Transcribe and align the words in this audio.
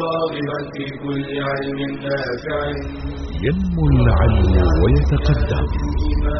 راغبا 0.00 0.58
في 0.74 0.84
كل 1.02 1.28
علم 1.48 1.80
نافع. 2.04 2.60
ينمو 3.46 3.82
العلم 3.94 4.54
ويتقدم 4.82 5.66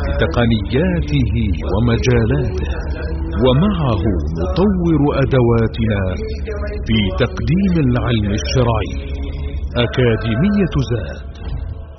بتقنياته 0.06 1.34
ومجالاته 1.73 2.70
ومعه 3.44 4.02
نطور 4.38 5.00
أدواتنا 5.23 6.02
في 6.86 6.99
تقديم 7.23 7.75
العلم 7.86 8.30
الشرعي. 8.41 8.93
أكاديمية 9.84 10.75
زاد. 10.91 11.32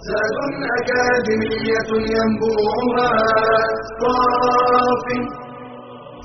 زاد 0.09 0.37
أكاديمية 0.79 1.89
ينبوعها 2.15 3.11
صاف 4.01 5.05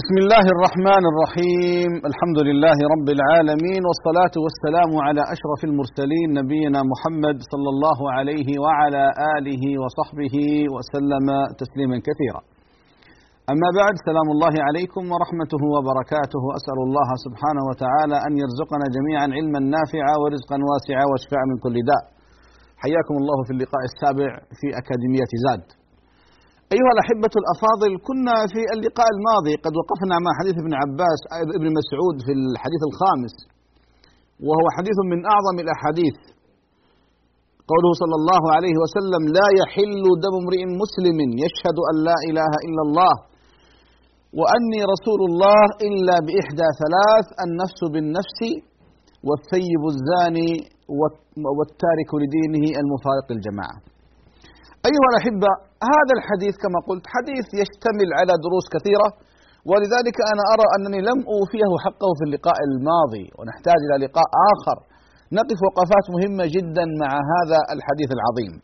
بسم 0.00 0.16
الله 0.22 0.44
الرحمن 0.54 1.02
الرحيم 1.12 1.90
الحمد 2.10 2.38
لله 2.48 2.78
رب 2.94 3.08
العالمين 3.16 3.82
والصلاة 3.88 4.34
والسلام 4.44 4.90
على 5.06 5.22
أشرف 5.34 5.60
المرسلين 5.70 6.28
نبينا 6.40 6.80
محمد 6.92 7.36
صلى 7.52 7.70
الله 7.74 7.98
عليه 8.16 8.48
وعلى 8.64 9.02
آله 9.36 9.62
وصحبه 9.82 10.36
وسلم 10.74 11.26
تسليما 11.62 11.96
كثيرا 12.08 12.40
أما 13.52 13.68
بعد 13.80 13.94
سلام 14.08 14.28
الله 14.34 14.54
عليكم 14.68 15.02
ورحمته 15.12 15.62
وبركاته 15.74 16.42
أسأل 16.58 16.78
الله 16.86 17.08
سبحانه 17.26 17.62
وتعالى 17.70 18.16
أن 18.26 18.32
يرزقنا 18.42 18.86
جميعا 18.96 19.26
علما 19.36 19.60
نافعا 19.76 20.14
ورزقا 20.22 20.56
واسعا 20.70 21.04
وشفاء 21.10 21.42
من 21.50 21.56
كل 21.64 21.76
داء 21.90 22.02
حياكم 22.84 23.14
الله 23.22 23.38
في 23.46 23.52
اللقاء 23.56 23.82
السابع 23.90 24.30
في 24.58 24.66
أكاديمية 24.80 25.32
زاد 25.46 25.64
أيها 26.72 26.92
الأحبة 26.96 27.34
الأفاضل 27.42 27.90
كنا 28.08 28.36
في 28.52 28.60
اللقاء 28.74 29.08
الماضي 29.16 29.54
قد 29.64 29.72
وقفنا 29.80 30.16
مع 30.24 30.30
حديث 30.40 30.56
ابن 30.64 30.72
عباس 30.82 31.20
ابن 31.58 31.66
مسعود 31.78 32.16
في 32.26 32.32
الحديث 32.38 32.82
الخامس 32.90 33.34
وهو 34.46 34.66
حديث 34.76 34.98
من 35.12 35.18
أعظم 35.34 35.56
الأحاديث. 35.64 36.18
قوله 37.72 37.90
صلى 38.02 38.16
الله 38.20 38.42
عليه 38.56 38.76
وسلم 38.82 39.22
لا 39.38 39.48
يحل 39.60 40.04
دم 40.24 40.34
امرئ 40.42 40.62
مسلم 40.82 41.18
يشهد 41.44 41.76
أن 41.90 41.96
لا 42.08 42.16
إله 42.28 42.52
إلا 42.66 42.82
الله 42.86 43.14
وأني 44.38 44.80
رسول 44.94 45.20
الله 45.28 45.62
إلا 45.88 46.16
بإحدى 46.26 46.68
ثلاث 46.82 47.26
النفس 47.46 47.80
بالنفس 47.92 48.40
والثيب 49.26 49.82
الزاني 49.94 50.52
والتارك 51.58 52.10
لدينه 52.22 52.64
المفارق 52.82 53.26
الجماعة. 53.36 53.78
أيها 54.88 55.08
الأحبة 55.12 55.50
هذا 55.92 56.12
الحديث 56.18 56.54
كما 56.64 56.78
قلت 56.88 57.04
حديث 57.14 57.46
يشتمل 57.62 58.08
على 58.18 58.32
دروس 58.44 58.66
كثيرة 58.74 59.08
ولذلك 59.70 60.16
أنا 60.32 60.42
أرى 60.54 60.66
أنني 60.76 61.00
لم 61.10 61.18
أوفيه 61.34 61.70
حقه 61.84 62.10
في 62.18 62.24
اللقاء 62.28 62.58
الماضي 62.68 63.26
ونحتاج 63.38 63.78
إلى 63.86 63.96
لقاء 64.04 64.30
آخر. 64.52 64.76
نقف 65.38 65.58
وقفات 65.66 66.06
مهمة 66.14 66.44
جدا 66.56 66.84
مع 67.02 67.10
هذا 67.32 67.58
الحديث 67.74 68.10
العظيم. 68.16 68.54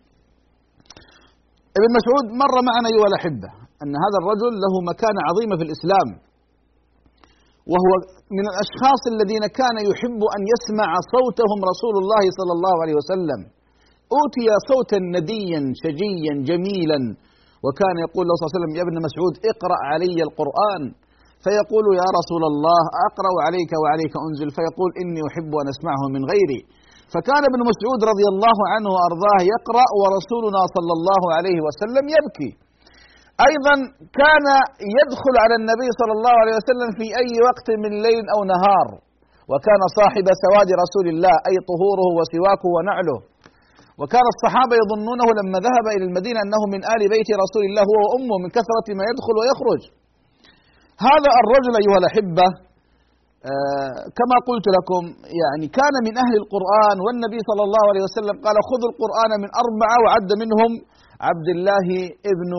ابن 1.79 1.89
مسعود 1.99 2.27
مر 2.43 2.55
معنا 2.69 2.89
أيها 2.93 3.09
الأحبة 3.13 3.49
أن 3.83 3.93
هذا 4.05 4.17
الرجل 4.23 4.53
له 4.65 4.75
مكانة 4.91 5.21
عظيمة 5.29 5.55
في 5.59 5.65
الإسلام 5.69 6.09
وهو 7.73 7.91
من 8.39 8.45
الأشخاص 8.53 9.03
الذين 9.15 9.45
كان 9.61 9.77
يحب 9.91 10.21
أن 10.37 10.43
يسمع 10.53 10.91
صوتهم 11.15 11.59
رسول 11.73 11.95
الله 12.03 12.25
صلى 12.39 12.53
الله 12.57 12.75
عليه 12.83 12.97
وسلم. 13.01 13.41
أوتي 14.17 14.47
صوتا 14.71 14.99
نديا 15.17 15.61
شجيا 15.83 16.35
جميلا. 16.49 17.01
وكان 17.65 17.97
يقول 18.07 18.25
له 18.27 18.35
صلى 18.35 18.45
الله 18.45 18.53
عليه 18.53 18.61
وسلم 18.61 18.75
يا 18.79 18.83
ابن 18.87 18.97
مسعود 19.07 19.35
اقرأ 19.53 19.79
علي 19.91 20.19
القرآن. 20.29 20.83
فيقول 21.45 21.85
يا 22.01 22.09
رسول 22.19 22.43
الله 22.53 22.83
أقرأ 23.09 23.35
عليك 23.47 23.73
وعليك 23.83 24.15
أنزل. 24.27 24.49
فيقول 24.57 24.91
إني 25.03 25.21
أحب 25.29 25.53
أن 25.63 25.67
أسمعه 25.75 26.03
من 26.15 26.23
غيري. 26.33 26.61
فكان 27.15 27.43
ابن 27.51 27.61
مسعود 27.71 28.01
رضي 28.11 28.27
الله 28.33 28.59
عنه 28.73 28.89
وأرضاه 28.95 29.41
يقرأ 29.55 29.89
ورسولنا 30.01 30.63
صلى 30.77 30.93
الله 30.99 31.23
عليه 31.37 31.59
وسلم 31.67 32.05
يبكي. 32.17 32.51
أيضا 33.49 33.75
كان 34.21 34.47
يدخل 34.99 35.35
على 35.45 35.55
النبي 35.61 35.89
صلى 36.01 36.13
الله 36.19 36.35
عليه 36.43 36.57
وسلم 36.61 36.89
في 36.99 37.07
أي 37.23 37.33
وقت 37.49 37.69
من 37.83 37.93
ليل 38.07 38.25
أو 38.35 38.41
نهار. 38.55 38.89
وكان 39.51 39.83
صاحب 39.99 40.27
سواد 40.45 40.71
رسول 40.85 41.07
الله 41.13 41.35
أي 41.49 41.57
طهوره 41.71 42.09
وسواكه 42.19 42.69
ونعله. 42.77 43.19
وكان 44.01 44.27
الصحابة 44.35 44.75
يظنونه 44.83 45.29
لما 45.39 45.59
ذهب 45.67 45.87
إلى 45.97 46.05
المدينة 46.09 46.39
أنه 46.45 46.63
من 46.75 46.81
آل 46.95 47.03
بيت 47.15 47.29
رسول 47.45 47.63
الله 47.69 47.83
هو 47.91 47.97
وأمه 48.05 48.37
من 48.45 48.51
كثرة 48.57 48.87
ما 48.99 49.05
يدخل 49.11 49.35
ويخرج. 49.41 49.83
هذا 51.09 51.31
الرجل 51.43 51.73
أيها 51.83 51.99
الأحبة 52.03 52.47
آه 53.51 53.99
كما 54.19 54.37
قلت 54.49 54.67
لكم 54.77 55.03
يعني 55.43 55.67
كان 55.79 55.95
من 56.07 56.15
أهل 56.25 56.35
القرآن 56.43 56.97
والنبي 57.05 57.41
صلى 57.49 57.63
الله 57.69 57.85
عليه 57.91 58.03
وسلم 58.09 58.37
قال 58.47 58.57
خذوا 58.71 58.89
القرآن 58.93 59.33
من 59.43 59.51
أربعة 59.63 59.97
وعد 60.05 60.31
منهم 60.43 60.71
عبد 61.29 61.49
الله 61.57 61.87
ابن 62.33 62.53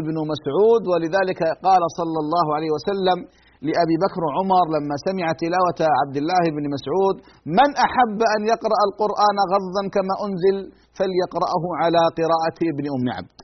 ابن 0.00 0.16
مسعود 0.32 0.82
ولذلك 0.90 1.40
قال 1.66 1.82
صلى 2.00 2.18
الله 2.24 2.46
عليه 2.56 2.70
وسلم 2.76 3.18
لأبي 3.66 3.96
بكر 4.04 4.20
وعمر 4.26 4.64
لما 4.76 4.94
سمع 5.06 5.26
تلاوة 5.44 5.80
عبد 6.00 6.16
الله 6.22 6.42
بن 6.56 6.64
مسعود 6.74 7.16
من 7.58 7.68
أحب 7.86 8.18
أن 8.34 8.40
يقرأ 8.52 8.80
القرآن 8.88 9.36
غضا 9.52 9.82
كما 9.96 10.14
أنزل 10.26 10.56
فليقرأه 10.98 11.64
على 11.80 12.02
قراءة 12.18 12.58
ابن 12.72 12.84
أم 12.96 13.04
عبد. 13.16 13.36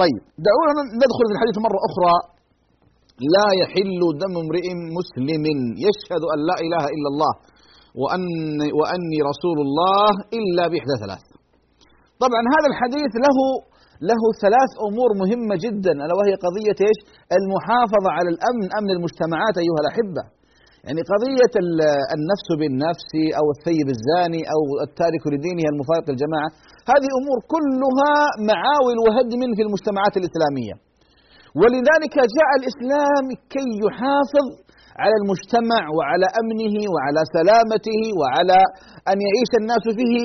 طيب 0.00 0.20
دعونا 0.46 0.82
ندخل 1.02 1.24
في 1.28 1.34
الحديث 1.36 1.56
مرة 1.66 1.80
أخرى. 1.88 2.14
لا 3.36 3.48
يحل 3.62 4.00
دم 4.22 4.34
امرئ 4.44 4.66
مسلم 4.98 5.44
يشهد 5.86 6.22
أن 6.32 6.38
لا 6.48 6.56
إله 6.66 6.84
إلا 6.94 7.08
الله 7.12 7.32
وأن 8.00 8.24
وأني 8.78 9.18
رسول 9.30 9.58
الله 9.66 10.10
إلا 10.38 10.64
بإحدى 10.70 10.94
ثلاث. 11.04 11.24
طبعا 12.24 12.42
هذا 12.54 12.68
الحديث 12.72 13.12
له 13.26 13.38
له 14.10 14.22
ثلاث 14.44 14.70
أمور 14.88 15.10
مهمة 15.22 15.54
جدا 15.66 15.92
ألا 16.02 16.14
وهي 16.18 16.34
قضية 16.46 16.78
إيش؟ 16.88 16.98
المحافظة 17.38 18.10
على 18.16 18.28
الأمن 18.34 18.66
أمن 18.78 18.90
المجتمعات 18.96 19.54
أيها 19.64 19.80
الأحبة. 19.84 20.24
يعني 20.86 21.02
قضية 21.12 21.54
النفس 22.16 22.48
بالنفس 22.60 23.10
أو 23.38 23.46
الثيب 23.54 23.86
الزاني 23.96 24.42
أو 24.54 24.60
التارك 24.86 25.22
لدينه 25.32 25.64
المفارق 25.72 26.06
الجماعه، 26.14 26.50
هذه 26.92 27.08
أمور 27.20 27.38
كلها 27.54 28.14
معاول 28.50 28.96
وهدم 29.04 29.42
في 29.56 29.62
المجتمعات 29.66 30.14
الإسلامية. 30.20 30.74
ولذلك 31.60 32.14
جاء 32.36 32.50
الإسلام 32.60 33.24
كي 33.54 33.68
يحافظ 33.84 34.46
على 35.02 35.14
المجتمع 35.20 35.82
وعلى 35.96 36.26
أمنه 36.40 36.76
وعلى 36.94 37.20
سلامته 37.36 38.00
وعلى 38.20 38.60
أن 39.10 39.16
يعيش 39.26 39.50
الناس 39.60 39.84
فيه 39.98 40.16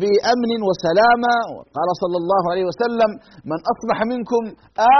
بأمن 0.00 0.52
وسلامه 0.68 1.36
قال 1.76 1.88
صلى 2.02 2.18
الله 2.22 2.42
عليه 2.52 2.64
وسلم 2.70 3.10
من 3.50 3.58
اصبح 3.72 3.98
منكم 4.12 4.42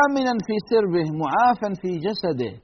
آمنا 0.03 0.35
في 0.47 0.55
سربه 0.71 1.07
معافا 1.23 1.69
في 1.83 1.91
جسده. 2.07 2.55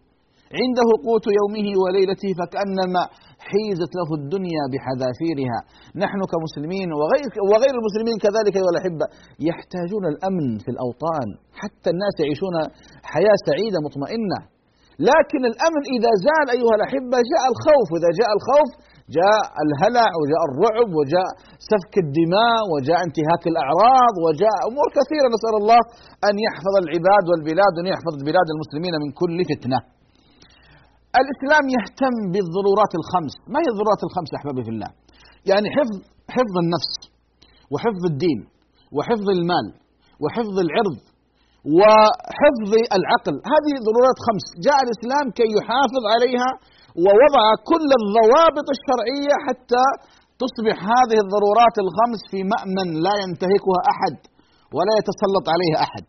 عنده 0.61 0.89
قوت 1.07 1.27
يومه 1.41 1.69
وليلته 1.83 2.31
فكأنما 2.41 3.03
حيزت 3.49 3.93
له 3.99 4.09
الدنيا 4.21 4.65
بحذافيرها. 4.73 5.59
نحن 6.05 6.21
كمسلمين 6.33 6.89
وغير 6.99 7.31
وغير 7.51 7.75
المسلمين 7.81 8.17
كذلك 8.25 8.55
أيها 8.59 8.73
الأحبة 8.75 9.07
يحتاجون 9.49 10.05
الأمن 10.13 10.49
في 10.65 10.71
الأوطان. 10.75 11.29
حتى 11.61 11.89
الناس 11.95 12.15
يعيشون 12.23 12.55
حياة 13.13 13.39
سعيدة 13.49 13.79
مطمئنة. 13.87 14.39
لكن 15.09 15.43
الأمن 15.53 15.83
إذا 15.97 16.13
زال 16.27 16.47
أيها 16.57 16.75
الأحبة 16.79 17.17
جاء 17.33 17.45
الخوف، 17.53 17.87
وإذا 17.93 18.11
جاء 18.21 18.31
الخوف 18.39 18.71
جاء 19.19 19.43
الهلع 19.65 20.09
وجاء 20.21 20.43
الرعب 20.49 20.89
وجاء 20.99 21.31
سفك 21.71 21.95
الدماء 22.05 22.61
وجاء 22.73 22.99
انتهاك 23.09 23.43
الأعراض 23.53 24.15
وجاء 24.27 24.59
أمور 24.71 24.89
كثيرة 24.99 25.27
نسأل 25.37 25.55
الله 25.61 25.81
أن 26.29 26.35
يحفظ 26.47 26.75
العباد 26.85 27.25
والبلاد 27.31 27.73
وأن 27.77 27.89
يحفظ 27.95 28.15
بلاد 28.29 28.49
المسلمين 28.55 28.95
من 29.03 29.11
كل 29.21 29.39
فتنة. 29.51 29.79
الإسلام 31.21 31.65
يهتم 31.77 32.15
بالضرورات 32.33 32.93
الخمس، 33.01 33.35
ما 33.53 33.59
هي 33.63 33.69
الضرورات 33.73 34.03
الخمس 34.09 34.29
يا 34.33 34.39
احبابي 34.41 34.63
في 34.67 34.73
الله؟ 34.75 34.91
يعني 35.51 35.67
حفظ 35.77 35.97
حفظ 36.37 36.55
النفس 36.65 36.93
وحفظ 37.73 38.03
الدين 38.13 38.41
وحفظ 38.97 39.27
المال 39.37 39.67
وحفظ 40.23 40.57
العرض 40.67 40.99
وحفظ 41.79 42.73
العقل. 42.99 43.35
هذه 43.53 43.73
ضرورات 43.89 44.19
خمس. 44.27 44.47
جاء 44.67 44.79
الإسلام 44.87 45.27
كي 45.39 45.49
يحافظ 45.59 46.03
عليها 46.15 46.51
ووضع 47.05 47.45
كل 47.71 47.89
الضوابط 48.01 48.67
الشرعية 48.77 49.35
حتى 49.47 49.85
تصبح 50.43 50.77
هذه 50.95 51.19
الضرورات 51.25 51.77
الخمس 51.85 52.21
في 52.31 52.41
مأمن 52.53 52.89
لا 53.07 53.15
ينتهكها 53.25 53.81
أحد 53.93 54.17
ولا 54.77 54.93
يتسلط 55.01 55.47
عليها 55.55 55.79
أحد. 55.87 56.07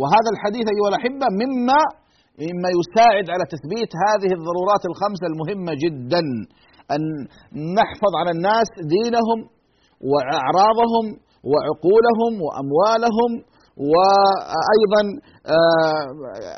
وهذا 0.00 0.28
الحديث 0.34 0.66
أيها 0.74 0.88
الأحبة 0.92 1.26
مما 1.42 1.80
مما 2.44 2.68
يساعد 2.78 3.26
على 3.34 3.44
تثبيت 3.54 3.92
هذه 4.06 4.30
الضرورات 4.38 4.82
الخمسة 4.90 5.24
المهمة 5.32 5.72
جدا. 5.84 6.22
أن 6.94 7.02
نحفظ 7.78 8.12
على 8.20 8.30
الناس 8.36 8.68
دينهم 8.96 9.38
وأعراضهم 10.10 11.04
وعقولهم 11.50 12.32
وأموالهم 12.44 13.30
وأيضا 13.92 15.02
آه، 15.54 16.04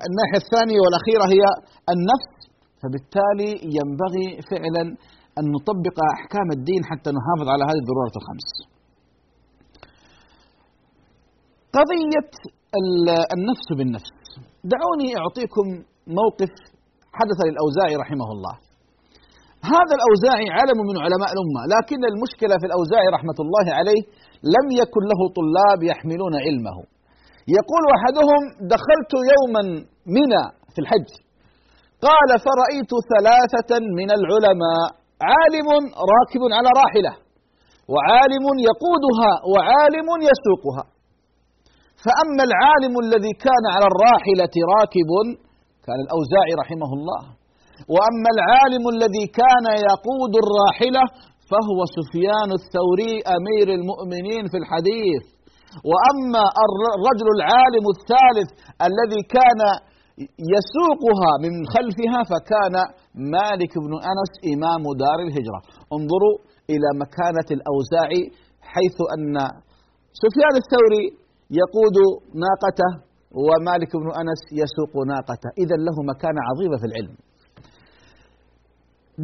الناحية 0.08 0.40
الثانية 0.44 0.78
والأخيرة 0.84 1.24
هي 1.34 1.42
النفس. 1.94 2.32
فبالتالي 2.80 3.50
ينبغي 3.78 4.28
فعلا 4.50 4.84
أن 5.38 5.44
نطبق 5.56 5.96
أحكام 6.16 6.48
الدين 6.56 6.82
حتى 6.90 7.10
نحافظ 7.18 7.46
على 7.54 7.64
هذه 7.68 7.80
الضرورات 7.82 8.14
الخمس. 8.20 8.48
قضية 11.76 12.30
النفس 13.36 13.68
بالنفس. 13.78 14.14
دعوني 14.74 15.08
أعطيكم 15.20 15.66
موقف 16.20 16.52
حدث 17.18 17.38
للأوزاعي 17.48 17.94
رحمه 18.04 18.28
الله. 18.34 18.54
هذا 19.74 19.94
الأوزاعي 19.98 20.46
علم 20.58 20.78
من 20.90 20.96
علماء 21.04 21.30
الأمة 21.34 21.62
لكن 21.74 22.00
المشكلة 22.12 22.54
في 22.60 22.66
الأوزاعي 22.70 23.08
رحمة 23.16 23.38
الله 23.44 23.66
عليه 23.78 24.02
لم 24.56 24.66
يكن 24.80 25.02
له 25.12 25.20
طلاب 25.38 25.80
يحملون 25.90 26.34
علمه. 26.46 26.97
يقول 27.56 27.82
أحدهم 27.96 28.42
دخلت 28.74 29.12
يوما 29.32 29.62
منى 30.16 30.44
في 30.74 30.78
الحج. 30.84 31.10
قال 32.06 32.30
فرأيت 32.46 32.92
ثلاثة 33.14 33.70
من 33.98 34.08
العلماء 34.18 34.86
عالم 35.30 35.68
راكب 36.12 36.42
على 36.56 36.70
راحلة 36.80 37.12
وعالم 37.92 38.44
يقودها 38.70 39.32
وعالم 39.52 40.08
يسوقها. 40.30 40.84
فأما 42.04 42.42
العالم 42.50 42.94
الذي 43.04 43.32
كان 43.46 43.64
على 43.74 43.86
الراحلة 43.92 44.54
راكب 44.74 45.10
كان 45.86 45.98
الأوزاعي 46.06 46.52
رحمه 46.62 46.90
الله. 46.98 47.22
وأما 47.94 48.28
العالم 48.36 48.84
الذي 48.94 49.24
كان 49.40 49.66
يقود 49.90 50.32
الراحلة 50.42 51.04
فهو 51.50 51.78
سفيان 51.96 52.50
الثوري 52.60 53.14
أمير 53.36 53.66
المؤمنين 53.78 54.44
في 54.52 54.56
الحديث. 54.62 55.37
وأما 55.90 56.44
الرجل 56.66 57.28
العالم 57.38 57.84
الثالث 57.94 58.48
الذي 58.88 59.22
كان 59.36 59.60
يسوقها 60.54 61.30
من 61.44 61.52
خلفها 61.74 62.20
فكان 62.32 62.74
مالك 63.36 63.72
بن 63.84 63.92
أنس 64.12 64.32
إمام 64.52 64.82
دار 65.04 65.18
الهجرة. 65.26 65.60
انظروا 65.96 66.36
إلى 66.72 66.88
مكانة 67.02 67.48
الأوزاعي 67.56 68.22
حيث 68.72 68.96
أن 69.14 69.34
سفيان 70.22 70.54
الثوري 70.62 71.04
يقود 71.60 71.96
ناقته 72.44 72.90
ومالك 73.46 73.92
بن 74.02 74.08
أنس 74.22 74.42
يسوق 74.62 74.92
ناقته. 75.12 75.48
إذا 75.62 75.76
له 75.86 75.96
مكانة 76.12 76.40
عظيمة 76.48 76.76
في 76.80 76.86
العلم. 76.90 77.16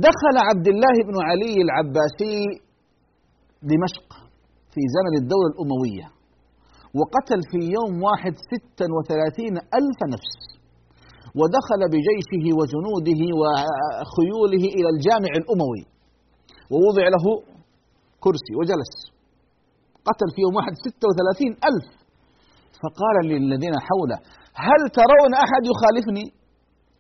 دخل 0.09 0.37
عبد 0.49 0.67
الله 0.69 0.97
بن 1.09 1.17
علي 1.29 1.57
العباسي 1.67 2.39
دمشق 3.71 4.09
في 4.73 4.81
زمن 4.97 5.15
الدولة 5.23 5.49
الأموية. 5.55 6.14
وقتل 7.01 7.41
في 7.51 7.61
يوم 7.77 7.93
واحد 8.07 8.35
ستا 8.51 8.87
وثلاثين 8.97 9.55
ألف 9.79 9.99
نفس. 10.15 10.35
ودخل 11.39 11.81
بجيشه 11.93 12.45
وجنوده 12.59 13.23
وخيوله 13.41 14.65
إلى 14.77 14.89
الجامع 14.95 15.33
الأموي. 15.41 15.83
ووضع 16.73 17.05
له 17.15 17.25
كرسي 18.25 18.53
وجلس. 18.61 18.93
قتل 20.09 20.29
في 20.35 20.41
يوم 20.45 20.55
واحد 20.59 20.75
ستة 20.87 21.05
وثلاثين 21.11 21.53
ألف. 21.71 21.87
فقال 22.83 23.17
للذين 23.31 23.75
حوله 23.87 24.19
هل 24.67 24.81
ترون 24.99 25.33
أحد 25.45 25.63
يخالفني؟ 25.73 26.27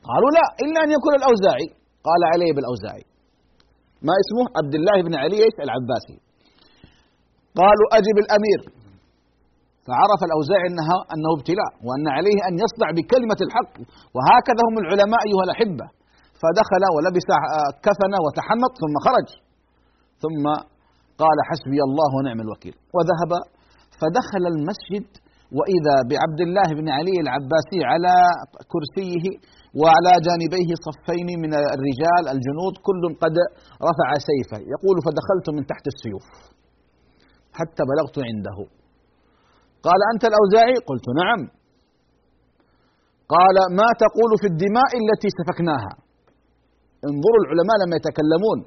قالوا 0.08 0.30
لا 0.36 0.46
إلا 0.64 0.78
أن 0.84 0.90
يكون 0.96 1.14
الأوزاعي. 1.20 1.68
قال 2.06 2.20
علي 2.32 2.48
بالأوزاعي. 2.56 3.04
ما 4.06 4.14
اسمه؟ 4.22 4.44
عبد 4.58 4.74
الله 4.78 4.96
بن 5.06 5.14
علي 5.22 5.42
العباسي. 5.64 6.16
قالوا 7.60 7.88
أجب 7.98 8.16
الأمير. 8.24 8.60
فعرف 9.86 10.20
الأوزاعي 10.28 10.66
أنها 10.72 10.98
أنه 11.14 11.30
ابتلاء 11.38 11.72
وأن 11.86 12.06
عليه 12.16 12.38
أن 12.48 12.54
يصدع 12.64 12.88
بكلمة 12.98 13.40
الحق. 13.46 13.74
وهكذا 14.14 14.62
هم 14.68 14.76
العلماء 14.82 15.20
أيها 15.28 15.44
الأحبة. 15.48 15.86
فدخل 16.40 16.82
ولبس 16.94 17.28
كفن 17.86 18.12
وتحنط 18.24 18.72
ثم 18.82 18.94
خرج. 19.06 19.28
ثم 20.22 20.44
قال 21.22 21.38
حسبي 21.50 21.80
الله 21.88 22.10
ونعم 22.16 22.40
الوكيل. 22.46 22.74
وذهب 22.96 23.32
فدخل 24.00 24.44
المسجد 24.54 25.08
وإذا 25.58 25.96
بعبد 26.10 26.40
الله 26.46 26.68
بن 26.78 26.86
علي 26.96 27.16
العباسي 27.24 27.80
على 27.90 28.14
كرسيه 28.72 29.24
وعلى 29.80 30.12
جانبيه 30.26 30.70
صفين 30.86 31.28
من 31.44 31.52
الرجال 31.76 32.22
الجنود 32.34 32.74
كل 32.88 33.02
قد 33.22 33.36
رفع 33.88 34.08
سيفه. 34.30 34.58
يقول 34.74 34.96
فدخلت 35.06 35.46
من 35.56 35.62
تحت 35.72 35.84
السيوف 35.92 36.26
حتى 37.58 37.82
بلغت 37.90 38.16
عنده. 38.28 38.58
قال 39.86 40.00
أنت 40.12 40.22
الأوزاعي؟ 40.30 40.76
قلت 40.88 41.06
نعم. 41.20 41.40
قال 43.34 43.56
ما 43.80 43.88
تقول 44.04 44.30
في 44.42 44.46
الدماء 44.52 44.90
التي 45.02 45.28
سفكناها؟ 45.38 45.92
انظروا 47.08 47.40
العلماء 47.44 47.76
لما 47.82 47.94
يتكلمون. 48.00 48.58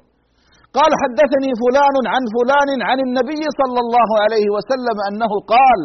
قال 0.78 0.92
حدثني 1.02 1.50
فلان 1.62 1.96
عن 2.14 2.22
فلان 2.36 2.70
عن 2.88 2.98
النبي 3.06 3.42
صلى 3.60 3.80
الله 3.84 4.10
عليه 4.24 4.46
وسلم 4.56 4.96
أنه 5.08 5.32
قال 5.54 5.80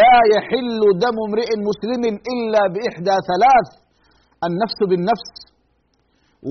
لا 0.00 0.16
يحل 0.34 0.80
دم 1.04 1.16
امرئ 1.28 1.50
مسلم 1.68 2.02
إلا 2.32 2.62
بإحدى 2.74 3.16
ثلاث 3.30 3.68
النفس 4.48 4.78
بالنفس 4.90 5.32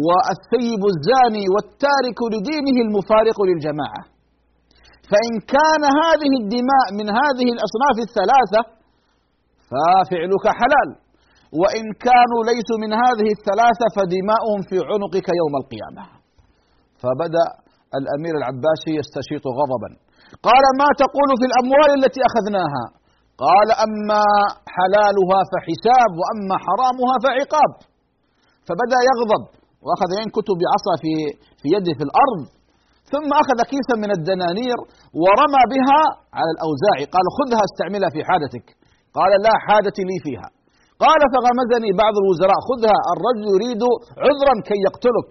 والثيب 0.05 0.81
الزاني 0.93 1.45
والتارك 1.53 2.19
لدينه 2.33 2.77
المفارق 2.85 3.37
للجماعة. 3.49 4.01
فإن 5.13 5.33
كان 5.55 5.83
هذه 6.01 6.31
الدماء 6.41 6.87
من 6.99 7.07
هذه 7.19 7.47
الأصناف 7.55 7.95
الثلاثة 8.07 8.61
ففعلك 9.69 10.45
حلال. 10.59 10.89
وإن 11.61 11.85
كانوا 12.07 12.41
ليسوا 12.49 12.79
من 12.83 12.91
هذه 13.03 13.27
الثلاثة 13.37 13.85
فدماؤهم 13.95 14.59
في 14.69 14.77
عنقك 14.89 15.27
يوم 15.41 15.53
القيامة. 15.61 16.03
فبدأ 17.01 17.47
الأمير 17.99 18.33
العباسي 18.41 18.91
يستشيط 19.01 19.45
غضبا. 19.59 19.89
قال 20.47 20.65
ما 20.81 20.89
تقول 21.03 21.29
في 21.39 21.45
الأموال 21.49 21.89
التي 21.99 22.21
أخذناها؟ 22.29 22.85
قال 23.45 23.67
أما 23.85 24.25
حلالها 24.75 25.39
فحساب 25.51 26.11
وأما 26.21 26.55
حرامها 26.65 27.15
فعقاب. 27.23 27.71
فبدأ 28.67 28.99
يغضب 29.09 29.43
وأخذ 29.85 30.09
ينكت 30.21 30.49
بعصا 30.61 30.93
في 31.03 31.13
في 31.59 31.67
يده 31.75 31.93
في 31.99 32.03
الأرض. 32.09 32.41
ثم 33.13 33.29
أخذ 33.43 33.59
كيسا 33.71 33.95
من 34.03 34.11
الدنانير 34.17 34.77
ورمى 35.23 35.63
بها 35.73 36.01
على 36.37 36.51
الأوزاعي 36.55 37.05
قال 37.15 37.25
خذها 37.37 37.63
استعملها 37.69 38.09
في 38.15 38.21
حاجتك. 38.27 38.65
قال 39.17 39.31
لا 39.45 39.53
حاجة 39.65 39.97
لي 40.09 40.17
فيها. 40.25 40.47
قال 41.05 41.21
فغمزني 41.33 41.89
بعض 42.03 42.15
الوزراء 42.21 42.59
خذها 42.69 42.97
الرجل 43.13 43.43
يريد 43.53 43.83
عذرا 44.25 44.55
كي 44.69 44.79
يقتلك. 44.87 45.29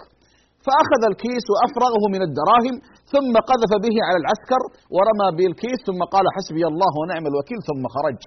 فأخذ 0.66 1.02
الكيس 1.12 1.44
وأفرغه 1.52 2.04
من 2.14 2.22
الدراهم 2.28 2.74
ثم 3.12 3.32
قذف 3.50 3.72
به 3.84 3.96
على 4.06 4.18
العسكر 4.22 4.62
ورمى 4.94 5.28
به 5.36 5.46
الكيس 5.52 5.78
ثم 5.88 6.00
قال 6.14 6.24
حسبي 6.36 6.64
الله 6.72 6.92
ونعم 7.00 7.24
الوكيل 7.30 7.60
ثم 7.68 7.82
خرج. 7.94 8.20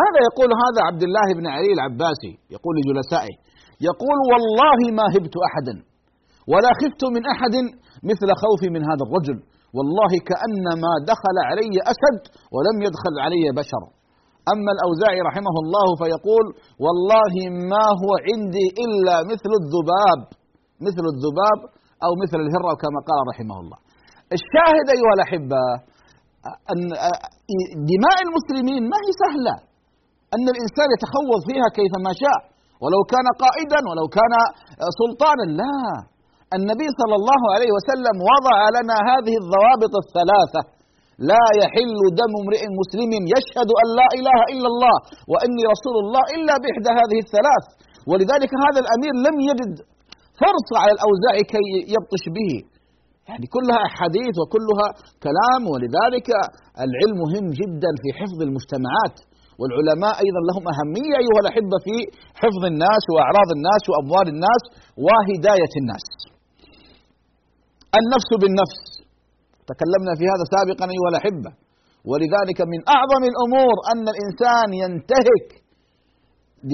ماذا 0.00 0.20
يقول 0.28 0.50
هذا 0.64 0.80
عبد 0.88 1.02
الله 1.08 1.26
بن 1.38 1.46
علي 1.54 1.70
العباسي؟ 1.76 2.32
يقول 2.54 2.72
لجلسائه 2.78 3.34
يقول 3.88 4.18
والله 4.30 4.78
ما 4.98 5.06
هبت 5.14 5.34
أحدا. 5.48 5.74
ولا 6.52 6.70
خفت 6.80 7.02
من 7.14 7.22
أحد 7.34 7.54
مثل 8.10 8.28
خوفي 8.42 8.68
من 8.74 8.82
هذا 8.90 9.02
الرجل. 9.06 9.38
والله 9.76 10.12
كأنما 10.30 10.92
دخل 11.12 11.36
علي 11.48 11.74
أسد 11.92 12.20
ولم 12.54 12.76
يدخل 12.86 13.14
علي 13.24 13.44
بشر. 13.60 13.82
أما 14.52 14.70
الأوزاعي 14.76 15.20
رحمه 15.28 15.56
الله 15.62 15.86
فيقول 16.00 16.46
والله 16.84 17.34
ما 17.72 17.86
هو 18.02 18.10
عندي 18.28 18.66
إلا 18.84 19.14
مثل 19.32 19.50
الذباب 19.60 20.20
مثل 20.86 21.04
الذباب 21.14 21.58
أو 22.06 22.12
مثل 22.22 22.38
الهرة 22.46 22.72
كما 22.82 22.98
قال 23.08 23.20
رحمه 23.32 23.56
الله. 23.62 23.78
الشاهد 24.38 24.86
أيها 24.96 25.14
الأحبة 25.18 25.62
أن 26.72 26.80
دماء 27.92 28.18
المسلمين 28.26 28.82
ما 28.92 28.98
هي 29.04 29.10
سهلة. 29.22 29.54
أن 30.34 30.46
الإنسان 30.54 30.88
يتخوض 30.94 31.40
فيها 31.48 31.68
كيفما 31.78 32.12
شاء. 32.22 32.40
ولو 32.82 33.00
كان 33.12 33.26
قائدا 33.44 33.80
ولو 33.90 34.06
كان 34.18 34.32
سلطانا 35.00 35.44
لا. 35.60 35.78
النبي 36.54 36.88
صلى 37.00 37.16
الله 37.20 37.42
عليه 37.54 37.70
وسلم 37.76 38.16
وضع 38.30 38.58
لنا 38.78 38.96
هذه 39.10 39.34
الضوابط 39.42 39.92
الثلاثة. 40.04 40.60
لا 41.30 41.44
يحل 41.62 42.00
دم 42.20 42.32
امرئ 42.42 42.62
مسلم 42.80 43.10
يشهد 43.34 43.70
أن 43.82 43.88
لا 43.98 44.08
إله 44.18 44.38
إلا 44.52 44.68
الله 44.72 44.96
وإني 45.32 45.62
رسول 45.74 45.96
الله 46.04 46.24
إلا 46.36 46.54
بإحدى 46.62 46.90
هذه 47.00 47.18
الثلاث. 47.26 47.64
ولذلك 48.10 48.50
هذا 48.64 48.78
الأمير 48.84 49.14
لم 49.26 49.36
يجد 49.50 49.74
فرصة 50.42 50.74
على 50.82 50.92
الأوزاع 50.96 51.34
كي 51.52 51.66
يبطش 51.94 52.24
به. 52.36 52.52
يعني 53.28 53.46
كلها 53.54 53.80
أحاديث 53.90 54.34
وكلها 54.42 54.88
كلام 55.26 55.62
ولذلك 55.72 56.28
العلم 56.86 57.18
مهم 57.24 57.46
جدا 57.60 57.92
في 58.02 58.08
حفظ 58.18 58.38
المجتمعات. 58.48 59.16
والعلماء 59.60 60.14
أيضا 60.24 60.40
لهم 60.48 60.64
أهمية 60.74 61.14
أيها 61.22 61.40
الأحبة 61.44 61.76
في 61.86 61.96
حفظ 62.40 62.62
الناس 62.72 63.02
وأعراض 63.12 63.48
الناس 63.56 63.82
وأموال 63.90 64.26
الناس 64.34 64.62
وهداية 65.04 65.74
الناس. 65.82 66.06
النفس 68.02 68.30
بالنفس. 68.42 68.82
تكلمنا 69.70 70.12
في 70.18 70.24
هذا 70.32 70.44
سابقا 70.54 70.86
أيها 70.94 71.10
الأحبة. 71.12 71.50
ولذلك 72.10 72.58
من 72.72 72.80
أعظم 72.96 73.22
الأمور 73.32 73.76
أن 73.92 74.04
الإنسان 74.14 74.68
ينتهك 74.82 75.48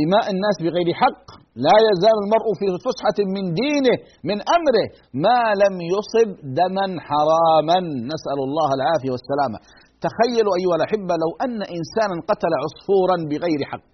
دماء 0.01 0.25
الناس 0.35 0.57
بغير 0.65 0.89
حق. 1.03 1.27
لا 1.67 1.77
يزال 1.89 2.17
المرء 2.25 2.49
في 2.61 2.67
فسحة 2.87 3.19
من 3.37 3.45
دينه 3.63 3.97
من 4.29 4.39
أمره. 4.57 4.87
ما 5.27 5.41
لم 5.63 5.75
يصب 5.95 6.31
دما 6.59 6.87
حراما. 7.07 7.79
نسأل 8.13 8.39
الله 8.49 8.69
العافية 8.79 9.11
والسلامة. 9.15 9.59
تخيلوا 10.07 10.55
أيها 10.61 10.77
الأحبة 10.79 11.15
لو 11.23 11.31
أن 11.45 11.59
إنسانا 11.79 12.17
قتل 12.31 12.53
عصفورا 12.63 13.17
بغير 13.31 13.61
حق 13.71 13.93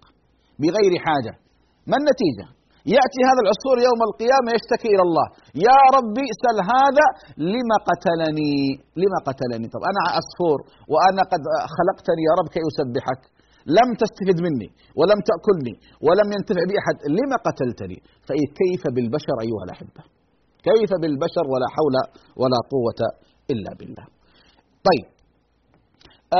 بغير 0.61 0.93
حاجة. 1.05 1.33
ما 1.89 1.95
النتيجة؟ 2.01 2.45
يأتي 2.95 3.21
هذا 3.29 3.41
العصفور 3.45 3.77
يوم 3.87 3.99
القيامة 4.09 4.49
يشتكي 4.57 4.89
إلى 4.95 5.03
الله. 5.07 5.27
يا 5.67 5.79
ربي 5.97 6.27
سل 6.43 6.57
هذا 6.73 7.05
لما 7.53 7.77
قتلني؟ 7.89 8.57
لما 9.01 9.19
قتلني؟ 9.27 9.67
طب 9.75 9.81
أنا 9.91 10.01
عصفور 10.15 10.57
وأنا 10.91 11.23
قد 11.31 11.43
خلقتني 11.75 12.21
يا 12.29 12.33
رب 12.39 12.47
كي 12.53 12.61
أسبحك. 12.69 13.21
لم 13.77 13.89
تستفد 14.01 14.37
مني 14.45 14.69
ولم 14.99 15.19
تأكلني 15.29 15.75
ولم 16.05 16.27
ينتفع 16.35 16.63
بي 16.69 16.75
أحد. 16.81 16.95
لما 17.17 17.37
قتلتني؟ 17.47 17.97
فكيف 18.27 18.83
بالبشر 18.95 19.35
أيها 19.45 19.63
الأحبة؟ 19.67 20.01
كيف 20.67 20.91
بالبشر 21.01 21.45
ولا 21.51 21.67
حول 21.75 21.95
ولا 22.41 22.59
قوة 22.73 23.01
إلا 23.53 23.71
بالله. 23.79 24.05
طيب 24.87 25.07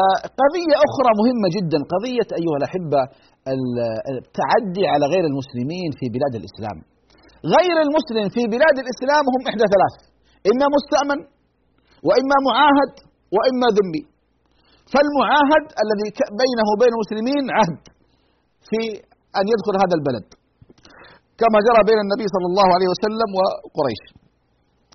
آه 0.01 0.17
قضية 0.41 0.75
أخرى 0.88 1.12
مهمة 1.22 1.48
جدا. 1.58 1.79
قضية 1.93 2.29
أيها 2.39 2.58
الأحبة 2.62 3.01
التعدي 3.48 4.84
على 4.93 5.05
غير 5.13 5.24
المسلمين 5.31 5.89
في 6.00 6.05
بلاد 6.15 6.34
الإسلام. 6.41 6.77
غير 7.55 7.75
المسلم 7.86 8.25
في 8.36 8.41
بلاد 8.53 8.75
الإسلام 8.84 9.24
هم 9.34 9.41
إحدى 9.50 9.65
ثلاث. 9.74 9.96
إما 10.51 10.65
مستأمن 10.77 11.19
وإما 12.08 12.38
معاهد 12.50 12.93
وإما 13.36 13.67
ذمي. 13.77 14.03
فالمعاهد 14.91 15.65
الذي 15.84 16.08
بينه 16.41 16.65
وبين 16.74 16.91
المسلمين 16.96 17.43
عهد 17.58 17.81
في 18.69 18.81
أن 19.39 19.46
يدخل 19.53 19.75
هذا 19.84 19.96
البلد. 20.00 20.27
كما 21.41 21.58
جرى 21.67 21.81
بين 21.89 22.00
النبي 22.05 22.27
صلى 22.36 22.48
الله 22.51 22.67
عليه 22.75 22.89
وسلم 22.93 23.29
وقريش 23.38 24.03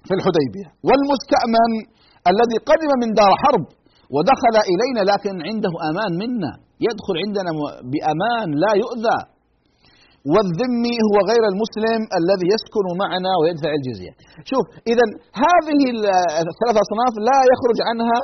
في 0.07 0.13
الحديبية. 0.19 0.69
والمستأمن 0.89 1.71
الذي 2.33 2.59
قدم 2.71 2.91
من 3.03 3.11
دار 3.21 3.33
حرب 3.43 3.65
ودخل 4.15 4.57
إلينا 4.73 5.03
لكن 5.13 5.35
عنده 5.49 5.73
أمان 5.91 6.13
منا. 6.23 6.53
يدخل 6.87 7.17
عندنا 7.25 7.51
بأمان 7.93 8.49
لا 8.65 8.73
يؤذى. 8.83 9.19
والذمي 10.33 10.97
هو 11.09 11.17
غير 11.31 11.45
المسلم 11.53 12.01
الذي 12.21 12.47
يسكن 12.55 12.87
معنا 13.03 13.33
ويدفع 13.41 13.71
الجزية. 13.79 14.13
شوف 14.51 14.65
إذا 14.93 15.07
هذه 15.45 15.81
الثلاث 16.51 16.77
أصناف 16.87 17.15
لا 17.31 17.39
يخرج 17.53 17.79
عنها 17.89 18.19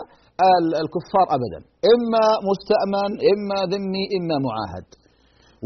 الكفار 0.85 1.27
أبدا. 1.37 1.61
إما 1.95 2.25
مستأمن 2.51 3.11
إما 3.33 3.59
ذمي 3.73 4.05
إما 4.19 4.37
معاهد. 4.47 4.87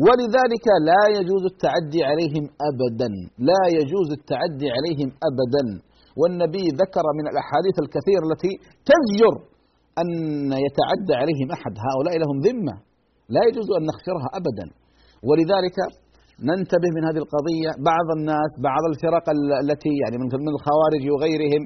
ولذلك 0.05 0.67
لا 0.91 1.03
يجوز 1.17 1.43
التعدي 1.53 2.00
عليهم 2.11 2.45
أبدا. 2.71 3.11
لا 3.50 3.62
يجوز 3.79 4.09
التعدي 4.19 4.69
عليهم 4.76 5.09
أبدا. 5.29 5.64
والنبي 6.21 6.67
ذكر 6.83 7.07
من 7.19 7.25
الأحاديث 7.33 7.76
الكثيرة 7.85 8.25
التي 8.31 8.53
تزجر 8.91 9.35
أن 10.03 10.09
يتعدى 10.67 11.15
عليهم 11.23 11.49
أحد. 11.57 11.73
هؤلاء 11.87 12.15
لهم 12.23 12.37
ذمة. 12.47 12.75
لا 13.35 13.43
يجوز 13.49 13.69
أن 13.79 13.83
نخسرها 13.91 14.29
أبدا. 14.41 14.67
ولذلك 15.29 15.77
ننتبه 16.51 16.91
من 16.97 17.03
هذه 17.09 17.21
القضية. 17.25 17.71
بعض 17.91 18.07
الناس 18.19 18.51
بعض 18.69 18.85
الفرق 18.93 19.25
التي 19.65 19.93
يعني 20.03 20.17
من 20.23 20.49
الخوارج 20.57 21.03
وغيرهم 21.13 21.63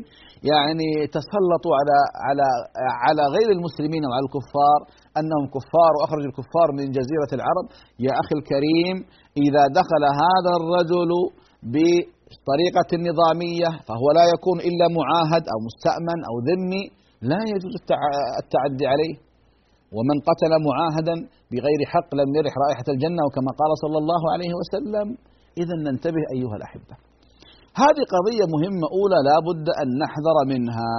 يعني 0.52 0.88
تسلطوا 1.16 1.74
على 1.78 1.98
على 2.26 2.46
على 3.04 3.24
غير 3.36 3.48
المسلمين 3.56 4.02
وعلى 4.06 4.24
الكفار 4.28 4.80
أنهم 5.18 5.44
كفار. 5.56 5.92
واخرجوا 5.96 6.30
الكفار 6.32 6.68
من 6.78 6.86
جزيرة 6.98 7.30
العرب. 7.38 7.66
يا 8.06 8.12
أخي 8.22 8.34
الكريم 8.40 8.96
إذا 9.44 9.62
دخل 9.80 10.02
هذا 10.24 10.52
الرجل 10.60 11.10
بطريقة 11.74 12.90
نظامية 13.08 13.70
فهو 13.86 14.06
لا 14.18 14.24
يكون 14.34 14.58
إلا 14.68 14.86
معاهد 14.98 15.44
أو 15.52 15.58
مستأمن 15.68 16.18
أو 16.28 16.34
ذمي. 16.50 16.84
لا 17.22 17.40
يجوز 17.52 17.74
التعدي 18.42 18.86
عليه. 18.92 19.14
ومن 19.96 20.16
قتل 20.28 20.52
معاهدا 20.68 21.16
بغير 21.52 21.80
حق 21.92 22.10
لم 22.20 22.28
يرح 22.38 22.54
رائحة 22.64 22.86
الجنة 22.94 23.22
وكما 23.26 23.50
قال 23.60 23.70
صلى 23.84 23.98
الله 24.02 24.22
عليه 24.32 24.52
وسلم 24.60 25.06
اذا 25.62 25.74
ننتبه 25.86 26.22
أيها 26.34 26.56
الأحبة. 26.60 26.94
هذه 27.82 28.02
قضية 28.16 28.44
مهمة 28.54 28.86
أولى 28.98 29.18
لا 29.28 29.36
بد 29.48 29.66
أن 29.82 29.88
نحذر 30.02 30.36
منها. 30.52 30.92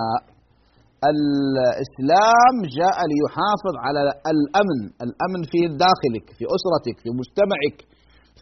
الإسلام 1.12 2.56
جاء 2.80 2.98
ليحافظ 3.12 3.76
على 3.86 4.02
الأمن 4.34 4.80
الأمن 5.06 5.42
في 5.52 5.60
داخلك 5.86 6.26
في 6.38 6.44
أسرتك 6.56 6.96
في 7.04 7.10
مجتمعك 7.20 7.78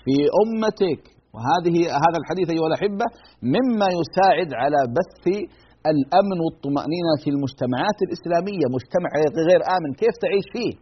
في 0.03 0.15
أمتك. 0.43 1.03
وهذه 1.33 1.75
هذا 2.05 2.17
الحديث 2.21 2.47
أيها 2.49 2.67
الأحبة 2.71 3.05
مما 3.55 3.87
يساعد 3.99 4.49
على 4.61 4.79
بث 4.97 5.25
الأمن 5.93 6.37
والطمأنينة 6.45 7.13
في 7.23 7.29
المجتمعات 7.35 7.97
الإسلامية 8.05 8.65
مجتمع 8.77 9.11
غير 9.49 9.61
آمن 9.75 9.91
كيف 10.01 10.13
تعيش 10.23 10.47
فيه؟ 10.55 10.73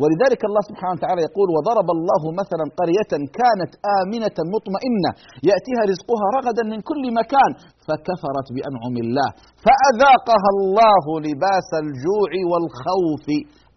ولذلك 0.00 0.40
الله 0.48 0.62
سبحانه 0.70 0.94
وتعالى 0.96 1.20
يقول 1.28 1.48
وضرب 1.56 1.88
الله 1.96 2.22
مثلا 2.40 2.64
قرية 2.80 3.12
كانت 3.40 3.72
آمنة 3.98 4.36
مطمئنة 4.54 5.10
يأتيها 5.50 5.82
رزقها 5.92 6.26
رغدا 6.38 6.62
من 6.72 6.80
كل 6.90 7.04
مكان 7.20 7.50
فكفرت 7.86 8.48
بأنعم 8.56 8.94
الله 9.04 9.28
فأذاقها 9.64 10.48
الله 10.56 11.04
لباس 11.26 11.70
الجوع 11.84 12.32
والخوف 12.50 13.26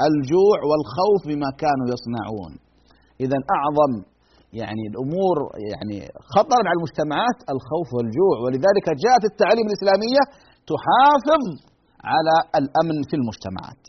الجوع 0.10 0.58
والخوف 0.70 1.22
بما 1.30 1.50
كانوا 1.64 1.88
يصنعون. 1.94 2.52
إذا 3.24 3.40
أعظم 3.58 3.92
يعني 4.62 4.84
الأمور 4.92 5.36
يعني 5.72 5.98
خطرا 6.34 6.64
على 6.70 6.78
المجتمعات 6.80 7.38
الخوف 7.54 7.88
والجوع. 7.96 8.36
ولذلك 8.44 8.88
جاءت 9.06 9.24
التعاليم 9.32 9.66
الإسلامية 9.70 10.22
تحافظ 10.72 11.44
على 12.12 12.36
الأمن 12.60 12.98
في 13.10 13.16
المجتمعات. 13.20 13.84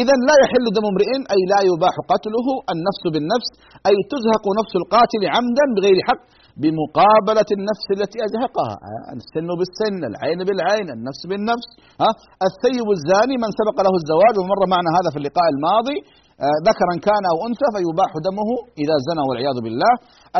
إذا 0.00 0.14
لا 0.28 0.36
يحل 0.42 0.64
دم 0.76 0.84
امرئ 0.92 1.10
أي 1.34 1.40
لا 1.52 1.60
يباح 1.70 1.94
قتله 2.12 2.46
النفس 2.74 3.02
بالنفس 3.12 3.50
أي 3.88 3.96
تزهق 4.12 4.44
نفس 4.60 4.72
القاتل 4.80 5.22
عمدا 5.34 5.66
بغير 5.76 5.98
حق 6.08 6.22
بمقابلة 6.62 7.48
النفس 7.58 7.86
التي 7.96 8.18
أزهقها. 8.26 8.74
السن 9.18 9.48
بالسن 9.58 10.00
العين 10.10 10.40
بالعين 10.48 10.88
النفس 10.96 11.22
بالنفس. 11.30 11.68
ها 12.02 12.10
الثيب 12.48 12.88
الزاني 12.96 13.36
من 13.42 13.50
سبق 13.60 13.76
له 13.86 13.94
الزواج 14.00 14.34
ومر 14.40 14.60
معنا 14.74 14.90
هذا 14.98 15.08
في 15.12 15.18
اللقاء 15.20 15.46
الماضي. 15.54 15.98
آه، 16.02 16.19
ذكرا 16.68 16.94
كان 17.08 17.24
أو 17.32 17.36
أنثى 17.48 17.68
فيباح 17.74 18.10
دمه 18.26 18.50
إذا 18.82 18.96
زنى 19.06 19.22
والعياذ 19.28 19.58
بالله. 19.64 19.92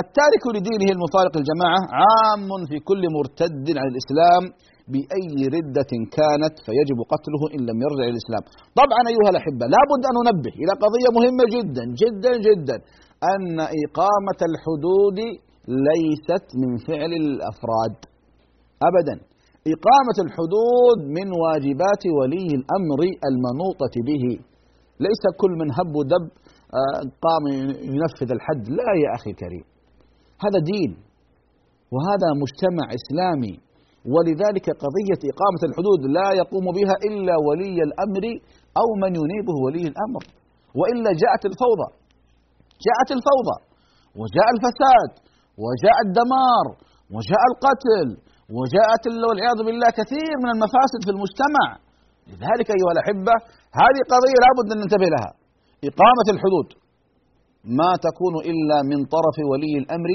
التارك 0.03 0.45
لدينه 0.55 0.89
المفارق 0.97 1.35
الجماعة 1.41 1.81
عام 2.01 2.51
في 2.71 2.77
كل 2.89 3.03
مرتد 3.17 3.67
عن 3.81 3.87
الإسلام 3.93 4.43
بأي 4.93 5.37
ردة 5.57 5.93
كانت 6.19 6.55
فيجب 6.67 6.99
قتله 7.13 7.43
إن 7.55 7.61
لم 7.69 7.79
يرجع 7.85 8.05
إلى 8.09 8.15
الإسلام. 8.17 8.45
طبعا 8.81 9.03
أيها 9.13 9.31
الأحبة 9.35 9.65
لابد 9.75 10.03
أن 10.11 10.15
ننبه 10.19 10.55
إلى 10.63 10.73
قضية 10.85 11.09
مهمة 11.19 11.45
جدا 11.57 11.85
جدا 12.03 12.33
جدا 12.49 12.77
أن 13.33 13.57
إقامة 13.85 14.41
الحدود 14.51 15.19
ليست 15.89 16.47
من 16.61 16.71
فعل 16.89 17.13
الأفراد. 17.23 17.97
أبدا 18.89 19.17
إقامة 19.75 20.17
الحدود 20.27 20.99
من 21.17 21.29
واجبات 21.43 22.03
ولي 22.19 22.49
الأمر 22.61 23.01
المنوطة 23.31 23.95
به. 24.09 24.25
ليس 25.07 25.23
كل 25.41 25.53
من 25.61 25.69
هب 25.79 25.91
ودب 25.99 26.25
آه، 26.79 27.01
قام 27.27 27.45
ينفذ 27.95 28.29
الحد. 28.37 28.63
لا 28.79 28.91
يا 29.05 29.11
أخي 29.19 29.31
الكريم 29.35 29.67
هذا 30.45 30.59
دين 30.73 30.91
وهذا 31.95 32.29
مجتمع 32.43 32.87
إسلامي. 33.01 33.55
ولذلك 34.15 34.67
قضية 34.85 35.21
إقامة 35.33 35.63
الحدود 35.69 36.01
لا 36.19 36.29
يقوم 36.41 36.67
بها 36.79 36.97
إلا 37.09 37.35
ولي 37.47 37.79
الأمر 37.89 38.25
أو 38.81 38.89
من 39.03 39.13
ينيبه 39.21 39.57
ولي 39.65 39.85
الأمر. 39.93 40.23
وإلا 40.79 41.11
جاءت 41.23 41.43
الفوضى 41.51 41.89
جاءت 42.87 43.11
الفوضى 43.17 43.59
وجاء 44.21 44.49
الفساد 44.57 45.11
وجاء 45.65 45.99
الدمار 46.07 46.67
وجاء 47.15 47.43
القتل 47.51 48.09
وجاءت 48.59 49.05
والعياذ 49.29 49.59
بالله 49.67 49.91
كثير 50.01 50.35
من 50.43 50.51
المفاسد 50.55 51.01
في 51.07 51.11
المجتمع. 51.15 51.67
لذلك 52.31 52.69
أيها 52.77 52.93
الأحبة 52.97 53.35
هذه 53.83 54.01
قضية 54.13 54.39
لا 54.45 54.51
بد 54.59 54.69
أن 54.75 54.79
ننتبه 54.83 55.09
لها. 55.15 55.31
إقامة 55.89 56.27
الحدود. 56.35 56.69
ما 57.79 57.91
تكون 58.07 58.35
إلا 58.51 58.79
من 58.91 58.99
طرف 59.15 59.37
ولي 59.51 59.75
الأمر 59.83 60.11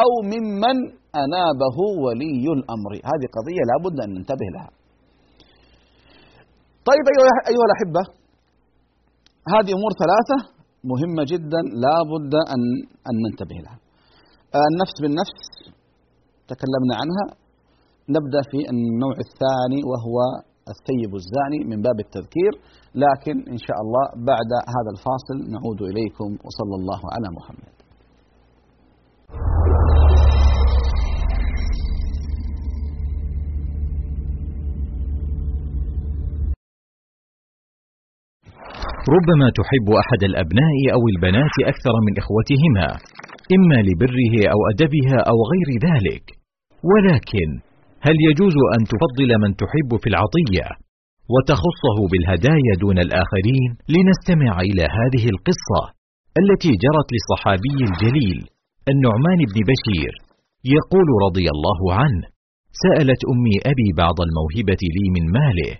أو 0.00 0.10
ممن 0.32 0.76
أنابه 1.22 1.78
ولي 2.04 2.44
الأمر. 2.56 2.92
هذه 3.10 3.26
قضية 3.36 3.62
لا 3.70 3.76
بد 3.84 3.96
أن 4.04 4.10
ننتبه 4.16 4.48
لها. 4.54 4.70
طيب 6.88 7.04
أيها 7.50 7.66
الأحبة 7.68 8.02
هذه 9.54 9.70
أمور 9.78 9.92
ثلاثة 10.02 10.38
مهمة 10.92 11.22
جدا 11.32 11.60
لا 11.84 11.96
بد 12.12 12.34
أن 12.54 12.62
أن 13.08 13.14
ننتبه 13.24 13.58
لها. 13.64 13.78
النفس 14.70 14.96
بالنفس 15.02 15.40
تكلمنا 16.50 16.94
عنها. 17.00 17.26
نبدأ 18.16 18.42
في 18.50 18.58
النوع 18.72 19.16
الثاني 19.26 19.80
وهو 19.90 20.16
الثيب 20.72 21.12
الزاني 21.20 21.60
من 21.70 21.82
باب 21.86 21.98
التذكير 22.06 22.52
لكن 23.04 23.36
إن 23.52 23.58
شاء 23.66 23.78
الله 23.84 24.04
بعد 24.30 24.50
هذا 24.74 24.90
الفاصل 24.96 25.36
نعود 25.54 25.80
إليكم 25.82 26.28
وصلى 26.44 26.74
الله 26.80 27.00
على 27.14 27.28
محمد. 27.38 27.74
ربما 39.16 39.46
تحب 39.60 39.86
أحد 40.02 40.22
الأبناء 40.30 40.76
أو 40.94 41.02
البنات 41.12 41.54
أكثر 41.72 41.94
من 42.06 42.12
إخوتهما 42.22 42.88
إما 43.56 43.78
لبره 43.88 44.34
أو 44.52 44.60
أدبها 44.72 45.18
أو 45.30 45.36
غير 45.52 45.68
ذلك 45.88 46.24
ولكن 46.90 47.48
هل 48.06 48.16
يجوز 48.28 48.56
أن 48.76 48.82
تفضل 48.92 49.30
من 49.42 49.50
تحب 49.62 49.90
في 50.02 50.08
العطية 50.12 50.66
وتخصه 51.32 51.98
بالهدايا 52.10 52.72
دون 52.84 52.98
الآخرين 53.06 53.70
لنستمع 53.94 54.52
إلى 54.68 54.84
هذه 54.98 55.24
القصة 55.34 55.82
التي 56.40 56.72
جرت 56.84 57.08
للصحابي 57.14 57.78
الجليل 57.88 58.38
النعمان 58.92 59.40
بن 59.50 59.58
بشير 59.70 60.12
يقول 60.76 61.08
رضي 61.26 61.46
الله 61.54 61.80
عنه 62.00 62.24
سألت 62.84 63.20
أمي 63.32 63.56
أبي 63.72 63.88
بعض 64.02 64.16
الموهبة 64.26 64.82
لي 64.96 65.06
من 65.16 65.24
ماله 65.38 65.72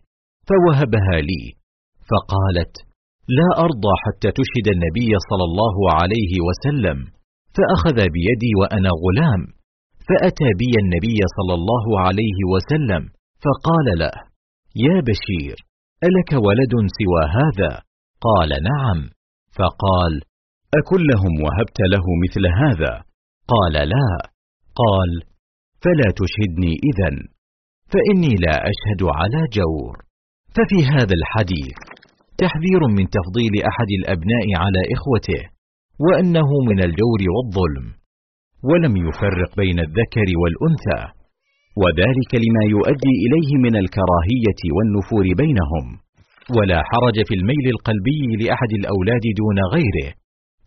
فوهبها 0.49 1.17
لي 1.29 1.45
فقالت 2.11 2.75
لا 3.39 3.49
أرضى 3.67 3.95
حتى 4.05 4.29
تشهد 4.39 4.67
النبي 4.75 5.11
صلى 5.29 5.45
الله 5.51 5.77
عليه 5.99 6.33
وسلم 6.47 6.99
فأخذ 7.57 7.99
بيدي 8.17 8.53
وأنا 8.61 8.91
غلام 9.05 9.43
فأتى 10.09 10.49
بي 10.61 10.73
النبي 10.83 11.19
صلى 11.37 11.55
الله 11.61 11.87
عليه 12.01 12.39
وسلم 12.53 13.03
فقال 13.45 13.87
له 14.03 14.17
يا 14.87 14.97
بشير 15.09 15.57
ألك 16.07 16.31
ولد 16.47 16.75
سوى 16.99 17.23
هذا؟ 17.39 17.73
قال 18.27 18.51
نعم. 18.71 18.99
فقال 19.59 20.13
اكلهم 20.81 21.35
وهبت 21.45 21.79
له 21.93 22.05
مثل 22.25 22.45
هذا؟ 22.63 22.93
قال 23.53 23.75
لا. 23.89 24.11
قال 24.83 25.11
فلا 25.83 26.09
تشهدني 26.21 26.75
اذا 26.89 27.11
فإني 27.93 28.35
لا 28.45 28.55
أشهد 28.71 29.03
على 29.19 29.41
جور. 29.59 29.95
ففي 30.55 30.79
هذا 30.95 31.15
الحديث 31.21 31.79
تحذير 32.39 32.83
من 32.97 33.05
تفضيل 33.17 33.55
أحد 33.71 33.91
الأبناء 34.01 34.47
على 34.63 34.81
إخوته 34.95 35.43
وأنه 36.05 36.49
من 36.69 36.79
الجور 36.85 37.21
والظلم. 37.35 38.04
ولم 38.71 38.95
يفرق 39.09 39.51
بين 39.57 39.79
الذكر 39.87 40.29
والأنثى 40.41 41.03
وذلك 41.83 42.33
لما 42.45 42.65
يؤدي 42.75 43.15
إليه 43.25 43.51
من 43.65 43.75
الكراهية 43.83 44.61
والنفور 44.77 45.25
بينهم. 45.43 45.87
ولا 46.57 46.79
حرج 46.91 47.17
في 47.29 47.35
الميل 47.41 47.67
القلبي 47.75 48.23
لأحد 48.41 48.71
الأولاد 48.81 49.25
دون 49.41 49.59
غيره 49.75 50.09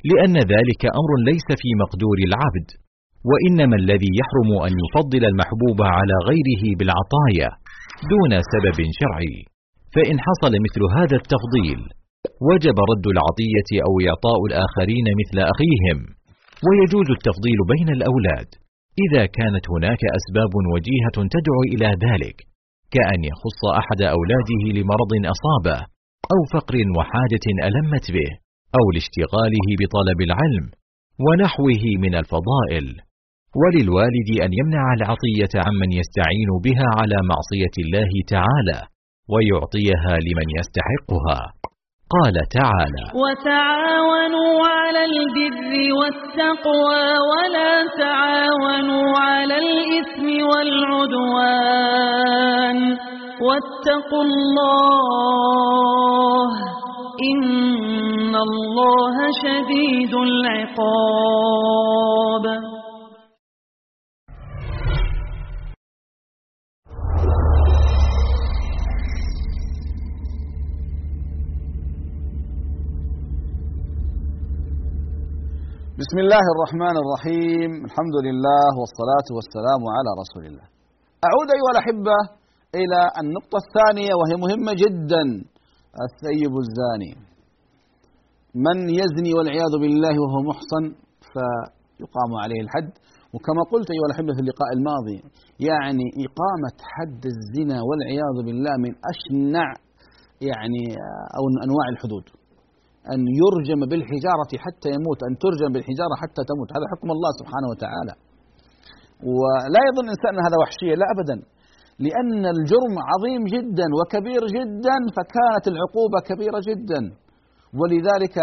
لأن 0.10 0.36
ذلك 0.54 0.82
أمر 1.00 1.12
ليس 1.30 1.48
في 1.62 1.70
مقدور 1.84 2.18
العبد 2.30 2.68
وإنما 3.30 3.76
الذي 3.84 4.12
يحرم 4.22 4.50
أن 4.68 4.74
يفضل 4.84 5.24
المحبوب 5.32 5.80
على 5.98 6.16
غيره 6.30 6.64
بالعطايا 6.78 7.50
دون 8.14 8.32
سبب 8.54 8.78
شرعي. 9.00 9.38
فإن 9.96 10.16
حصل 10.26 10.54
مثل 10.66 10.82
هذا 10.98 11.16
التفضيل 11.22 11.80
وجب 12.50 12.78
رد 12.92 13.06
العطية 13.16 13.70
أو 13.88 13.94
إعطاء 14.10 14.40
الآخرين 14.50 15.08
مثل 15.22 15.38
أخيهم. 15.54 16.17
ويجوز 16.66 17.08
التفضيل 17.18 17.60
بين 17.74 17.90
الأولاد. 17.98 18.50
إذا 19.06 19.24
كانت 19.38 19.66
هناك 19.74 20.02
أسباب 20.20 20.54
وجيهة 20.74 21.18
تدعو 21.36 21.62
إلى 21.74 21.90
ذلك 22.06 22.38
كأن 22.96 23.20
يخص 23.32 23.62
أحد 23.82 24.02
أولاده 24.16 24.64
لمرض 24.78 25.12
أصابه 25.34 25.80
أو 26.34 26.40
فقر 26.54 26.76
وحاجة 26.98 27.46
ألمت 27.68 28.06
به 28.16 28.32
أو 28.78 28.86
لاشتغاله 28.96 29.68
بطلب 29.80 30.20
العلم 30.28 30.66
ونحوه 31.26 31.84
من 32.04 32.14
الفضائل. 32.22 32.88
وللوالد 33.62 34.30
أن 34.46 34.52
يمنع 34.60 34.86
العطية 35.00 35.54
عمن 35.66 35.90
يستعين 36.02 36.50
بها 36.66 36.88
على 37.00 37.18
معصية 37.32 37.76
الله 37.84 38.12
تعالى 38.36 38.80
ويعطيها 39.34 40.14
لمن 40.28 40.48
يستحقها. 40.60 41.40
قال 42.16 42.36
تعالى 42.60 43.06
وتعاونوا 43.24 44.54
على 44.68 45.02
البر 45.06 45.72
والتقوى 46.00 47.06
ولا 47.32 47.74
تعاونوا 47.98 49.08
على 49.20 49.56
الإثم 49.58 50.28
والعدوان 50.50 51.98
واتقوا 53.42 54.24
الله 54.24 55.28
إن 57.32 58.36
الله 58.36 59.16
شديد 59.44 60.14
العقاب 60.28 61.98
بسم 76.04 76.18
الله 76.26 76.46
الرحمن 76.54 76.96
الرحيم. 77.04 77.72
الحمد 77.88 78.16
لله 78.28 78.70
والصلاة 78.82 79.28
والسلام 79.38 79.82
على 79.96 80.10
رسول 80.22 80.44
الله. 80.50 80.66
أعود 81.28 81.48
أيها 81.58 81.72
الأحبة 81.76 82.18
إلى 82.82 83.00
النقطة 83.22 83.58
الثانية 83.66 84.12
وهي 84.20 84.34
مهمة 84.46 84.72
جدا. 84.84 85.24
الثيب 86.08 86.54
الزاني. 86.66 87.12
من 88.68 88.78
يزني 89.02 89.32
والعياذ 89.38 89.74
بالله 89.82 90.16
وهو 90.24 90.40
محصن 90.50 90.84
فيقام 91.34 92.32
عليه 92.44 92.60
الحد. 92.66 92.92
وكما 93.34 93.62
قلت 93.74 93.88
أيها 93.96 94.08
الأحبة 94.10 94.32
في 94.38 94.42
اللقاء 94.46 94.70
الماضي 94.78 95.20
يعني 95.70 96.06
إقامة 96.26 96.78
حد 96.96 97.24
الزنا 97.34 97.78
والعياذ 97.88 98.38
بالله 98.46 98.74
من 98.86 98.94
أشنع 99.12 99.68
يعني 100.50 100.84
أو 101.38 101.44
أنواع 101.66 101.86
الحدود. 101.94 102.26
أن 103.14 103.20
يرجم 103.42 103.80
بالحجارة 103.90 104.52
حتى 104.66 104.90
يموت 104.96 105.20
أن 105.28 105.34
ترجم 105.44 105.70
بالحجارة 105.74 106.16
حتى 106.22 106.42
تموت. 106.50 106.70
هذا 106.76 106.86
حكم 106.92 107.10
الله 107.16 107.32
سبحانه 107.40 107.68
وتعالى. 107.72 108.14
ولا 109.38 109.82
يظن 109.88 110.06
الإنسان 110.08 110.32
أن 110.36 110.42
هذا 110.48 110.58
وحشية 110.62 110.96
لا 111.02 111.08
أبدا. 111.16 111.38
لأن 112.06 112.42
الجرم 112.56 112.96
عظيم 113.10 113.44
جدا 113.56 113.88
وكبير 113.98 114.42
جدا 114.58 114.98
فكانت 115.16 115.66
العقوبة 115.74 116.18
كبيرة 116.30 116.60
جدا. 116.70 117.02
ولذلك 117.80 118.36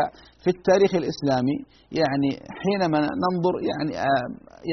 في 0.43 0.51
التاريخ 0.57 0.93
الإسلامي 1.01 1.57
يعني 2.01 2.31
حينما 2.63 3.01
ننظر 3.25 3.55
يعني 3.71 3.93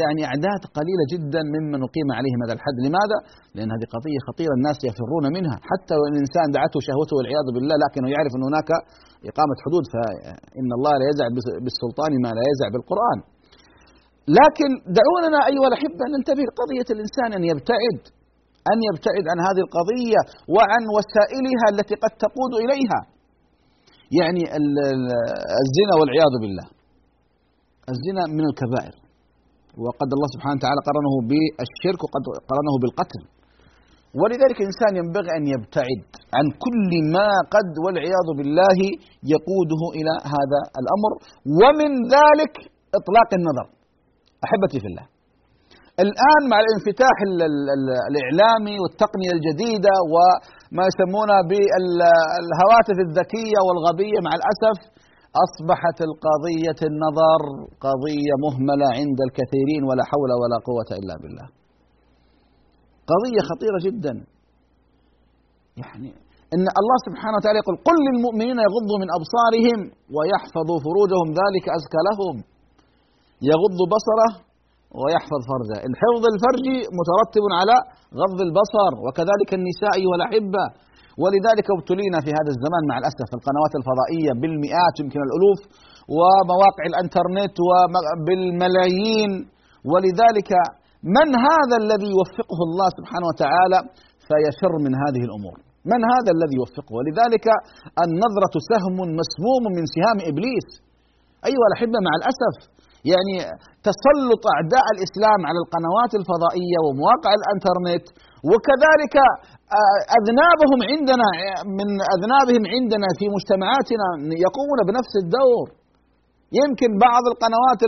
يعني 0.02 0.22
أعداد 0.30 0.62
قليلة 0.78 1.04
جدا 1.14 1.42
ممن 1.56 1.80
أقيم 1.88 2.08
عليهم 2.18 2.40
هذا 2.44 2.54
الحد. 2.58 2.78
لماذا؟ 2.86 3.18
لأن 3.56 3.70
هذه 3.76 3.86
قضية 3.96 4.20
خطيرة 4.30 4.54
الناس 4.60 4.78
يفرون 4.90 5.26
منها. 5.38 5.58
حتى 5.70 5.96
وإن 6.00 6.14
الإنسان 6.18 6.48
دعته 6.58 6.78
شهوته 6.88 7.14
والعياذ 7.18 7.48
بالله 7.56 7.76
لكنه 7.84 8.08
يعرف 8.16 8.32
أن 8.38 8.44
هناك 8.50 8.70
إقامة 9.30 9.58
حدود 9.66 9.84
فإن 9.94 10.70
الله 10.78 10.94
لا 11.02 11.06
يزع 11.12 11.26
بالسلطان 11.64 12.12
ما 12.26 12.32
لا 12.38 12.44
يزع 12.52 12.68
بالقرآن. 12.74 13.20
لكن 14.40 14.70
دعونا 15.00 15.40
أيها 15.52 15.68
الأحبة 15.72 16.02
أن 16.08 16.12
ننتبه 16.16 16.44
لقضية 16.50 16.88
الإنسان 16.96 17.30
أن 17.38 17.44
يبتعد 17.52 18.02
أن 18.72 18.78
يبتعد 18.90 19.26
عن 19.32 19.40
هذه 19.48 19.62
القضية 19.68 20.22
وعن 20.56 20.84
وسائلها 20.96 21.68
التي 21.74 21.96
قد 22.04 22.14
تقود 22.26 22.54
إليها. 22.66 23.02
يعني 24.20 24.44
الزنا 25.64 25.94
والعياذ 26.00 26.34
بالله. 26.42 26.68
الزنا 27.94 28.24
من 28.38 28.46
الكبائر. 28.50 29.01
وقد 29.86 30.10
الله 30.16 30.30
سبحانه 30.36 30.56
وتعالى 30.58 30.82
قرنه 30.90 31.14
بالشرك 31.30 32.00
وقد 32.06 32.24
قرنه 32.50 32.74
بالقتل. 32.82 33.22
ولذلك 34.20 34.58
الإنسان 34.64 34.92
ينبغي 35.02 35.32
أن 35.40 35.44
يبتعد 35.54 36.04
عن 36.38 36.46
كل 36.66 36.92
ما 37.16 37.30
قد 37.56 37.70
والعياذ 37.84 38.28
بالله 38.38 38.80
يقوده 39.34 39.82
إلى 39.98 40.14
هذا 40.34 40.60
الأمر. 40.82 41.12
ومن 41.60 41.92
ذلك 42.16 42.54
إطلاق 43.00 43.30
النظر. 43.40 43.68
أحبتي 44.46 44.80
في 44.84 44.88
الله 44.92 45.06
الآن 46.06 46.42
مع 46.52 46.58
الانفتاح 46.66 47.16
الإعلامي 48.12 48.76
والتقنية 48.82 49.32
الجديدة 49.38 49.94
وما 50.14 50.84
يسمونها 50.90 51.42
بالهواتف 51.50 52.98
الذكية 53.08 53.60
والغبية 53.66 54.20
مع 54.28 54.32
الأسف 54.40 54.78
أصبحت 55.46 55.98
القضية 56.10 56.80
النظر 56.92 57.42
قضية 57.88 58.34
مهملة 58.46 58.88
عند 59.00 59.20
الكثيرين 59.28 59.82
ولا 59.90 60.04
حول 60.12 60.32
ولا 60.42 60.58
قوة 60.70 60.90
إلا 61.00 61.16
بالله. 61.22 61.48
قضية 63.12 63.42
خطيرة 63.50 63.80
جدا. 63.88 64.14
يعني 65.82 66.10
إن 66.56 66.66
الله 66.82 66.98
سبحانه 67.08 67.36
وتعالى 67.38 67.60
يقول 67.64 67.78
قل 67.88 67.98
للمؤمنين 68.08 68.58
يغضوا 68.68 68.98
من 69.04 69.10
أبصارهم 69.18 69.80
ويحفظوا 70.16 70.80
فروجهم 70.86 71.28
ذلك 71.42 71.66
أزكى 71.78 72.02
لهم. 72.10 72.36
يغض 73.52 73.80
بصره 73.94 74.32
ويحفظ 75.00 75.42
فرجه. 75.52 75.78
الحفظ 75.90 76.24
الفرج 76.34 76.66
مترتب 77.00 77.46
على 77.60 77.76
غض 78.22 78.40
البصر 78.48 78.92
وكذلك 79.06 79.50
النساء 79.60 79.92
أيها 80.00 80.16
الأحبة 80.20 80.64
ولذلك 81.22 81.68
ابتلينا 81.78 82.18
في 82.26 82.32
هذا 82.38 82.50
الزمان 82.56 82.84
مع 82.92 82.96
الأسف 83.02 83.30
القنوات 83.38 83.74
الفضائية 83.80 84.32
بالمئات 84.42 84.96
يمكن 85.02 85.20
الألوف 85.28 85.60
ومواقع 86.18 86.84
الإنترنت 86.92 87.56
وبالملايين. 87.70 89.32
ولذلك 89.92 90.52
من 91.18 91.28
هذا 91.50 91.76
الذي 91.84 92.10
يوفقه 92.16 92.60
الله 92.68 92.88
سبحانه 92.98 93.28
وتعالى 93.32 93.80
فيفر 94.28 94.74
من 94.86 94.94
هذه 95.04 95.22
الأمور. 95.28 95.58
من 95.92 96.02
هذا 96.14 96.32
الذي 96.36 96.56
يوفقه؟ 96.62 96.92
ولذلك 96.98 97.46
النظرة 98.06 98.56
سهم 98.72 98.96
مسموم 99.22 99.64
من 99.78 99.84
سهام 99.96 100.18
إبليس. 100.32 100.68
أيها 101.50 101.68
الأحبة 101.70 101.98
مع 102.08 102.14
الأسف 102.20 102.56
يعني 103.12 103.36
تسلط 103.88 104.44
أعداء 104.56 104.86
الإسلام 104.96 105.40
على 105.50 105.60
القنوات 105.64 106.12
الفضائية 106.20 106.78
ومواقع 106.86 107.32
الإنترنت 107.40 108.06
وكذلك 108.50 109.16
آه، 109.80 110.00
أذنابهم 110.18 110.80
عندنا 110.92 111.28
من 111.80 111.90
أذنابهم 112.16 112.64
عندنا 112.76 113.08
في 113.20 113.26
مجتمعاتنا 113.36 114.08
يقومون 114.46 114.80
بنفس 114.90 115.14
الدور. 115.24 115.68
يمكن 116.62 116.90
بعض 117.08 117.24
القنوات 117.34 117.82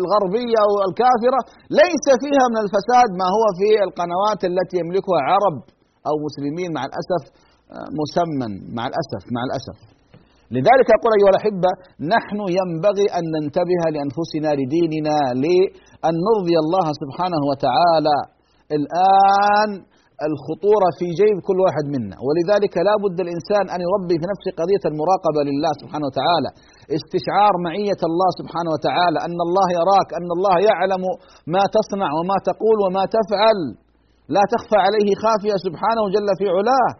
الغربية 0.00 0.58
أو 0.64 0.70
الكافره 0.88 1.40
ليس 1.82 2.06
فيها 2.22 2.44
من 2.52 2.58
الفساد 2.64 3.08
ما 3.20 3.26
هو 3.36 3.44
في 3.58 3.68
القنوات 3.86 4.40
التي 4.50 4.76
يملكها 4.82 5.20
عرب 5.30 5.56
أو 6.08 6.14
مسلمين 6.26 6.70
مع 6.76 6.82
الأسف 6.90 7.22
آه، 7.74 7.88
مسمن 8.00 8.52
مع 8.76 8.84
الأسف 8.90 9.22
مع 9.34 9.42
الأسف. 9.48 9.76
لذلك 10.56 10.88
أقول 10.96 11.12
أيها 11.18 11.32
الأحبة 11.34 11.70
نحن 12.14 12.38
ينبغي 12.58 13.06
أن 13.18 13.24
ننتبه 13.34 13.82
لأنفسنا 13.94 14.50
لديننا 14.60 15.18
لأن 15.44 16.14
نرضي 16.28 16.56
الله 16.64 16.86
سبحانه 17.02 17.42
وتعالى. 17.50 18.18
الآن 18.78 19.70
الخطورة 20.28 20.88
في 20.98 21.06
جيب 21.20 21.36
كل 21.48 21.58
واحد 21.66 21.84
منا. 21.94 22.16
ولذلك 22.26 22.74
لا 22.88 22.94
بد 23.04 23.18
الإنسان 23.26 23.64
أن 23.74 23.80
يربي 23.86 24.16
في 24.20 24.26
نفسه 24.32 24.50
قضية 24.60 24.84
المراقبة 24.90 25.40
لله 25.48 25.72
سبحانه 25.82 26.06
وتعالى. 26.10 26.50
استشعار 26.98 27.52
معية 27.66 28.00
الله 28.10 28.30
سبحانه 28.40 28.70
وتعالى. 28.74 29.18
أن 29.26 29.38
الله 29.46 29.66
يراك 29.80 30.08
أن 30.18 30.28
الله 30.36 30.56
يعلم 30.70 31.02
ما 31.54 31.64
تصنع 31.76 32.10
وما 32.18 32.36
تقول 32.50 32.76
وما 32.84 33.04
تفعل. 33.16 33.58
لا 34.36 34.42
تخفى 34.52 34.78
عليه 34.86 35.08
خافية 35.24 35.56
سبحانه 35.66 36.02
جل 36.14 36.28
في 36.40 36.46
علاه. 36.56 36.90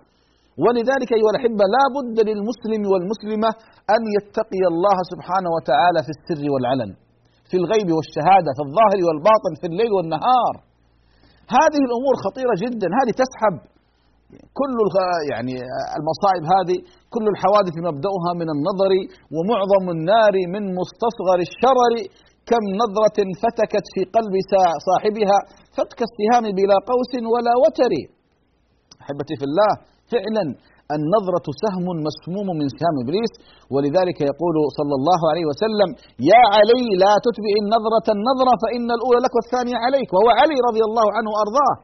ولذلك 0.64 1.10
أيها 1.18 1.32
الأحبة 1.34 1.64
لا 1.76 1.84
بد 1.96 2.16
للمسلم 2.28 2.82
والمسلمة 2.90 3.50
أن 3.94 4.02
يتقي 4.16 4.62
الله 4.72 4.98
سبحانه 5.12 5.50
وتعالى 5.56 6.00
في 6.06 6.12
السر 6.16 6.44
والعلن 6.52 6.90
في 7.50 7.56
الغيب 7.62 7.88
والشهادة 7.96 8.50
في 8.56 8.62
الظاهر 8.66 8.98
والباطن 9.06 9.52
في 9.60 9.66
الليل 9.70 9.90
والنهار. 9.96 10.54
هذه 11.58 11.80
الأمور 11.88 12.14
خطيرة 12.24 12.54
جدا 12.64 12.88
هذه 12.98 13.12
تسحب. 13.22 13.56
كل 14.60 14.76
يعني 15.32 15.54
المصائب 15.98 16.44
هذه 16.54 16.76
كل 17.14 17.24
الحوادث 17.32 17.74
مبدأها 17.88 18.30
من 18.40 18.48
النظر 18.54 18.92
ومعظم 19.34 19.84
النار 19.96 20.34
من 20.54 20.62
مستصغر 20.80 21.38
الشرر. 21.48 21.94
كم 22.50 22.64
نظرة 22.82 23.18
فتكت 23.42 23.86
في 23.94 24.02
قلب 24.16 24.34
صاحبها 24.88 25.38
فتك 25.76 26.00
السهام 26.08 26.44
بلا 26.58 26.76
قوس 26.90 27.12
ولا 27.34 27.52
وتر. 27.64 27.92
أحبتي 29.02 29.34
في 29.40 29.44
الله 29.50 29.72
فعلا 30.12 30.44
النظرة 30.96 31.46
سهم 31.64 31.86
مسموم 32.08 32.48
من 32.60 32.66
سهام 32.78 32.96
إبليس 33.04 33.32
ولذلك 33.74 34.18
يقول 34.30 34.56
صلى 34.78 34.94
الله 34.98 35.20
عليه 35.30 35.44
وسلم: 35.50 35.88
يا 36.30 36.42
علي 36.56 36.84
لا 37.04 37.12
تتبع 37.26 37.52
النظرة 37.64 38.06
النظرة 38.16 38.54
فإن 38.62 38.88
الأولى 38.98 39.20
لك 39.26 39.34
والثانية 39.38 39.78
عليك، 39.84 40.08
وهو 40.14 40.28
علي 40.40 40.58
رضي 40.68 40.82
الله 40.88 41.06
عنه 41.16 41.28
وأرضاه. 41.34 41.74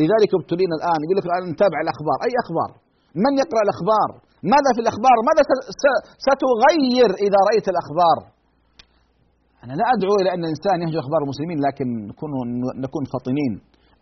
لذلك 0.00 0.30
ابتلينا 0.40 0.74
الآن 0.78 0.98
يقول 1.04 1.16
لك 1.18 1.26
الآن 1.30 1.42
نتابع 1.54 1.78
الأخبار، 1.86 2.18
أي 2.26 2.34
أخبار؟ 2.44 2.70
من 3.24 3.32
يقرأ 3.42 3.62
الأخبار؟ 3.66 4.08
ماذا 4.54 4.70
في 4.76 4.80
الأخبار؟ 4.84 5.16
ماذا 5.28 5.42
ستغير 6.26 7.10
إذا 7.26 7.38
رأيت 7.48 7.66
الأخبار؟ 7.74 8.18
أنا 9.64 9.74
لا 9.80 9.86
أدعو 9.94 10.14
إلى 10.20 10.30
أن 10.34 10.42
الإنسان 10.46 10.76
يهجر 10.84 11.00
أخبار 11.04 11.20
المسلمين 11.26 11.58
لكن 11.66 11.86
نكون 12.84 13.04
فطنين، 13.14 13.52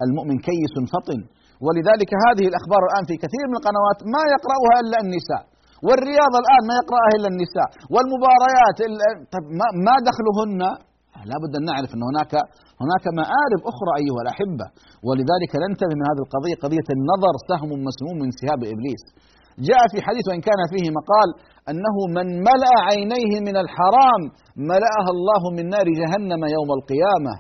المؤمن 0.05 0.37
كيس 0.49 0.75
فطن، 0.95 1.21
ولذلك 1.65 2.11
هذه 2.27 2.45
الأخبار 2.51 2.83
الآن 2.89 3.05
في 3.11 3.17
كثير 3.25 3.45
من 3.51 3.57
القنوات 3.61 3.99
ما 4.15 4.23
يقرأها 4.35 4.77
إلا 4.83 4.99
النساء 5.05 5.43
والرياضة 5.87 6.39
الآن 6.45 6.63
ما 6.71 6.75
يقرأها 6.81 7.13
إلا 7.19 7.29
النساء 7.33 7.69
والمباريات 7.95 8.79
طيب 9.33 9.45
ما 9.87 9.95
دخلهن؟ 10.09 10.63
لا 11.31 11.37
بد 11.43 11.53
أن 11.61 11.65
نعرف 11.71 11.91
أن 11.97 12.03
هناك 12.11 12.33
هناك 12.83 13.05
مآرب 13.21 13.61
أخرى 13.73 13.93
أيها 14.03 14.21
الأحبة 14.25 14.67
ولذلك 15.07 15.53
ننتبه 15.65 15.95
من 15.99 16.05
هذه 16.11 16.23
القضية 16.27 16.57
قضية 16.65 16.89
النظر 16.97 17.35
سهم 17.51 17.71
مسموم 17.89 18.17
من 18.23 18.31
سهاب 18.41 18.61
إبليس. 18.75 19.03
جاء 19.69 19.83
في 19.93 19.99
حديث 20.07 20.25
وإن 20.29 20.41
كان 20.49 20.61
فيه 20.73 20.87
مقال 20.99 21.29
أنه 21.71 21.97
من 22.17 22.27
ملأ 22.49 22.75
عينيه 22.89 23.33
من 23.49 23.57
الحرام 23.65 24.23
ملأها 24.73 25.11
الله 25.17 25.43
من 25.57 25.65
نار 25.75 25.87
جهنم 26.01 26.43
يوم 26.57 26.71
القيامة. 26.79 27.35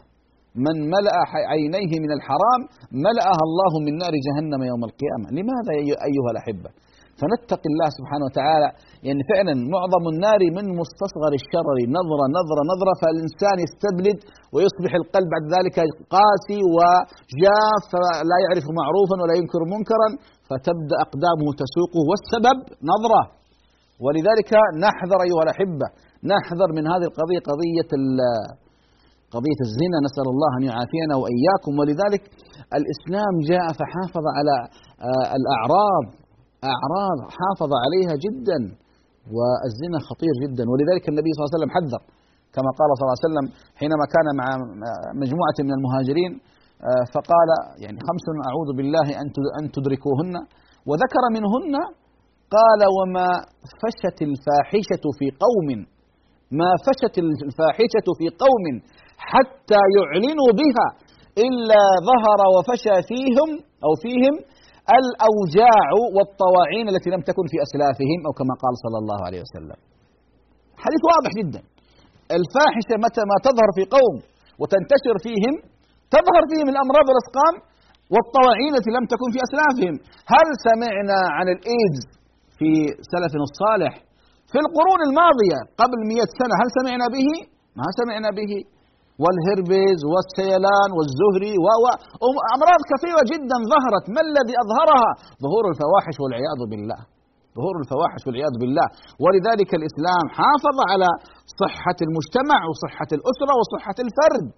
من 0.67 0.77
ملأ 0.95 1.17
عينيه 1.53 1.93
من 2.05 2.11
الحرام 2.19 2.61
ملأها 3.07 3.43
الله 3.49 3.73
من 3.87 3.95
نار 4.03 4.15
جهنم 4.27 4.61
يوم 4.71 4.83
القيامة. 4.89 5.27
لماذا 5.37 5.73
أيها 6.09 6.31
الأحبة؟ 6.35 6.71
فنتقي 7.19 7.69
الله 7.73 7.89
سبحانه 7.99 8.25
وتعالى. 8.29 8.69
يعني 9.07 9.23
فعلا 9.31 9.55
معظم 9.75 10.05
النار 10.13 10.41
من 10.57 10.65
مستصغر 10.81 11.33
الشرر 11.41 11.79
نظرة 11.99 12.25
نظرة 12.39 12.63
نظرة. 12.73 12.95
فالإنسان 13.03 13.57
يستبلد 13.67 14.19
ويصبح 14.55 14.93
القلب 15.01 15.29
بعد 15.35 15.45
ذلك 15.57 15.77
قاسي 16.15 16.61
وجاف 16.77 17.89
لا 18.31 18.39
يعرف 18.45 18.67
معروفا 18.81 19.17
ولا 19.23 19.35
ينكر 19.41 19.63
منكرا. 19.75 20.09
فتبدأ 20.49 20.97
أقدامه 21.07 21.49
تسوقه. 21.63 22.03
والسبب؟ 22.11 22.59
نظرة. 22.93 23.23
ولذلك 24.05 24.51
نحذر 24.85 25.19
أيها 25.27 25.43
الأحبة 25.47 25.87
نحذر 26.33 26.69
من 26.77 26.85
هذه 26.93 27.07
القضية 27.11 27.41
قضية 27.51 27.91
قضية 29.35 29.61
الزنا 29.67 29.99
نسأل 30.07 30.27
الله 30.35 30.51
أن 30.59 30.65
يعافينا 30.71 31.15
وإياكم. 31.23 31.73
ولذلك 31.81 32.23
الإسلام 32.79 33.35
جاء 33.51 33.67
فحافظ 33.79 34.25
على 34.37 34.57
آه، 35.09 35.27
الأعراض 35.39 36.05
أعراض 36.75 37.19
حافظ 37.39 37.71
عليها 37.85 38.15
جدا 38.27 38.61
والزنا 39.35 39.99
خطير 40.09 40.35
جدا. 40.45 40.65
ولذلك 40.73 41.05
النبي 41.13 41.31
صلى 41.33 41.41
الله 41.41 41.51
عليه 41.53 41.59
وسلم 41.59 41.73
حذر 41.77 42.03
كما 42.55 42.71
قال 42.79 42.89
صلى 42.97 43.05
الله 43.05 43.19
عليه 43.19 43.29
وسلم 43.29 43.47
حينما 43.81 44.05
كان 44.15 44.27
مع 44.41 44.47
مجموعة 45.23 45.59
من 45.67 45.73
المهاجرين 45.79 46.33
آه، 46.89 47.05
فقال 47.15 47.49
يعني 47.85 47.99
خمس 48.09 48.25
أعوذ 48.49 48.69
بالله 48.77 49.07
أن 49.61 49.65
تدركوهن. 49.77 50.35
وذكر 50.89 51.25
منهن 51.37 51.75
قال 52.57 52.81
وما 52.97 53.29
فشت 53.83 54.19
الفاحشة 54.29 55.05
في 55.19 55.27
قوم 55.45 55.69
ما 56.61 56.71
فشت 56.87 57.15
الفاحشة 57.49 58.07
في 58.19 58.27
قوم 58.45 58.65
حتى 59.31 59.83
يعلنوا 59.97 60.51
بها 60.61 60.89
إلا 61.47 61.83
ظهر 62.11 62.41
وفشى 62.55 62.97
فيهم 63.11 63.51
أو 63.85 63.93
فيهم 64.05 64.35
الأوجاع 65.01 65.87
والطواعين 66.17 66.87
التي 66.93 67.09
لم 67.15 67.23
تكن 67.29 67.45
في 67.53 67.59
أسلافهم 67.67 68.21
أو 68.27 68.33
كما 68.39 68.55
قال 68.63 68.75
صلى 68.85 68.99
الله 69.03 69.19
عليه 69.27 69.41
وسلم. 69.47 69.79
حديث 70.85 71.03
واضح 71.13 71.33
جدا. 71.41 71.61
الفاحشة 72.39 72.95
متى 73.07 73.23
ما 73.31 73.37
تظهر 73.47 73.69
في 73.77 73.85
قوم 73.97 74.17
وتنتشر 74.61 75.17
فيهم 75.27 75.55
تظهر 76.17 76.43
فيهم 76.51 76.69
الأمراض 76.75 77.07
والأسقام 77.11 77.55
والطواعين 78.15 78.73
التي 78.79 78.91
لم 78.97 79.05
تكن 79.13 79.29
في 79.35 79.41
أسلافهم. 79.47 79.95
هل 80.35 80.47
سمعنا 80.69 81.19
عن 81.37 81.47
الإيدز 81.55 82.03
في 82.59 82.71
سلفنا 83.13 83.45
الصالح 83.51 83.93
في 84.53 84.59
القرون 84.65 85.01
الماضية 85.09 85.61
قبل 85.81 85.99
مئة 86.13 86.31
سنة؟ 86.41 86.55
هل 86.63 86.69
سمعنا 86.79 87.07
به؟ 87.17 87.29
ما 87.81 87.89
سمعنا 88.01 88.31
به. 88.39 88.53
والهربز 89.23 90.01
والسيلان 90.13 90.91
والزهري 90.97 91.55
وأمراض 92.35 92.81
كثيرة 92.93 93.23
جدا 93.33 93.59
ظهرت. 93.73 94.05
ما 94.15 94.23
الذي 94.29 94.55
أظهرها؟ 94.65 95.11
ظهور 95.45 95.65
الفواحش 95.73 96.17
والعياذ 96.23 96.61
بالله. 96.71 97.01
ظهور 97.59 97.77
الفواحش 97.83 98.23
والعياذ 98.27 98.55
بالله. 98.63 98.87
ولذلك 99.25 99.71
الإسلام 99.79 100.25
حافظ 100.39 100.77
على 100.91 101.09
صحة 101.63 101.99
المجتمع 102.07 102.59
وصحة 102.71 103.11
الأسرة 103.19 103.53
وصحة 103.61 103.99
الفرد. 104.07 104.55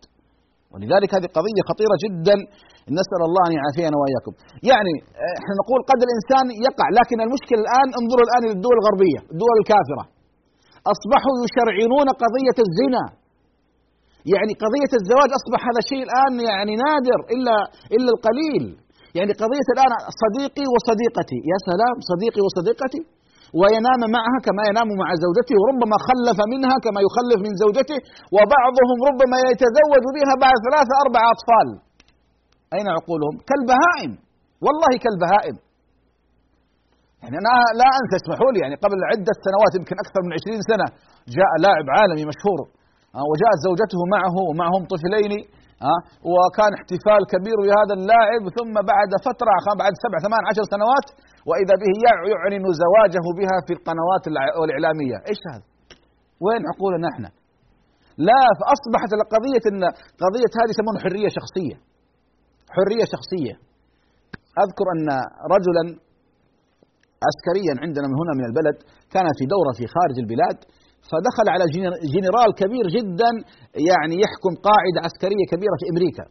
ولذلك 0.72 1.10
هذه 1.16 1.28
قضية 1.38 1.62
خطيرة 1.70 1.96
جدا. 2.04 2.36
نسأل 2.98 3.20
الله 3.28 3.42
أن 3.48 3.54
يعافينا 3.58 3.96
وإياكم. 4.00 4.32
يعني 4.70 4.92
إحنا 5.40 5.54
نقول 5.60 5.80
قد 5.90 6.00
الإنسان 6.06 6.46
يقع. 6.68 6.86
لكن 6.98 7.18
المشكلة 7.26 7.60
الآن 7.64 7.88
انظروا 8.00 8.24
الآن 8.28 8.42
إلى 8.46 8.54
الدول 8.58 8.76
الغربية 8.80 9.20
الدول 9.34 9.56
الكافرة. 9.62 10.04
أصبحوا 10.94 11.34
يشرعنون 11.44 12.08
قضية 12.22 12.58
الزنا. 12.66 13.04
يعني 14.32 14.52
قضية 14.64 14.92
الزواج 15.00 15.30
أصبح 15.40 15.60
هذا 15.68 15.80
الشيء 15.84 16.02
الآن 16.08 16.34
يعني 16.50 16.72
نادر 16.84 17.18
إلا 17.34 17.56
إلا 17.96 18.10
القليل. 18.14 18.64
يعني 19.18 19.32
قضية 19.42 19.68
الآن 19.74 19.92
صديقي 20.22 20.66
وصديقتي. 20.74 21.38
يا 21.52 21.58
سلام 21.68 21.96
صديقي 22.10 22.40
وصديقتي. 22.46 23.02
وينام 23.60 24.02
معها 24.16 24.38
كما 24.46 24.62
ينام 24.70 24.88
مع 25.02 25.08
زوجته 25.24 25.54
وربما 25.62 25.96
خلف 26.08 26.38
منها 26.52 26.76
كما 26.86 27.00
يخلف 27.06 27.38
من 27.46 27.52
زوجته 27.62 27.98
وبعضهم 28.36 28.98
ربما 29.08 29.38
يتزوج 29.50 30.04
بها 30.16 30.34
بعد 30.44 30.56
ثلاثة 30.66 30.92
أربع 31.04 31.22
أطفال. 31.34 31.68
أين 32.76 32.86
عقولهم؟ 32.96 33.34
كالبهائم. 33.48 34.12
والله 34.64 34.92
كالبهائم. 35.04 35.56
يعني 37.22 37.36
أنا 37.42 37.54
لا 37.80 37.88
أنسى 38.00 38.14
اسمحوا 38.20 38.50
لي 38.54 38.58
يعني 38.64 38.76
قبل 38.84 38.98
عدة 39.10 39.34
سنوات 39.46 39.72
يمكن 39.78 39.96
أكثر 40.04 40.20
من 40.26 40.30
عشرين 40.36 40.60
سنة 40.70 40.86
جاء 41.36 41.52
لاعب 41.64 41.86
عالمي 41.96 42.24
مشهور 42.32 42.60
وجاءت 43.30 43.58
زوجته 43.66 44.00
معه 44.14 44.36
ومعهم 44.48 44.82
طفلين 44.92 45.32
وكان 46.32 46.70
احتفال 46.78 47.20
كبير 47.32 47.56
بهذا 47.66 47.94
اللاعب. 47.98 48.42
ثم 48.58 48.74
بعد 48.92 49.10
فترة 49.28 49.54
بعد 49.82 49.92
سبع 50.04 50.16
ثمان 50.26 50.42
عشر 50.50 50.64
سنوات 50.74 51.06
وإذا 51.48 51.74
به 51.82 51.92
يعلن 52.32 52.64
زواجه 52.82 53.26
بها 53.38 53.56
في 53.66 53.72
القنوات 53.76 54.24
الإعلامية. 54.64 55.16
إيش 55.30 55.40
هذا؟ 55.50 55.66
وين 56.44 56.62
عقولنا 56.70 57.06
إحنا 57.12 57.30
لا 58.28 58.42
فأصبحت 58.58 59.10
القضية 59.18 59.64
إن 59.70 59.82
قضية 60.24 60.52
هذه 60.58 60.70
يسمونها 60.74 61.02
حرية 61.04 61.30
شخصية. 61.38 61.76
حرية 62.76 63.06
شخصية. 63.14 63.54
أذكر 64.64 64.86
أن 64.94 65.08
رجلا 65.54 65.84
عسكريا 67.26 67.74
عندنا 67.84 68.06
من 68.10 68.16
هنا 68.22 68.32
من 68.38 68.44
البلد 68.50 68.76
كان 69.14 69.26
في 69.38 69.44
دورة 69.54 69.72
في 69.78 69.84
خارج 69.94 70.16
البلاد 70.24 70.58
فدخل 71.10 71.46
على 71.54 71.64
جنرال 72.14 72.50
كبير 72.60 72.84
جدا 72.96 73.30
يعني 73.88 74.14
يحكم 74.24 74.52
قاعدة 74.68 74.98
عسكرية 75.06 75.44
كبيرة 75.52 75.76
في 75.80 75.86
أمريكا. 75.92 76.24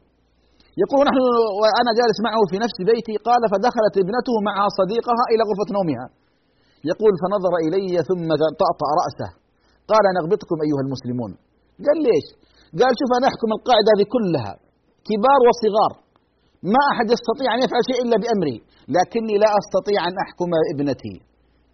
يقول 0.83 1.01
نحن 1.09 1.19
وأنا 1.62 1.91
جالس 1.99 2.17
معه 2.27 2.41
في 2.51 2.57
نفس 2.65 2.77
بيتي 2.89 3.15
قال 3.27 3.41
فدخلت 3.51 3.95
ابنته 4.03 4.36
مع 4.47 4.55
صديقها 4.79 5.23
إلى 5.31 5.41
غرفة 5.49 5.69
نومها. 5.77 6.05
يقول 6.91 7.13
فنظر 7.21 7.53
إلي 7.65 7.93
ثم 8.09 8.29
طأطأ 8.62 8.89
رأسه. 9.01 9.29
قال 9.91 10.05
نغبطكم 10.17 10.57
أيها 10.65 10.81
المسلمون. 10.86 11.31
قال 11.86 11.97
ليش؟ 12.07 12.27
قال 12.79 12.91
شوف 12.99 13.12
أنا 13.17 13.27
أحكم 13.31 13.49
القاعدة 13.57 13.89
هذه 13.93 14.05
كلها. 14.15 14.53
كبار 15.07 15.39
وصغار. 15.47 15.93
ما 16.73 16.83
أحد 16.91 17.07
يستطيع 17.15 17.49
أن 17.55 17.59
يفعل 17.65 17.81
شيء 17.89 17.99
إلا 18.03 18.15
بأمري. 18.21 18.57
لكني 18.95 19.36
لا 19.43 19.49
أستطيع 19.62 19.99
أن 20.09 20.15
أحكم 20.23 20.49
ابنتي. 20.73 21.15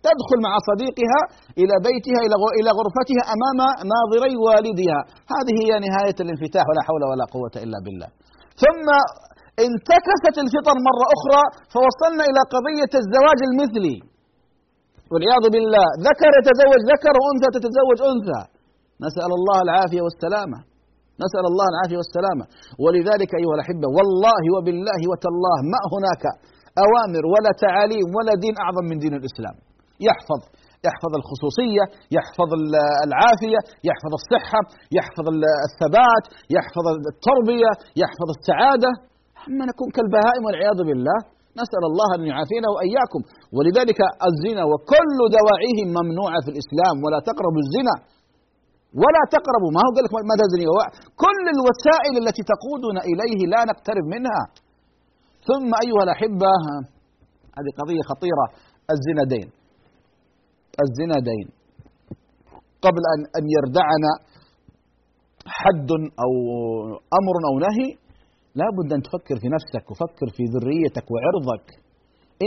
تدخل 0.07 0.39
مع 0.47 0.53
صديقها 0.69 1.21
إلى 1.62 1.75
بيتها 1.88 2.19
إلى 2.59 2.69
غرفتها 2.77 3.23
أمام 3.35 3.59
ناظري 3.93 4.35
والدها. 4.45 4.99
هذه 5.33 5.55
هي 5.63 5.71
نهاية 5.85 6.17
الانفتاح 6.23 6.65
ولا 6.69 6.81
حول 6.88 7.01
ولا 7.12 7.25
قوة 7.35 7.55
إلا 7.65 7.77
بالله. 7.85 8.09
ثم 8.63 8.88
انتكست 9.65 10.35
الفطر 10.43 10.75
مرة 10.88 11.05
أخرى 11.15 11.41
فوصلنا 11.73 12.23
إلى 12.29 12.41
قضية 12.55 12.93
الزواج 13.01 13.39
المثلي. 13.49 13.97
والعياذ 15.12 15.45
بالله 15.53 15.85
ذكر 16.09 16.31
يتزوج 16.39 16.81
ذكر 16.93 17.13
وأنثى 17.21 17.49
تتزوج 17.55 17.99
أنثى. 18.12 18.41
نسأل 19.05 19.31
الله 19.39 19.57
العافية 19.65 20.01
والسلامة. 20.05 20.59
نسأل 21.23 21.45
الله 21.51 21.67
العافية 21.73 21.97
والسلامة. 22.01 22.45
ولذلك 22.83 23.31
أيها 23.39 23.55
الأحبة 23.57 23.88
والله 23.97 24.41
وبالله 24.55 25.01
وتالله 25.12 25.57
ما 25.73 25.81
هناك 25.93 26.23
أوامر 26.85 27.23
ولا 27.33 27.51
تعاليم 27.65 28.07
ولا 28.17 28.33
دين 28.43 28.55
أعظم 28.63 28.85
من 28.91 28.97
دين 29.03 29.13
الإسلام. 29.21 29.55
يحفظ 30.07 30.41
يحفظ 30.88 31.13
الخصوصية 31.21 31.83
يحفظ 32.17 32.49
العافية 33.07 33.59
يحفظ 33.89 34.12
الصحة 34.21 34.62
يحفظ 34.97 35.25
الثبات 35.67 36.25
يحفظ 36.57 36.85
التربية 37.13 37.71
يحفظ 38.01 38.29
السعادة. 38.38 38.91
أما 39.49 39.63
نكون 39.71 39.89
كالبهائم 39.95 40.41
والعياذ 40.45 40.79
بالله 40.89 41.19
نسأل 41.62 41.83
الله 41.91 42.09
أن 42.17 42.23
يعافينا 42.31 42.67
وإياكم. 42.75 43.21
ولذلك 43.55 43.99
الزنا 44.29 44.63
وكل 44.71 45.19
دواعيه 45.38 45.79
ممنوعة 45.97 46.39
في 46.45 46.49
الإسلام. 46.53 46.95
ولا 47.03 47.19
تقربوا 47.29 47.62
الزنا. 47.65 47.95
ولا 49.01 49.23
تقربوا. 49.35 49.71
ما 49.75 49.81
هو 49.85 49.91
قال 49.95 50.03
لك 50.05 50.13
ماذا 50.31 50.45
زني 50.53 50.67
كل 51.23 51.43
الوسائل 51.55 52.13
التي 52.23 52.43
تقودنا 52.53 53.01
إليه 53.09 53.39
لا 53.53 53.62
نقترب 53.71 54.05
منها. 54.15 54.43
ثم 55.49 55.69
أيها 55.83 56.03
الأحبة 56.07 56.51
هذه 57.57 57.71
قضية 57.79 58.03
خطيرة. 58.12 58.45
الزنا 58.93 59.23
دين. 59.33 59.58
الزنا 60.85 61.17
دين 61.29 61.47
قبل 62.85 63.03
أن 63.13 63.21
أن 63.37 63.45
يردعنا 63.57 64.11
حد 65.59 65.91
أو 66.23 66.31
أمر 67.19 67.35
أو 67.49 67.55
نهي 67.65 67.89
لا 68.59 68.67
بد 68.77 68.89
أن 68.93 69.01
تفكر 69.07 69.35
في 69.41 69.47
نفسك 69.55 69.91
وفكر 69.91 70.27
في 70.35 70.43
ذريتك 70.53 71.05
وعرضك. 71.11 71.67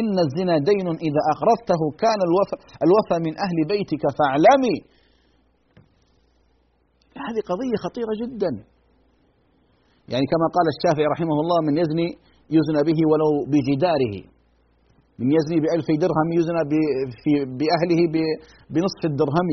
إن 0.00 0.14
الزنا 0.26 0.56
دين 0.70 0.88
إذا 1.08 1.20
أقرضته 1.32 1.80
كان 2.02 2.20
الوفى, 2.28 2.56
الوفى 2.86 3.16
من 3.26 3.34
أهل 3.46 3.58
بيتك 3.72 4.02
فاعلمي. 4.18 4.76
هذه 7.26 7.40
قضية 7.50 7.76
خطيرة 7.84 8.12
جدا. 8.22 8.52
يعني 10.12 10.26
كما 10.32 10.46
قال 10.56 10.66
الشافعي 10.74 11.06
رحمه 11.14 11.36
الله 11.42 11.58
من 11.68 11.74
يزني 11.82 12.08
يزنى 12.56 12.82
به 12.88 12.98
ولو 13.10 13.30
بجداره. 13.52 14.31
من 15.20 15.28
يزني 15.36 15.58
بألف 15.64 15.88
درهم 16.04 16.28
يزنى 16.38 16.62
بأهله 17.58 18.00
بنصف 18.72 19.02
الدرهم. 19.10 19.48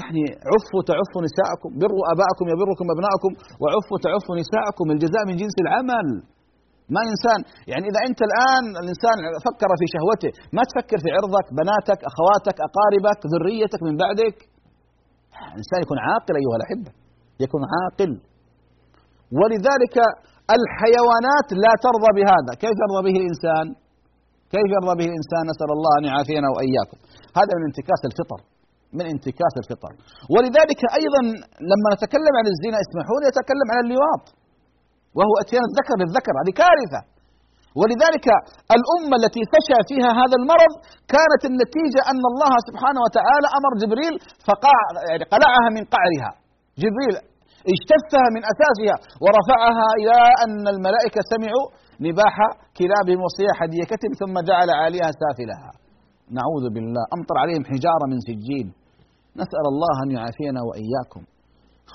يعني 0.00 0.22
عفوا 0.52 0.82
تعفوا 0.90 1.22
نساءكم 1.28 1.70
بروا 1.82 2.04
أباءكم 2.14 2.44
يبركم 2.52 2.86
أبناءكم 2.94 3.32
وعفوا 3.62 3.98
تعفوا 4.06 4.34
نساءكم. 4.42 4.86
الجزاء 4.94 5.22
من 5.28 5.34
جنس 5.42 5.56
العمل 5.64 6.08
ما 6.94 7.02
إنسان. 7.12 7.40
يعني 7.70 7.84
إذا 7.90 8.00
أنت 8.08 8.20
الآن 8.28 8.64
الإنسان 8.82 9.16
فكر 9.46 9.70
في 9.80 9.86
شهوته 9.94 10.30
ما 10.56 10.62
تفكر 10.68 10.98
في 11.04 11.08
عرضك 11.16 11.46
بناتك 11.58 12.00
أخواتك 12.10 12.56
أقاربك 12.68 13.20
ذريتك 13.32 13.80
من 13.88 13.94
بعدك. 14.02 14.36
الإنسان 15.54 15.78
يكون 15.84 15.98
عاقل 16.06 16.34
أيها 16.42 16.56
الأحبة 16.60 16.90
يكون 17.44 17.62
عاقل. 17.74 18.12
ولذلك 19.38 19.96
الحيوانات 20.56 21.48
لا 21.64 21.72
ترضى 21.86 22.10
بهذا. 22.18 22.52
كيف 22.62 22.76
يرضى 22.84 23.00
به 23.08 23.16
الإنسان؟ 23.22 23.66
كيف 24.54 24.68
يرضى 24.76 24.94
به 25.00 25.06
الإنسان؟ 25.10 25.42
نسأل 25.52 25.70
الله 25.76 25.92
أن 26.00 26.04
يعافينا 26.10 26.48
وإياكم. 26.54 26.98
هذا 27.38 27.52
من 27.58 27.64
انتكاس 27.70 28.02
الفطر 28.10 28.40
من 28.98 29.06
انتكاس 29.14 29.54
الفطر. 29.62 29.92
ولذلك 30.34 30.80
أيضا 31.00 31.22
لما 31.70 31.88
نتكلم 31.94 32.34
عن 32.40 32.46
الزنا 32.52 32.78
اسمحوا 32.84 33.18
لي 33.20 33.26
أتكلم 33.32 33.68
عن 33.74 33.80
اللواط 33.86 34.24
وهو 35.16 35.34
أتيان 35.42 35.64
الذكر 35.70 35.94
للذكر 36.02 36.32
هذه 36.40 36.52
كارثة. 36.62 37.00
ولذلك 37.80 38.26
الأمة 38.76 39.14
التي 39.20 39.42
فشى 39.52 39.78
فيها 39.90 40.10
هذا 40.20 40.36
المرض 40.40 40.72
كانت 41.14 41.42
النتيجة 41.50 42.00
أن 42.12 42.22
الله 42.32 42.52
سبحانه 42.68 43.00
وتعالى 43.06 43.48
أمر 43.58 43.72
جبريل 43.82 44.14
فقع 44.48 44.76
يعني 45.10 45.24
قلعها 45.34 45.68
من 45.76 45.82
قعرها. 45.94 46.30
جبريل 46.82 47.14
اجتثها 47.72 48.26
من 48.34 48.42
أساسها 48.52 48.96
ورفعها 49.24 49.88
إلى 50.00 50.18
أن 50.44 50.64
الملائكة 50.74 51.20
سمعوا 51.32 51.66
نباح 52.06 52.36
كلابهم 52.78 53.20
وصياح 53.26 53.58
ديكتهم 53.74 54.12
ثم 54.22 54.34
جعل 54.50 54.68
عاليها 54.80 55.10
سافلها. 55.22 55.70
نعوذ 56.38 56.64
بالله. 56.74 57.04
أمطر 57.16 57.36
عليهم 57.42 57.64
حجارة 57.70 58.04
من 58.12 58.18
سجين. 58.28 58.66
نسأل 59.40 59.66
الله 59.72 59.94
أن 60.04 60.10
يعافينا 60.16 60.60
وإياكم. 60.68 61.22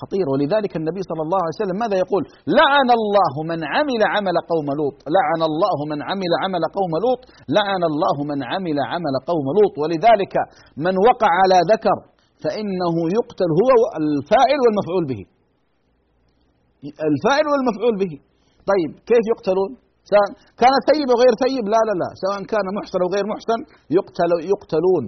خطير. 0.00 0.26
ولذلك 0.32 0.72
النبي 0.80 1.02
صلى 1.10 1.22
الله 1.26 1.40
عليه 1.44 1.56
وسلم 1.60 1.76
ماذا 1.84 1.96
يقول؟ 2.04 2.22
لعن 2.60 2.88
الله 2.98 3.34
من 3.50 3.60
عمل 3.74 4.02
عمل 4.14 4.36
قوم 4.52 4.68
لوط. 4.80 4.96
لعن 5.16 5.40
الله 5.50 5.78
من 5.90 5.98
عمل 6.08 6.32
عمل 6.42 6.64
قوم 6.78 6.92
لوط. 7.04 7.20
لعن 7.56 7.82
الله 7.90 8.16
من 8.30 8.38
عمل 8.50 8.78
عمل 8.92 9.14
قوم 9.30 9.46
لوط. 9.58 9.74
ولذلك 9.82 10.34
من 10.86 10.94
وقع 11.08 11.30
على 11.42 11.58
ذكر 11.72 11.98
فإنه 12.44 12.94
يقتل 13.18 13.50
هو 13.60 13.70
الفاعل 14.00 14.58
والمفعول 14.64 15.04
به. 15.10 15.20
الفاعل 17.10 17.46
والمفعول 17.52 17.94
به. 18.02 18.12
طيب 18.70 18.90
كيف 19.10 19.24
يقتلون؟ 19.32 19.70
سواء 20.10 20.28
كان 20.62 20.74
ثيب 20.88 21.08
وغير 21.12 21.34
ثيب 21.44 21.64
لا 21.74 21.80
لا 21.88 21.94
لا. 22.02 22.08
سواء 22.22 22.38
كان 22.52 22.66
محسن 22.78 23.00
وغير 23.06 23.24
محسن 23.32 23.58
يقتل 23.98 24.30
يقتلون. 24.52 25.04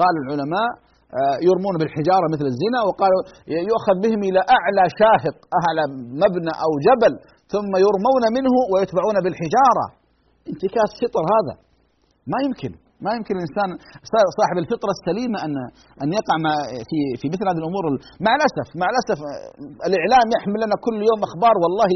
قال 0.00 0.14
العلماء 0.22 0.70
آه، 1.18 1.36
يرمون 1.48 1.74
بالحجارة 1.80 2.26
مثل 2.34 2.46
الزنا 2.52 2.80
وقالوا 2.88 3.22
يؤخذ 3.70 3.96
بهم 4.04 4.20
إلى 4.28 4.40
أعلى 4.56 4.84
شاهق 5.00 5.36
أعلى 5.58 5.84
مبنى 6.22 6.52
أو 6.64 6.72
جبل 6.86 7.12
ثم 7.52 7.72
يرمون 7.86 8.24
منه 8.36 8.54
ويتبعون 8.72 9.16
بالحجارة. 9.24 9.86
انتكاس 10.50 10.90
فطر 11.00 11.24
هذا. 11.34 11.54
ما 12.32 12.38
يمكن. 12.46 12.72
ما 13.04 13.10
يمكن 13.18 13.34
الإنسان 13.38 13.68
صاحب 14.38 14.56
الفطرة 14.62 14.92
السليمة 14.98 15.38
ان 15.46 15.54
أن 16.02 16.08
يقع 16.18 16.36
في 16.90 16.98
في 17.20 17.26
مثل 17.32 17.44
هذه 17.50 17.60
الأمور. 17.62 17.84
مع 18.26 18.32
الاسف 18.38 18.68
مع 18.80 18.86
الأسف 18.92 19.18
الإعلام 19.88 20.26
يحمل 20.36 20.58
لنا 20.64 20.76
كل 20.86 20.96
يوم 21.10 21.20
أخبار 21.28 21.54
والله 21.62 21.90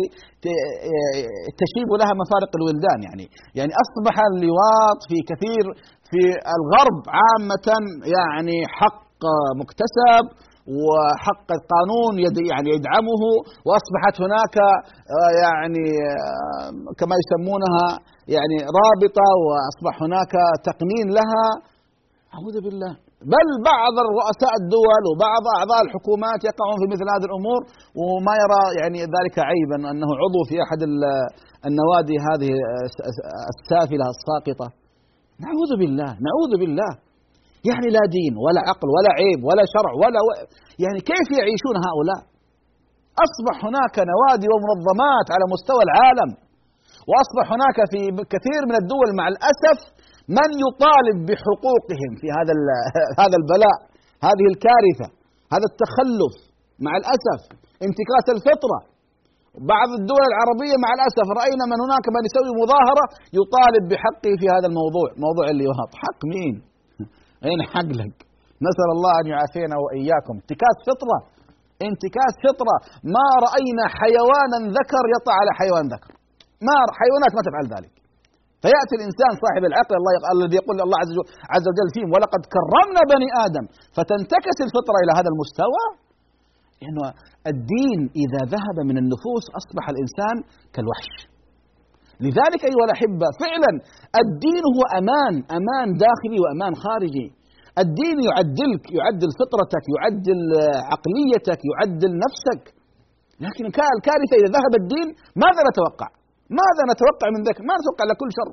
تشيب 1.60 1.88
لها 2.00 2.12
مفارق 2.22 2.50
الولدان 2.58 2.98
يعني. 3.08 3.26
يعني 3.58 3.72
أصبح 3.84 4.14
اللواط 4.30 4.98
في 5.10 5.18
كثير 5.30 5.64
في 6.10 6.22
الغرب 6.56 6.98
عامة 7.18 7.68
يعني 8.16 8.56
حق 8.78 9.04
مكتسب. 9.60 10.24
وحق 10.82 11.48
القانون 11.58 12.12
يعني 12.52 12.68
يدعمه 12.76 13.22
وأصبحت 13.66 14.14
هناك 14.24 14.56
آه، 15.16 15.32
يعني 15.44 15.86
آه، 16.10 16.70
كما 16.98 17.14
يسمونها 17.22 17.86
يعني 18.34 18.56
رابطة 18.80 19.28
وأصبح 19.46 19.94
هناك 20.06 20.32
تقنين 20.68 21.06
لها. 21.18 21.46
أعوذ 22.34 22.56
بالله. 22.64 22.92
بل 23.34 23.48
بعض 23.72 23.94
رؤساء 24.20 24.52
الدول 24.62 25.02
وبعض 25.10 25.44
أعضاء 25.58 25.80
الحكومات 25.86 26.40
يقعون 26.50 26.76
في 26.82 26.86
مثل 26.94 27.06
هذه 27.14 27.26
الأمور 27.30 27.60
وما 28.00 28.34
يرى 28.42 28.62
يعني 28.80 28.98
ذلك 29.16 29.36
عيبا 29.50 29.78
أنه 29.90 30.10
عضو 30.22 30.40
في 30.48 30.54
أحد 30.64 30.80
النوادي 31.68 32.16
هذه 32.28 32.50
السافلة 33.52 34.06
الساقطة. 34.14 34.66
نعوذ 35.44 35.70
بالله 35.80 36.10
نعوذ 36.26 36.52
بالله. 36.60 36.90
يعني 37.68 37.88
لا 37.96 38.04
دين 38.16 38.34
ولا 38.44 38.60
عقل 38.68 38.88
ولا 38.96 39.10
عيب 39.18 39.40
ولا 39.48 39.64
شرع 39.74 39.92
ولا 40.02 40.20
و... 40.26 40.28
يعني 40.84 41.00
كيف 41.10 41.28
يعيشون 41.40 41.76
هؤلاء؟ 41.86 42.20
أصبح 43.26 43.56
هناك 43.68 43.94
نوادي 44.12 44.48
ومنظمات 44.52 45.26
على 45.34 45.44
مستوى 45.54 45.82
العالم 45.88 46.30
وأصبح 47.08 47.46
هناك 47.54 47.78
في 47.92 48.00
كثير 48.34 48.60
من 48.70 48.76
الدول 48.82 49.08
مع 49.18 49.26
الأسف 49.32 49.78
من 50.38 50.48
يطالب 50.64 51.16
بحقوقهم 51.28 52.12
في 52.20 52.28
هذا 52.36 52.52
هذا 53.22 53.36
البلاء 53.40 53.78
هذه 54.28 54.44
الكارثة 54.52 55.08
هذا 55.54 55.66
التخلف. 55.70 56.34
مع 56.86 56.92
الأسف 57.00 57.40
انتكاس 57.86 58.26
الفطرة. 58.36 58.78
بعض 59.72 59.88
الدول 60.00 60.24
العربية 60.30 60.76
مع 60.84 60.90
الأسف 60.96 61.26
رأينا 61.40 61.64
من 61.72 61.78
هناك 61.84 62.04
من 62.14 62.22
يسوي 62.28 62.52
مظاهرة 62.62 63.04
يطالب 63.38 63.84
بحقه 63.90 64.32
في 64.40 64.46
هذا 64.54 64.66
الموضوع 64.70 65.08
موضوع 65.26 65.46
اللواط. 65.54 65.90
حق 66.02 66.20
مين؟ 66.34 66.54
أين 67.48 67.60
حق 67.72 67.90
لك 68.00 68.16
نسأل 68.66 68.88
الله 68.96 69.12
أن 69.20 69.26
يعافينا 69.32 69.76
وإياكم. 69.82 70.34
انتكاس 70.42 70.76
فطرة. 70.88 71.18
انتكاس 71.88 72.34
فطرة. 72.46 72.76
ما 73.16 73.28
رأينا 73.46 73.84
حيوانا 74.00 74.58
ذكر 74.78 75.04
يطع 75.14 75.34
على 75.40 75.50
حيوان 75.60 75.84
ذكر. 75.94 76.12
ما 76.68 76.76
حيوانات 77.00 77.32
ما 77.36 77.42
تفعل 77.48 77.66
ذلك. 77.74 77.94
فيأتي 78.62 78.94
الإنسان 78.98 79.32
صاحب 79.44 79.62
العقل 79.70 79.94
الله 80.00 80.12
الذي 80.34 80.56
يقول 80.60 80.76
الله 80.86 80.98
عز 81.02 81.10
وجل, 81.12 81.28
عز 81.54 81.66
وجل 81.70 81.88
فيهم 81.94 82.10
ولقد 82.14 82.42
كرمنا 82.54 83.02
بني 83.12 83.28
آدم. 83.46 83.64
فتنتكس 83.96 84.58
الفطرة 84.66 84.96
إلى 85.02 85.12
هذا 85.18 85.30
المستوى 85.34 85.84
لأنه 86.80 87.04
الدين 87.52 88.00
إذا 88.22 88.40
ذهب 88.54 88.76
من 88.90 88.96
النفوس 89.02 89.44
أصبح 89.60 89.84
الإنسان 89.92 90.36
كالوحش. 90.74 91.33
لذلك 92.24 92.62
أيها 92.70 92.84
الأحبة 92.88 93.26
فعلا 93.42 93.72
الدين 94.22 94.64
هو 94.76 94.82
أمان 95.00 95.34
أمان 95.58 95.88
داخلي 96.04 96.38
وأمان 96.44 96.72
خارجي. 96.84 97.26
الدين 97.84 98.16
يعدلك 98.28 98.84
يعدل 98.98 99.30
فطرتك 99.38 99.84
يعدل 99.94 100.40
عقليتك 100.92 101.60
يعدل 101.70 102.12
نفسك. 102.24 102.62
لكن 103.44 103.64
الكارثة 103.70 104.34
إذا 104.40 104.48
ذهب 104.56 104.72
الدين 104.82 105.08
ماذا 105.44 105.62
نتوقع؟ 105.70 106.08
ماذا 106.60 106.82
نتوقع 106.92 107.26
من 107.34 107.40
ذلك؟ 107.46 107.58
ما 107.68 107.74
نتوقع 107.80 108.04
لكل 108.10 108.30
شر. 108.38 108.50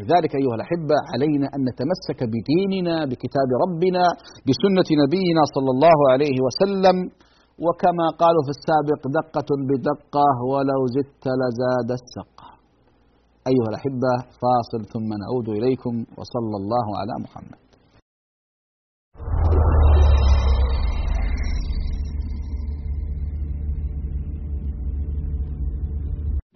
لذلك 0.00 0.32
أيها 0.40 0.54
الأحبة 0.58 0.96
علينا 1.12 1.46
أن 1.54 1.60
نتمسك 1.68 2.20
بديننا 2.32 2.96
بكتاب 3.10 3.48
ربنا 3.64 4.04
بسنة 4.48 4.88
نبينا 5.02 5.42
صلى 5.54 5.70
الله 5.74 5.98
عليه 6.12 6.36
وسلم. 6.46 6.96
وكما 7.64 8.06
قالوا 8.20 8.42
في 8.46 8.52
السابق 8.58 9.02
دقة 9.18 9.50
بدقة 9.70 10.26
ولو 10.50 10.80
زدت 10.86 11.24
لزاد 11.40 11.90
السقة. 12.00 12.48
أيها 13.50 13.68
الأحبة 13.68 14.14
فاصل 14.42 14.80
ثم 14.92 15.08
نعود 15.22 15.48
إليكم 15.48 15.94
وصلى 16.18 16.56
الله 16.60 16.86
على 17.00 17.14
محمد. 17.24 17.60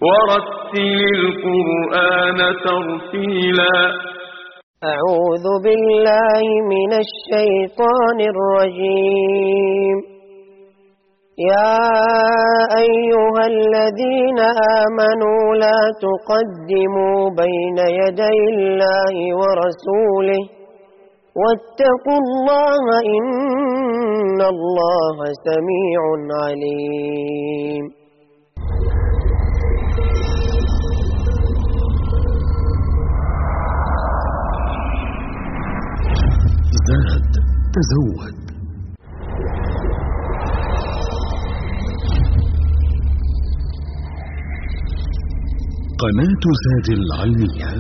ورتل 0.03 1.01
القرآن 1.19 2.39
ترتيلا. 2.67 3.77
أعوذ 4.85 5.47
بالله 5.65 6.43
من 6.75 6.93
الشيطان 7.05 8.19
الرجيم. 8.33 10.20
يا 11.41 11.77
أيها 12.85 13.43
الذين 13.55 14.39
آمنوا 14.81 15.55
لا 15.65 15.81
تقدموا 16.07 17.31
بين 17.31 17.79
يدي 18.01 18.39
الله 18.55 19.15
ورسوله 19.41 20.43
واتقوا 21.41 22.19
الله 22.25 22.85
إن 23.17 24.41
الله 24.55 25.19
سميع 25.47 26.01
عليم. 26.43 27.85
زاد 36.89 37.33
تزود. 37.75 38.40
قناة 46.01 46.45
زاد 46.65 46.89
العلمية. 46.99 47.71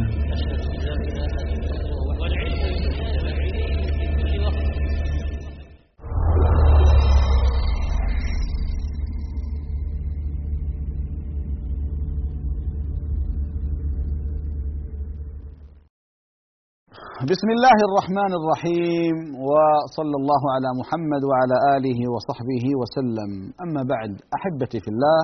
بسم 17.20 17.48
الله 17.56 17.78
الرحمن 17.88 18.32
الرحيم 18.40 19.16
وصلى 19.48 20.16
الله 20.20 20.42
على 20.54 20.68
محمد 20.80 21.22
وعلى 21.30 21.56
آله 21.76 22.00
وصحبه 22.14 22.64
وسلم. 22.80 23.30
أما 23.64 23.82
بعد 23.92 24.12
أحبتي 24.36 24.78
في 24.84 24.90
الله 24.94 25.20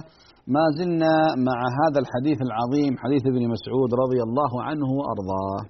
ما 0.55 0.65
زلنا 0.79 1.15
مع 1.49 1.59
هذا 1.81 1.99
الحديث 2.05 2.39
العظيم 2.49 2.93
حديث 3.05 3.23
ابن 3.33 3.43
مسعود 3.55 3.91
رضي 4.03 4.21
الله 4.27 4.53
عنه 4.69 4.89
وأرضاه. 4.99 5.63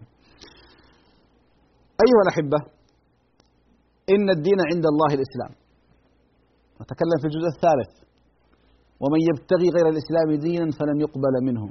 أيها 2.05 2.23
الأحبة 2.27 2.59
إن 4.15 4.27
الدين 4.37 4.61
عند 4.71 4.85
الله 4.93 5.11
الإسلام. 5.19 5.53
نتكلم 6.83 7.19
في 7.23 7.27
الجزء 7.31 7.49
الثالث. 7.55 7.93
ومن 9.03 9.21
يبتغي 9.29 9.69
غير 9.77 9.87
الإسلام 9.93 10.29
دينا 10.47 10.67
فلن 10.79 10.97
يقبل 11.05 11.35
منه 11.49 11.65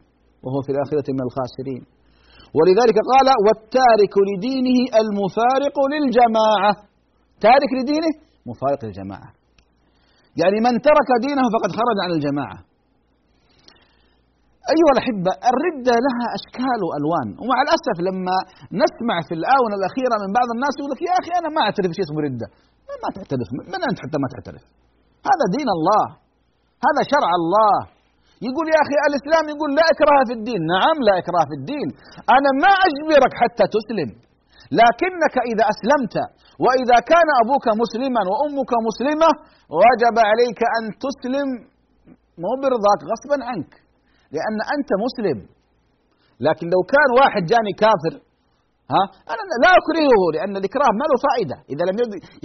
وهو 0.44 0.60
في 0.66 0.72
الآخرة 0.76 1.08
من 1.18 1.24
الخاسرين. 1.28 1.95
ولذلك 2.58 2.98
قال 3.12 3.28
والتارك 3.46 4.14
لدينه 4.30 4.80
المفارق 5.02 5.76
للجماعة. 5.94 6.72
تارك 7.48 7.72
لدينه 7.80 8.12
مفارق 8.52 8.80
للجماعة. 8.88 9.30
يعني 10.42 10.58
من 10.68 10.74
ترك 10.88 11.10
دينه 11.26 11.44
فقد 11.56 11.70
خرج 11.80 11.98
عن 12.06 12.12
الجماعة. 12.18 12.58
أيها 14.74 14.92
الأحبة 14.96 15.32
الردة 15.52 15.96
لها 16.06 16.26
أشكال 16.38 16.80
وألوان. 16.88 17.28
ومع 17.42 17.58
الأسف 17.66 17.98
لما 18.08 18.38
نسمع 18.84 19.18
في 19.28 19.34
الآونة 19.40 19.76
الأخيرة 19.80 20.16
من 20.24 20.32
بعض 20.38 20.50
الناس 20.56 20.74
يقول 20.78 20.92
لك 20.94 21.02
يا 21.10 21.16
أخي 21.22 21.32
أنا 21.40 21.50
ما 21.56 21.62
أعترف 21.66 21.90
شيء 21.98 22.06
اسمه 22.08 22.20
ردة. 22.28 22.48
ما 23.04 23.10
تعترف 23.16 23.48
من 23.74 23.82
أنت 23.90 23.98
حتى 24.04 24.18
ما 24.24 24.28
تعترف 24.34 24.64
هذا 25.30 25.46
دين 25.56 25.70
الله. 25.78 26.06
هذا 26.88 27.02
شرع 27.14 27.32
الله. 27.42 27.76
يقول 28.48 28.66
يا 28.74 28.80
أخي 28.86 28.96
الإسلام 29.10 29.44
يقول 29.54 29.70
لا 29.80 29.86
إكراه 29.94 30.22
في 30.30 30.34
الدين. 30.40 30.62
نعم 30.76 30.98
لا 31.08 31.14
إكراه 31.22 31.46
في 31.50 31.56
الدين. 31.60 31.88
أنا 32.36 32.50
ما 32.64 32.74
أجبرك 32.88 33.34
حتى 33.42 33.66
تسلم. 33.76 34.10
لكنك 34.80 35.36
إذا 35.52 35.64
أسلمت 35.74 36.16
وإذا 36.64 36.98
كان 37.12 37.28
أبوك 37.44 37.66
مسلما 37.84 38.22
وأمك 38.32 38.72
مسلمة 38.90 39.30
وجب 39.80 40.16
عليك 40.30 40.60
أن 40.78 40.84
تسلم 41.04 41.48
مو 42.44 42.52
برضاك 42.64 43.00
غصبا 43.12 43.38
عنك 43.50 43.72
لأن 44.36 44.58
أنت 44.76 44.90
مسلم. 45.06 45.38
لكن 46.46 46.66
لو 46.74 46.82
كان 46.94 47.10
واحد 47.20 47.44
جاني 47.52 47.74
كافر 47.84 48.14
ها؟ 48.94 49.04
أنا 49.34 49.44
لا 49.64 49.72
أكرهه 49.80 50.22
لأن 50.36 50.54
الإكراه 50.62 50.92
ما 51.00 51.06
له 51.10 51.18
فائدة. 51.28 51.58
إذا 51.74 51.84
لم 51.90 51.96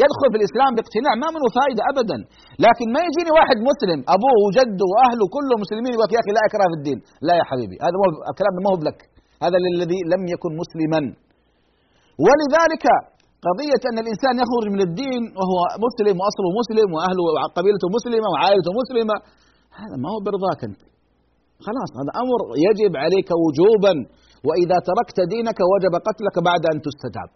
يدخل 0.02 0.28
في 0.32 0.36
الإسلام 0.40 0.70
باقتناع 0.76 1.12
ما 1.22 1.28
له 1.42 1.48
فائدة 1.60 1.82
ابدا. 1.92 2.18
لكن 2.66 2.86
ما 2.94 3.00
يجيني 3.06 3.30
واحد 3.38 3.56
مسلم 3.70 3.98
أبوه 4.14 4.36
وجده 4.46 4.84
وأهله 4.92 5.24
كلهم 5.36 5.58
مسلمين 5.64 5.90
يقول 5.94 6.10
يا 6.16 6.20
أخي 6.24 6.32
لا 6.36 6.42
إكراه 6.48 6.68
في 6.72 6.76
الدين. 6.80 6.98
لا 7.26 7.34
يا 7.40 7.44
حبيبي 7.50 7.76
هذا 7.84 7.96
مو 8.00 8.04
الكلام 8.32 8.52
ما 8.64 8.70
هو 8.72 8.78
بلك 8.82 8.98
هذا 9.44 9.56
للذي 9.64 10.00
لم 10.12 10.22
يكن 10.34 10.52
مسلما. 10.62 11.00
ولذلك 12.24 12.84
قضية 13.46 13.82
أن 13.90 13.98
الإنسان 14.04 14.34
يخرج 14.44 14.66
من 14.74 14.80
الدين 14.88 15.22
وهو 15.38 15.58
مسلم 15.86 16.14
وأصله 16.20 16.50
مسلم 16.60 16.88
وأهله 16.96 17.22
وقبيلته 17.26 17.86
مسلمة 17.98 18.26
وعائلته 18.32 18.70
مسلمة 18.82 19.16
هذا 19.80 19.96
ما 20.02 20.08
هو 20.12 20.18
برضاك 20.28 20.60
أنت. 20.68 20.80
خلاص 21.66 21.90
هذا 22.00 22.12
أمر 22.22 22.40
يجب 22.66 22.92
عليك 23.04 23.28
وجوبا. 23.44 23.94
وإذا 24.46 24.76
تركت 24.88 25.18
دينك 25.34 25.58
وجب 25.72 25.94
قتلك 26.08 26.36
بعد 26.48 26.62
أن 26.72 26.76
تستتاب 26.86 27.30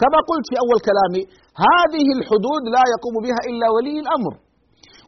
كما 0.00 0.18
قلت 0.30 0.46
في 0.50 0.56
أول 0.64 0.78
كلامي 0.88 1.22
هذه 1.66 2.06
الحدود 2.18 2.62
لا 2.76 2.84
يقوم 2.94 3.14
بها 3.24 3.40
إلا 3.50 3.66
ولي 3.74 3.96
الأمر. 4.04 4.32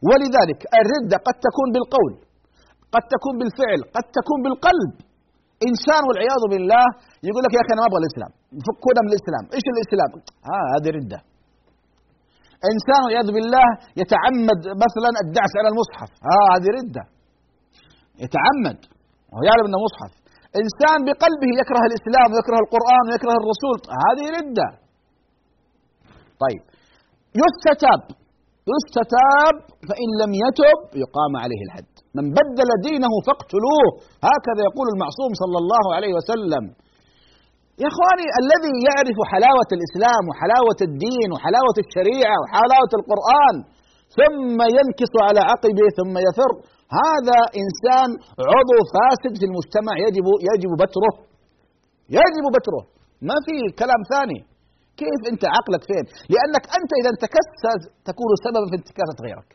ولذلك 0.07 0.59
الردة 0.79 1.17
قد 1.27 1.35
تكون 1.47 1.67
بالقول 1.73 2.13
قد 2.95 3.03
تكون 3.13 3.33
بالفعل 3.39 3.79
قد 3.95 4.05
تكون 4.17 4.39
بالقلب. 4.43 4.93
إنسان 5.69 6.01
والعياذ 6.07 6.43
بالله 6.51 6.85
يقول 7.27 7.41
لك 7.45 7.51
يا 7.55 7.61
أخي 7.63 7.71
أنا 7.73 7.81
ما 7.83 7.87
أبغى 7.89 8.01
الإسلام. 8.03 8.31
فكونا 8.65 9.01
من 9.03 9.09
الإسلام. 9.13 9.43
إيش 9.55 9.65
الإسلام؟ 9.73 10.11
آه 10.53 10.67
هذه 10.73 10.89
ردة. 10.97 11.19
إنسان 12.71 12.99
والعياذ 13.03 13.29
بالله 13.35 13.67
يتعمد 14.01 14.61
مثلا 14.85 15.11
الدعس 15.23 15.53
على 15.59 15.69
المصحف. 15.73 16.09
آه 16.33 16.47
هذه 16.55 16.69
ردة. 16.79 17.03
يتعمد. 18.25 18.79
وهو 19.29 19.43
يعلم 19.49 19.65
أنه 19.69 19.79
مصحف. 19.87 20.11
إنسان 20.61 20.97
بقلبه 21.07 21.51
يكره 21.61 21.83
الإسلام 21.89 22.27
ويكره 22.33 22.59
القرآن 22.65 23.03
ويكره 23.07 23.35
الرسول. 23.41 23.77
هذه 24.05 24.25
ردة. 24.37 24.67
طيب. 26.43 26.63
يستتاب. 27.43 28.01
يستتاب 28.73 29.55
فإن 29.87 30.09
لم 30.21 30.31
يتب 30.43 30.79
يقام 31.03 31.33
عليه 31.43 31.61
الحد. 31.67 31.91
من 32.17 32.25
بدل 32.39 32.69
دينه 32.87 33.11
فاقتلوه. 33.27 33.87
هكذا 34.29 34.61
يقول 34.69 34.87
المعصوم 34.93 35.31
صلى 35.43 35.57
الله 35.63 35.85
عليه 35.95 36.13
وسلم. 36.19 36.63
يا 37.81 37.87
إخواني 37.93 38.27
الذي 38.41 38.73
يعرف 38.87 39.17
حلاوة 39.33 39.69
الإسلام 39.77 40.23
وحلاوة 40.29 40.79
الدين 40.89 41.27
وحلاوة 41.33 41.77
الشريعة 41.85 42.35
وحلاوة 42.41 42.91
القرآن 42.99 43.55
ثم 44.17 44.57
ينكص 44.77 45.13
على 45.27 45.41
عقبه 45.51 45.87
ثم 45.99 46.15
يفر 46.27 46.51
هذا 47.01 47.39
إنسان 47.61 48.09
عضو 48.51 48.77
فاسد 48.93 49.33
في 49.39 49.45
المجتمع 49.49 49.93
يجب 50.05 50.25
يجب 50.49 50.71
بتره. 50.81 51.13
يجب 52.19 52.45
بتره. 52.55 52.83
ما 53.29 53.37
في 53.45 53.55
كلام 53.81 54.01
ثاني. 54.13 54.39
كيف 55.01 55.21
أنت 55.31 55.43
عقلك 55.55 55.83
فين؟ 55.89 56.05
لأنك 56.33 56.63
أنت 56.77 56.91
إذا 56.99 57.09
انتكست 57.15 57.63
تكون 58.09 58.29
سببا 58.45 58.65
في 58.71 58.75
انتكاسة 58.81 59.17
غيرك. 59.25 59.49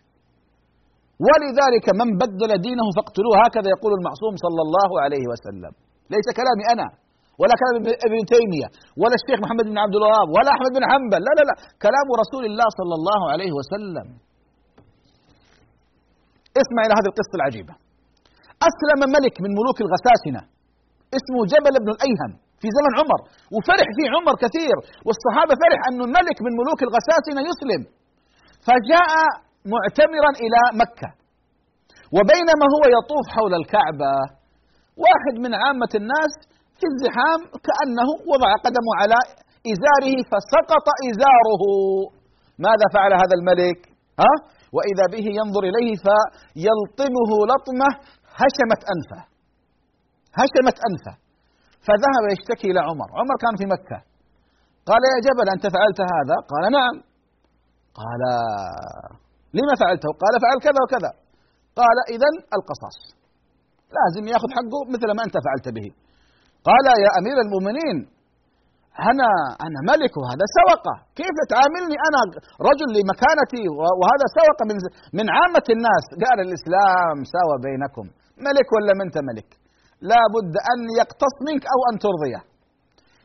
ولذلك 1.26 1.86
من 2.00 2.08
بدل 2.22 2.50
دينه 2.66 2.86
فاقتلوه 2.96 3.34
هكذا 3.44 3.68
يقول 3.74 3.92
المعصوم 3.98 4.34
صلى 4.44 4.62
الله 4.66 4.90
عليه 5.04 5.24
وسلم. 5.32 5.72
ليس 6.14 6.28
كلامي 6.38 6.64
أنا 6.74 6.88
ولا 7.40 7.54
كلام 7.60 7.74
ابن 8.06 8.18
تيمية 8.34 8.68
ولا 9.00 9.14
الشيخ 9.20 9.38
محمد 9.44 9.64
بن 9.72 9.78
عبد 9.84 9.94
الوهاب 10.00 10.28
ولا 10.36 10.50
أحمد 10.56 10.70
بن 10.76 10.84
حنبل. 10.90 11.20
لا 11.26 11.32
لا 11.38 11.44
لا. 11.48 11.54
كلام 11.86 12.06
رسول 12.22 12.44
الله 12.50 12.68
صلى 12.80 12.94
الله 12.98 13.20
عليه 13.32 13.52
وسلم. 13.58 14.06
اسمع 16.64 16.80
إلى 16.86 16.94
هذه 16.98 17.08
القصة 17.12 17.34
العجيبة. 17.40 17.74
أسلم 18.68 19.00
ملك 19.16 19.34
من 19.44 19.50
ملوك 19.58 19.78
الغساسنة 19.86 20.42
اسمه 21.18 21.40
جبل 21.52 21.74
بن 21.84 21.90
الأيهم 21.96 22.30
في 22.60 22.68
زمن 22.76 22.92
عمر 22.98 23.20
وفرح 23.54 23.88
فيه 23.96 24.08
عمر 24.14 24.34
كثير 24.44 24.76
والصحابة 25.06 25.54
فرح 25.62 25.80
أن 25.88 25.98
ملك 26.18 26.38
من 26.46 26.52
ملوك 26.60 26.80
الغساسنة 26.86 27.40
يسلم. 27.50 27.82
فجاء 28.66 29.12
معتمرا 29.72 30.30
إلى 30.44 30.60
مكة 30.82 31.10
وبينما 32.16 32.66
هو 32.74 32.82
يطوف 32.96 33.24
حول 33.36 33.52
الكعبة 33.60 34.14
واحد 35.04 35.34
من 35.44 35.52
عامة 35.62 35.92
الناس 36.00 36.32
في 36.78 36.86
الزحام 36.92 37.40
كأنه 37.66 38.08
وضع 38.32 38.50
قدمه 38.66 38.92
على 39.00 39.18
إزاره 39.72 40.16
فسقط 40.30 40.86
إزاره. 41.08 41.62
ماذا 42.66 42.86
فعل 42.94 43.12
هذا 43.22 43.34
الملك؟ 43.40 43.80
ها؟ 44.22 44.32
وإذا 44.76 45.04
به 45.14 45.26
ينظر 45.40 45.62
إليه 45.70 45.90
فيلطمه 46.04 47.30
لطمة 47.50 47.90
هشمت 48.40 48.82
أنفه. 48.94 49.22
هشمت 50.40 50.76
أنفه. 50.88 51.14
فذهب 51.86 52.24
يشتكي 52.32 52.66
إلى 52.70 52.80
عمر. 52.88 53.08
عمر 53.20 53.36
كان 53.44 53.54
في 53.60 53.66
مكة. 53.74 53.98
قال 54.88 55.02
يا 55.12 55.18
جبل 55.26 55.46
أنت 55.54 55.64
فعلت 55.74 56.00
هذا؟ 56.14 56.36
قال 56.52 56.64
نعم. 56.78 56.96
قال 58.00 58.22
لما 59.56 59.74
فعلته؟ 59.82 60.10
قال 60.22 60.34
فعل 60.44 60.56
كذا 60.66 60.80
وكذا. 60.84 61.10
قال 61.80 61.96
إذا 62.14 62.28
القصاص. 62.58 62.98
لازم 63.96 64.24
يأخذ 64.32 64.50
حقه 64.56 64.80
مثل 64.94 65.08
ما 65.16 65.22
أنت 65.26 65.36
فعلت 65.46 65.66
به. 65.76 65.86
قال 66.68 66.86
يا 67.04 67.10
أمير 67.20 67.36
المؤمنين 67.44 67.96
أنا 69.10 69.30
أنا 69.66 69.78
ملك 69.90 70.12
وهذا 70.20 70.46
سوقة 70.58 70.94
كيف 71.20 71.36
تعاملني 71.52 71.96
أنا 72.08 72.20
رجل 72.68 72.88
لمكانتي؟ 72.96 73.64
وهذا 74.00 74.26
سوقة 74.38 74.62
من 74.70 74.76
من 75.18 75.26
عامة 75.36 75.66
الناس. 75.76 76.04
قال 76.24 76.38
الإسلام 76.46 77.16
ساوى 77.34 77.56
بينكم. 77.66 78.04
ملك 78.46 78.68
ولا 78.74 78.92
ما 78.98 79.02
أنت 79.06 79.16
ملك؟ 79.30 79.48
لا 80.10 80.22
بد 80.34 80.54
أن 80.72 80.78
يقتص 81.00 81.34
منك 81.48 81.62
أو 81.74 81.80
أن 81.90 81.94
ترضيه. 82.04 82.40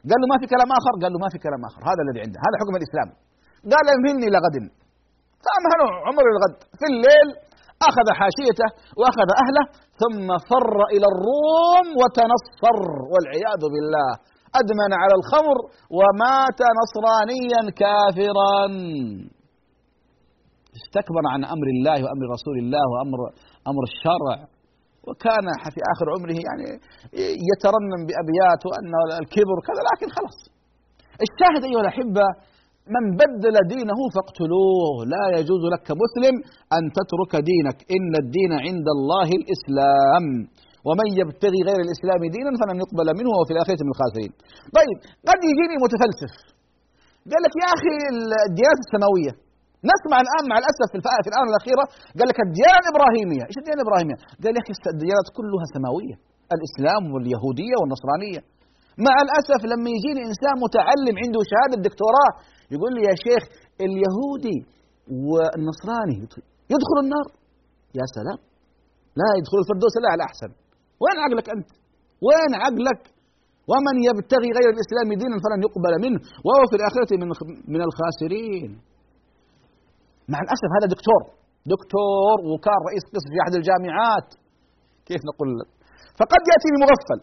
قال 0.09 0.19
له 0.21 0.27
ما 0.31 0.37
في 0.41 0.47
كلام 0.53 0.69
آخر؟ 0.79 0.93
قال 1.01 1.11
له 1.13 1.19
ما 1.25 1.29
في 1.33 1.39
كلام 1.45 1.61
آخر. 1.69 1.81
هذا 1.89 2.01
الذي 2.05 2.19
عنده. 2.25 2.39
هذا 2.45 2.55
حكم 2.61 2.73
الإسلام. 2.79 3.09
قال 3.71 3.85
امهلني 3.95 4.27
لغد. 4.35 4.55
فأمهله 5.43 5.89
عمر 6.07 6.25
الغد 6.33 6.57
في 6.79 6.85
الليل 6.91 7.27
أخذ 7.89 8.07
حاشيته 8.19 8.69
وأخذ 8.99 9.29
أهله 9.43 9.63
ثم 10.01 10.27
فر 10.49 10.77
إلى 10.93 11.07
الروم 11.13 11.87
وتنصر 12.01 12.79
والعياذ 13.11 13.61
بالله. 13.73 14.11
أدمن 14.59 14.91
على 15.01 15.13
الخمر 15.19 15.57
ومات 15.97 16.59
نصرانيا 16.81 17.61
كافرا. 17.81 18.59
استكبر 20.79 21.23
عن 21.33 21.41
أمر 21.55 21.67
الله 21.75 21.97
وأمر 22.03 22.25
رسول 22.35 22.57
الله 22.63 22.83
وأمر 22.93 23.19
أمر 23.71 23.83
الشرع. 23.91 24.37
وكان 25.07 25.47
في 25.73 25.79
آخر 25.93 26.05
عمره 26.15 26.37
يعني 26.47 26.67
يترنم 27.49 28.01
بأبيات 28.07 28.61
وأن 28.67 28.91
الكبر 29.21 29.57
كذا 29.67 29.81
لكن 29.89 30.07
خلاص. 30.17 30.39
الشاهد 31.25 31.61
أيها 31.69 31.81
الأحبة 31.85 32.25
من 32.95 33.03
بدل 33.21 33.55
دينه 33.75 33.99
فاقتلوه. 34.15 34.95
لا 35.13 35.23
يجوز 35.39 35.63
لك 35.73 35.81
كمسلم 35.89 36.35
أن 36.77 36.83
تترك 36.97 37.33
دينك. 37.51 37.77
إن 37.95 38.11
الدين 38.23 38.51
عند 38.65 38.87
الله 38.97 39.29
الإسلام. 39.39 40.25
ومن 40.87 41.07
يبتغي 41.19 41.61
غير 41.69 41.79
الإسلام 41.85 42.21
دينا 42.35 42.51
فلن 42.61 42.77
يقبل 42.83 43.07
منه 43.19 43.29
وهو 43.33 43.43
في 43.47 43.53
الآخرة 43.55 43.81
من 43.85 43.91
الخاسرين. 43.93 44.31
طيب 44.77 44.97
قد 45.29 45.39
يجيني 45.51 45.75
متفلسف. 45.85 46.33
قال 47.31 47.41
لك 47.45 47.53
يا 47.63 47.69
أخي 47.75 47.93
الديانات 48.49 48.79
السماوية. 48.85 49.33
نسمع 49.91 50.17
الآن 50.25 50.43
مع 50.51 50.57
الأسف 50.61 50.87
في 50.93 50.99
في 51.23 51.29
الآونة 51.31 51.49
الأخيرة 51.53 51.83
قال 52.17 52.27
لك 52.31 52.39
الديانة 52.47 52.79
الإبراهيمية. 52.83 53.43
إيش 53.49 53.57
الديانة 53.61 53.79
الإبراهيمية؟ 53.81 54.17
قال 54.43 54.53
يا 54.57 54.61
أخي 54.63 54.73
الديانات 54.95 55.27
كلها 55.37 55.65
سماوية. 55.75 56.15
الإسلام 56.55 57.03
واليهودية 57.13 57.75
والنصرانية. 57.79 58.41
مع 59.07 59.15
الأسف 59.25 59.61
لما 59.71 59.89
يجيني 59.95 60.21
إنسان 60.29 60.55
متعلم 60.65 61.15
عنده 61.23 61.39
شهادة 61.51 61.75
دكتوراه 61.87 62.31
يقول 62.73 62.91
لي 62.95 63.01
يا 63.09 63.15
شيخ 63.25 63.43
اليهودي 63.85 64.57
والنصراني. 65.29 66.17
يدخل 66.73 66.97
النار. 67.03 67.27
يا 67.99 68.05
سلام. 68.17 68.39
لا 69.19 69.29
يدخل 69.39 69.57
الفردوس 69.63 69.93
لا 70.03 70.09
على 70.13 70.23
أحسن. 70.29 70.51
وين 71.03 71.17
عقلك 71.25 71.47
أنت؟ 71.55 71.69
وين 72.27 72.51
عقلك؟ 72.63 73.01
ومن 73.71 73.95
يبتغي 74.07 74.49
غير 74.57 74.69
الإسلام 74.75 75.07
دينا 75.21 75.37
فلن 75.43 75.59
يقبل 75.67 75.93
منه 76.05 76.19
وهو 76.45 76.63
في 76.71 76.75
الآخرة 76.79 77.09
من 77.21 77.27
من 77.73 77.81
الخاسرين. 77.87 78.71
مع 80.31 80.39
الأسف 80.45 80.69
هذا 80.75 80.87
دكتور 80.95 81.21
دكتور 81.75 82.35
وكان 82.49 82.79
رئيس 82.89 83.03
قسم 83.15 83.29
في 83.33 83.37
أحد 83.43 83.53
الجامعات. 83.59 84.29
كيف 85.09 85.21
نقول 85.29 85.49
لك؟ 85.59 85.69
فقد 86.19 86.41
يأتي 86.51 86.69
مغفل 86.83 87.19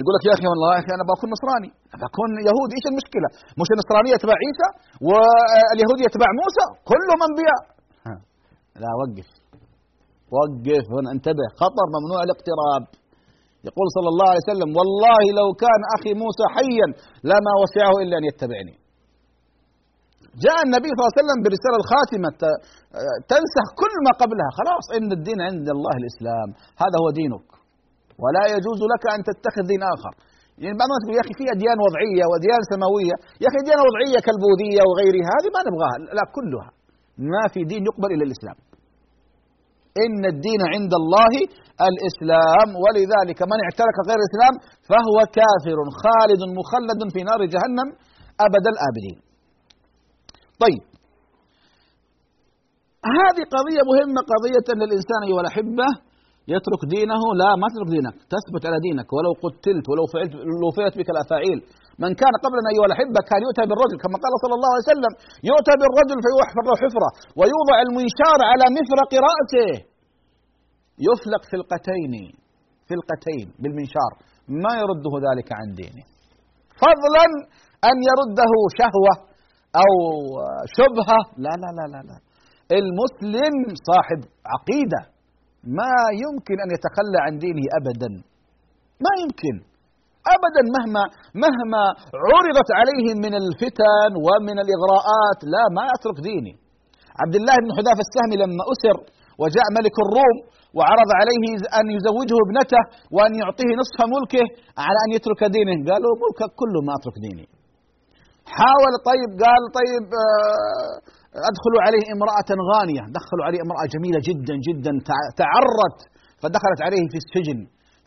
يقول 0.00 0.12
لك 0.16 0.22
يا 0.28 0.32
أخي 0.36 0.46
والله 0.52 0.70
يا 0.74 0.80
أخي 0.82 0.92
أنا 0.96 1.04
بكون 1.10 1.28
نصراني. 1.34 1.70
بكون 2.02 2.30
يهودي. 2.48 2.74
إيش 2.78 2.86
المشكلة؟ 2.92 3.28
مش 3.60 3.68
النصرانية 3.74 4.16
تبع 4.22 4.36
عيسى 4.44 4.68
واليهودية 5.08 6.08
تبع 6.16 6.28
موسى 6.40 6.64
كلهم 6.90 7.20
أنبياء. 7.28 7.62
لا 8.82 8.90
وقف. 9.00 9.28
وقف 10.34 10.84
هنا 10.94 11.08
انتبه 11.16 11.46
خطر 11.60 11.86
ممنوع 11.96 12.20
الاقتراب. 12.26 12.84
يقول 13.68 13.86
صلى 13.96 14.08
الله 14.12 14.28
عليه 14.32 14.44
وسلم 14.46 14.70
والله 14.78 15.22
لو 15.40 15.48
كان 15.64 15.80
أخي 15.96 16.12
موسى 16.22 16.44
حيا 16.56 16.88
لما 17.30 17.52
وسعه 17.62 17.94
إلا 18.02 18.14
أن 18.20 18.24
يتبعني. 18.30 18.74
جاء 20.44 20.58
النبي 20.66 20.88
صلى 20.92 21.02
الله 21.02 21.12
عليه 21.14 21.22
وسلم 21.22 21.38
بالرساله 21.44 21.76
الخاتمة 21.82 22.30
تنسخ 23.32 23.66
كل 23.82 23.94
ما 24.06 24.12
قبلها 24.22 24.50
خلاص 24.58 24.84
إن 24.98 25.08
الدين 25.18 25.38
عند 25.48 25.66
الله 25.76 25.94
الإسلام 26.02 26.48
هذا 26.82 26.96
هو 27.02 27.08
دينك. 27.20 27.48
ولا 28.22 28.44
يجوز 28.54 28.80
لك 28.92 29.04
أن 29.14 29.20
تتخذ 29.28 29.64
دين 29.72 29.82
آخر. 29.94 30.12
يعني 30.62 30.74
بعض 30.80 30.88
الناس 30.88 31.02
يقول 31.04 31.16
يا 31.18 31.24
أخي 31.26 31.34
في 31.40 31.44
اديان 31.54 31.78
وضعية 31.86 32.24
واديان 32.30 32.62
سماوية. 32.72 33.16
يا 33.42 33.46
أخي 33.50 33.58
اديان 33.64 33.80
وضعية 33.88 34.18
كالبوذية 34.26 34.82
وغيرها. 34.88 35.30
هذه 35.36 35.50
ما 35.56 35.60
نبغاها 35.68 35.96
لا 36.18 36.24
كلها. 36.36 36.68
ما 37.32 37.42
في 37.52 37.60
دين 37.70 37.82
يقبل 37.88 38.10
إلا 38.14 38.24
الإسلام. 38.28 38.56
إن 40.04 40.22
الدين 40.34 40.60
عند 40.74 40.92
الله 41.00 41.32
الإسلام. 41.88 42.68
ولذلك 42.84 43.38
من 43.52 43.58
اعترك 43.66 43.96
غير 44.08 44.18
الإسلام 44.22 44.54
فهو 44.88 45.16
كافر 45.38 45.78
خالد 46.02 46.42
مخلد 46.58 47.00
في 47.14 47.20
نار 47.30 47.40
جهنم 47.54 47.88
أبد 48.46 48.64
الآبدين. 48.72 49.18
طيب. 50.62 50.82
هذه 53.18 53.42
قضية 53.56 53.82
مهمة 53.90 54.20
قضية 54.32 54.66
ان 54.74 54.82
الانسان 54.88 55.20
أيها 55.28 55.40
الأحبة. 55.44 55.88
يترك 56.54 56.82
دينه 56.96 57.22
لا 57.40 57.50
ما 57.60 57.66
تترك 57.72 57.90
دينك. 57.96 58.16
تثبت 58.34 58.62
على 58.68 58.78
دينك. 58.86 59.08
ولو 59.16 59.32
قتلت 59.44 59.84
ولو 59.90 60.04
فعلت 60.12 60.32
لو 60.62 60.68
فعلت 60.76 60.94
بك 60.98 61.08
الأفاعيل. 61.14 61.58
من 62.02 62.10
كان 62.20 62.34
قبلنا 62.44 62.68
أيها 62.74 62.86
الأحبة 62.90 63.20
كان 63.30 63.40
يؤتى 63.46 63.64
بالرجل 63.70 63.96
كما 64.04 64.16
قال 64.24 64.32
صلى 64.44 64.54
الله 64.58 64.70
عليه 64.74 64.88
وسلم 64.92 65.12
يؤتى 65.50 65.74
بالرجل 65.80 66.18
فيحفر 66.24 66.66
حفرة 66.82 67.10
ويوضع 67.38 67.76
المنشار 67.86 68.38
على 68.50 68.64
مفرق 68.76 69.10
رأسه 69.28 69.70
يفلق 71.08 71.42
فلقتين 71.50 72.14
فلقتين 72.88 73.46
بالمنشار. 73.60 74.12
ما 74.64 74.72
يرده 74.82 75.14
ذلك 75.26 75.48
عن 75.58 75.68
دينه. 75.80 76.04
فضلا 76.82 77.26
أن 77.88 77.96
يرده 78.10 78.52
شهوة 78.80 79.14
أو 79.82 79.92
شبهة. 80.78 81.20
لا 81.44 81.54
لا 81.62 81.70
لا 81.78 81.86
لا, 81.92 82.00
لا. 82.08 82.16
المسلم 82.78 83.54
صاحب 83.90 84.20
عقيدة. 84.54 85.00
ما 85.78 85.94
يمكن 86.24 86.56
أن 86.64 86.68
يتخلى 86.76 87.18
عن 87.26 87.38
دينه 87.44 87.64
أبدا. 87.78 88.10
ما 89.04 89.12
يمكن. 89.22 89.56
ابدا 90.34 90.62
مهما 90.76 91.04
مهما 91.44 91.82
عرضت 92.28 92.70
عليهم 92.78 93.16
من 93.26 93.34
الفتن 93.42 94.10
ومن 94.26 94.56
الإغراءات 94.64 95.40
لا 95.54 95.64
ما 95.76 95.84
اترك 95.96 96.18
ديني. 96.28 96.54
عبد 97.22 97.34
الله 97.40 97.54
بن 97.64 97.70
حذافة 97.78 98.02
السهمي 98.06 98.36
لما 98.42 98.62
أسر 98.72 98.96
وجاء 99.42 99.66
ملك 99.78 99.96
الروم 100.04 100.36
وعرض 100.76 101.10
عليه 101.20 101.44
أن 101.78 101.86
يزوجه 101.96 102.36
ابنته 102.46 102.82
وأن 103.14 103.32
يعطيه 103.42 103.70
نصف 103.80 103.98
ملكه 104.14 104.44
على 104.86 104.98
أن 105.04 105.10
يترك 105.16 105.40
دينه، 105.56 105.76
قالوا 105.88 106.12
ملكك 106.24 106.50
كله 106.60 106.78
ما 106.86 106.92
أترك 106.98 107.16
ديني. 107.26 107.46
حاول 108.56 108.92
طيب 109.10 109.30
قال 109.44 109.62
طيب 109.78 110.04
آه، 110.22 110.94
ادخلوا 111.50 111.80
عليه 111.86 112.04
امرأة 112.16 112.50
غانية، 112.70 113.02
دخلوا 113.18 113.44
عليه 113.48 113.60
امرأة 113.66 113.84
جميلة 113.94 114.20
جدا 114.28 114.54
جدا 114.68 114.92
تعرت 115.42 115.98
فدخلت 116.40 116.80
عليه 116.86 117.04
في 117.12 117.18
السجن 117.22 117.58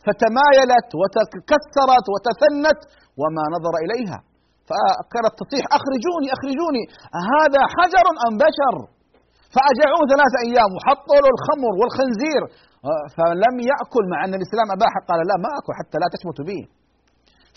فتمايلت 0.06 0.88
وتكسرت 1.00 2.06
وتثنت 2.12 2.80
وما 3.20 3.44
نظر 3.56 3.74
إليها. 3.84 4.18
فكانت 4.68 5.32
تصيح 5.42 5.64
أخرجوني 5.78 6.28
أخرجوني. 6.36 6.84
هذا 7.34 7.62
حجر 7.74 8.06
أم 8.26 8.32
بشر؟ 8.44 8.74
فأجعوه 9.54 10.02
ثلاثة 10.12 10.38
أيام. 10.46 10.70
وحطوا 10.76 11.18
له 11.22 11.30
الخمر 11.36 11.72
والخنزير. 11.80 12.42
فلم 13.16 13.54
يأكل 13.70 14.04
مع 14.12 14.18
أن 14.26 14.32
الإسلام 14.38 14.68
أباح. 14.76 14.92
قال 15.08 15.20
لا 15.30 15.36
ما 15.44 15.50
أكل 15.58 15.72
حتى 15.80 15.96
لا 16.02 16.08
تثبت 16.14 16.38
به. 16.48 16.60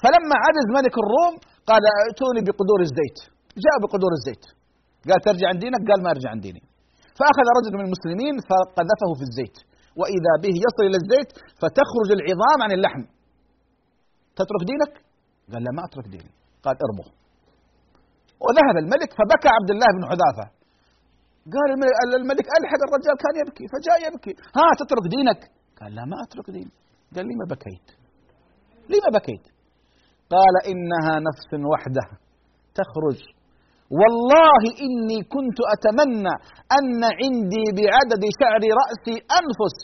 فلما 0.02 0.36
عجز 0.46 0.68
ملك 0.78 0.96
الروم 1.04 1.34
قال 1.70 1.84
ائتوني 2.04 2.42
بقدور 2.48 2.80
الزيت. 2.88 3.18
جاء 3.64 3.76
بقدور 3.84 4.12
الزيت. 4.18 4.44
قال 5.10 5.20
ترجع 5.28 5.48
عن 5.52 5.58
دينك؟ 5.64 5.82
قال 5.90 6.00
ما 6.06 6.10
أرجع 6.16 6.30
عن 6.34 6.40
ديني. 6.46 6.64
فأخذ 7.18 7.48
رجل 7.58 7.74
من 7.80 7.86
المسلمين 7.88 8.36
فقذفه 8.50 9.10
في 9.20 9.24
الزيت. 9.30 9.58
وإذا 10.00 10.34
به 10.44 10.56
يصل 10.66 10.84
إلى 10.90 10.98
الزيت 11.02 11.30
فتخرج 11.62 12.10
العظام 12.18 12.60
عن 12.66 12.72
اللحم. 12.78 13.04
تترك 14.40 14.62
دينك؟ 14.72 14.94
قال 15.52 15.62
لا 15.66 15.72
ما 15.78 15.82
أترك 15.88 16.08
ديني. 16.16 16.32
قال 16.64 16.76
ارمه 16.86 17.08
وذهب 18.46 18.76
الملك 18.84 19.10
فبكى 19.20 19.50
عبد 19.58 19.70
الله 19.74 19.90
بن 19.98 20.04
حذافة. 20.12 20.46
قال 21.54 21.70
الملك 22.22 22.48
ألحق 22.58 22.82
الرجال 22.88 23.16
كان 23.24 23.36
يبكي 23.42 23.66
فجاء 23.74 23.98
يبكي. 24.08 24.34
ها 24.58 24.68
تترك 24.80 25.06
دينك؟ 25.16 25.42
قال 25.80 25.96
لا 25.96 26.04
ما 26.12 26.18
أترك 26.26 26.48
ديني. 26.56 26.72
قال 27.16 27.26
لما 27.30 27.46
بكيت. 27.54 27.88
لما 28.92 29.10
بكيت؟ 29.18 29.46
قال 30.34 30.56
إنها 30.72 31.14
نفس 31.30 31.50
وحدة 31.72 32.06
تخرج 32.80 33.20
والله 34.00 34.64
إني 34.86 35.20
كنت 35.36 35.60
أتمنى 35.74 36.36
أن 36.78 37.02
عندي 37.22 37.66
بعدد 37.80 38.24
شعر 38.40 38.64
رأسي 38.82 39.16
أنفس 39.40 39.76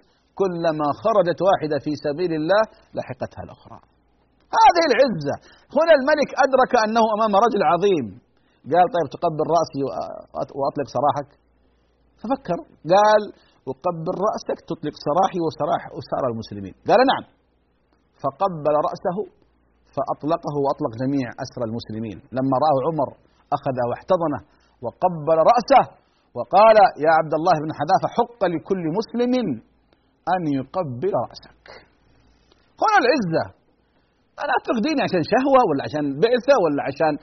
كلما 0.41 0.87
خرجت 1.03 1.39
واحدة 1.47 1.77
في 1.85 1.91
سبيل 2.05 2.31
الله 2.39 2.63
لحقتها 2.95 3.41
الأخرى. 3.47 3.79
هذه 4.59 4.83
العزة. 4.89 5.35
هنا 5.77 5.93
الملك 5.99 6.29
أدرك 6.45 6.71
أنه 6.85 7.03
أمام 7.15 7.31
رجل 7.45 7.61
عظيم. 7.71 8.07
قال 8.71 8.87
طيب 8.95 9.07
تقبل 9.15 9.45
رأسي 9.57 9.81
وأطلق 10.59 10.87
سراحك؟ 10.95 11.29
ففكر. 12.21 12.59
قال 12.93 13.21
أقبل 13.73 14.15
رأسك 14.27 14.57
تطلق 14.69 14.95
سراحي 15.07 15.39
وسراح 15.45 15.81
أسار 15.99 16.23
المسلمين. 16.31 16.73
قال 16.89 16.99
نعم. 17.11 17.23
فقبل 18.21 18.75
رأسه 18.87 19.17
فأطلقه 19.95 20.55
وأطلق 20.63 20.93
جميع 21.03 21.27
أسرى 21.45 21.65
المسلمين. 21.69 22.17
لما 22.37 22.55
رآه 22.63 22.77
عمر 22.87 23.09
أخذه 23.57 23.83
واحتضنه 23.89 24.39
وقبل 24.83 25.37
رأسه 25.51 25.83
وقال 26.35 26.77
يا 27.05 27.11
عبد 27.19 27.33
الله 27.39 27.55
بن 27.63 27.71
حذافة 27.79 28.07
حق 28.17 28.41
لكل 28.53 28.83
مسلم 28.99 29.33
أن 30.33 30.41
يقبل 30.59 31.11
رأسك. 31.25 31.63
هنا 32.83 32.97
العزة. 33.03 33.45
أنا 34.43 34.53
أترك 34.59 34.77
ديني 34.87 35.01
عشان 35.07 35.23
شهوة 35.33 35.61
ولا 35.69 35.81
عشان 35.87 36.05
بعثة 36.23 36.55
ولا 36.63 36.81
عشان 36.89 37.13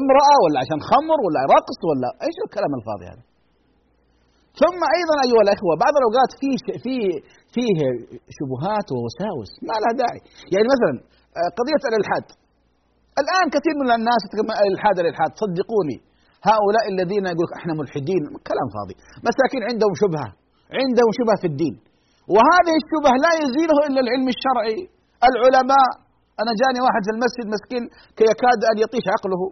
امرأة 0.00 0.36
ولا 0.42 0.58
عشان 0.64 0.78
خمر 0.90 1.18
ولا 1.24 1.40
رقص 1.56 1.78
ولا 1.88 2.08
إيش 2.26 2.36
الكلام 2.46 2.72
الفاضي 2.78 3.06
هذا؟ 3.12 3.24
ثم 4.62 4.80
أيضا 4.98 5.14
أيها 5.26 5.42
الأخوة 5.46 5.72
بعض 5.84 5.94
الأوقات 6.00 6.30
فيه 6.40 6.56
فيه 6.84 7.04
فيه 7.54 7.78
شبهات 8.36 8.86
ووساوس 8.94 9.52
ما 9.68 9.76
لها 9.82 9.92
داعي. 10.02 10.20
يعني 10.52 10.66
مثلا 10.74 10.92
قضية 11.58 11.82
الإلحاد. 11.90 12.26
الآن 13.22 13.46
كثير 13.54 13.74
من 13.82 13.90
الناس 13.98 14.22
الإلحاد 14.64 14.96
الإلحاد. 15.02 15.30
صدقوني. 15.42 15.98
هؤلاء 16.50 16.84
الذين 16.94 17.24
يقول 17.32 17.48
إحنا 17.58 17.72
ملحدين 17.80 18.22
كلام 18.50 18.68
فاضي. 18.76 18.94
مساكين 19.26 19.62
عندهم 19.70 19.92
شبهة 20.02 20.28
عندهم 20.80 21.10
شبهة 21.18 21.38
في 21.42 21.48
الدين. 21.52 21.74
وهذه 22.34 22.74
الشبهة 22.82 23.14
لا 23.24 23.32
يزيله 23.42 23.78
إلا 23.88 24.00
العلم 24.04 24.28
الشرعي. 24.34 24.80
العلماء 25.28 25.88
أنا 26.40 26.52
جاني 26.60 26.80
واحد 26.86 27.02
في 27.06 27.12
المسجد 27.16 27.46
مسكين 27.54 27.84
يكاد 28.30 28.60
أن 28.70 28.76
يطيش 28.84 29.06
عقله. 29.14 29.42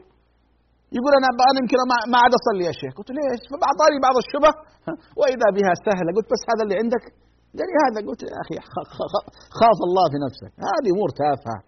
يقول 0.96 1.12
أنا 1.18 1.28
أنا 1.50 1.58
يمكن 1.62 1.78
ما 2.12 2.16
عاد 2.22 2.32
أصلي 2.40 2.64
يا 2.68 2.74
شيخ. 2.80 2.92
قلت 2.98 3.10
ليش؟ 3.16 3.42
فأعطاني 3.50 3.98
بعض 4.06 4.16
الشبه 4.24 4.50
وإذا 5.20 5.48
بها 5.56 5.72
سهلة 5.86 6.10
قلت 6.16 6.28
بس 6.32 6.42
هذا 6.50 6.62
اللي 6.64 6.76
عندك. 6.82 7.04
قال 7.58 7.66
لي 7.70 7.76
هذا 7.84 7.98
قلت 8.06 8.20
يا 8.32 8.38
أخي 8.44 8.54
خاف 9.58 9.78
الله 9.88 10.04
في 10.12 10.18
نفسك. 10.26 10.52
هذه 10.70 10.88
أمور 10.96 11.10
تافهة. 11.22 11.58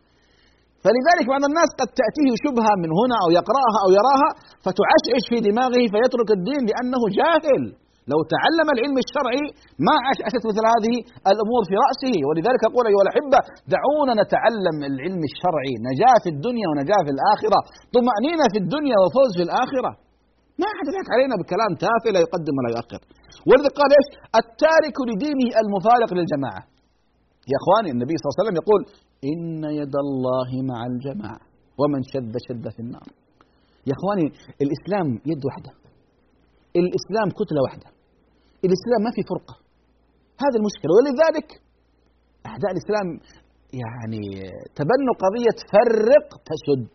فلذلك 0.85 1.25
بعض 1.33 1.43
الناس 1.51 1.71
قد 1.81 1.89
تأتيه 2.01 2.31
شبهة 2.45 2.73
من 2.83 2.91
هنا 3.01 3.17
أو 3.25 3.29
يقرأها 3.39 3.79
أو 3.85 3.89
يراها 3.99 4.31
فتعشعش 4.65 5.25
في 5.31 5.39
دماغه 5.49 5.83
فيترك 5.93 6.29
الدين 6.39 6.63
لأنه 6.71 7.03
جاهل. 7.19 7.65
لو 8.13 8.21
تعلم 8.35 8.69
العلم 8.75 8.97
الشرعي 9.05 9.45
ما 9.87 9.95
عشعشت 10.09 10.43
مثل 10.51 10.65
هذه 10.75 10.95
الأمور 11.33 11.63
في 11.71 11.75
رأسه. 11.85 12.15
ولذلك 12.29 12.63
أقول 12.69 12.85
أيها 12.91 13.05
الأحبة 13.07 13.39
دعونا 13.75 14.13
نتعلم 14.23 14.77
العلم 14.91 15.23
الشرعي 15.31 15.75
نجاة 15.89 16.19
في 16.25 16.31
الدنيا 16.35 16.67
ونجاة 16.71 17.03
في 17.07 17.13
الآخرة 17.17 17.59
طمأنينة 17.97 18.47
في 18.53 18.59
الدنيا 18.65 18.97
وفوز 19.03 19.31
في 19.39 19.45
الآخرة. 19.49 19.91
ما 20.61 20.67
أحد 20.75 20.85
يضحك 20.89 21.09
علينا 21.15 21.35
بكلام 21.41 21.73
تافه 21.85 22.09
لا 22.15 22.21
يقدم 22.27 22.55
ولا 22.59 22.71
يؤخر. 22.75 23.01
ولذلك 23.49 23.73
قال 23.81 23.91
إيش؟ 23.99 24.09
التارك 24.41 24.97
لدينه 25.09 25.49
المفارق 25.63 26.11
للجماعة. 26.19 26.63
يا 27.53 27.57
إخواني 27.61 27.91
النبي 27.95 28.15
صلى 28.17 28.27
الله 28.27 28.35
عليه 28.35 28.43
وسلم 28.45 28.57
يقول 28.63 28.81
إن 29.25 29.65
يد 29.81 29.95
الله 30.07 30.51
مع 30.71 30.79
الجماعة. 30.91 31.41
ومن 31.81 32.03
شد 32.13 32.35
شد 32.49 32.65
في 32.75 32.81
النار. 32.85 33.09
يا 33.89 33.93
إخواني 33.99 34.27
الإسلام 34.65 35.09
يد 35.31 35.43
واحدة. 35.49 35.73
الإسلام 36.83 37.29
كتلة 37.39 37.61
واحدة. 37.65 37.89
الإسلام 38.67 39.01
ما 39.07 39.11
في 39.17 39.23
فرقة. 39.33 39.55
هذا 40.45 40.57
المشكلة. 40.61 40.93
ولذلك 40.97 41.49
أعداء 42.51 42.71
الإسلام 42.75 43.09
يعني 43.83 44.25
تبنوا 44.79 45.15
قضية 45.25 45.59
فرق 45.75 46.29
تسد 46.51 46.93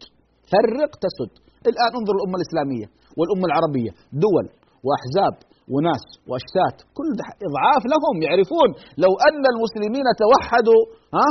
فرق 0.54 0.92
تسد 1.06 1.32
الآن 1.72 1.92
انظر 2.00 2.14
الأمة 2.18 2.36
الإسلامية 2.40 2.88
والأمة 3.18 3.46
العربية. 3.50 3.92
دول 4.26 4.46
وأحزاب 4.86 5.36
وناس 5.74 6.06
واشتات 6.30 6.78
كل 6.98 7.10
إضعاف 7.48 7.84
لهم. 7.94 8.16
يعرفون 8.26 8.70
لو 9.04 9.12
أن 9.28 9.44
المسلمين 9.54 10.08
توحدوا 10.24 10.82
ها 11.18 11.28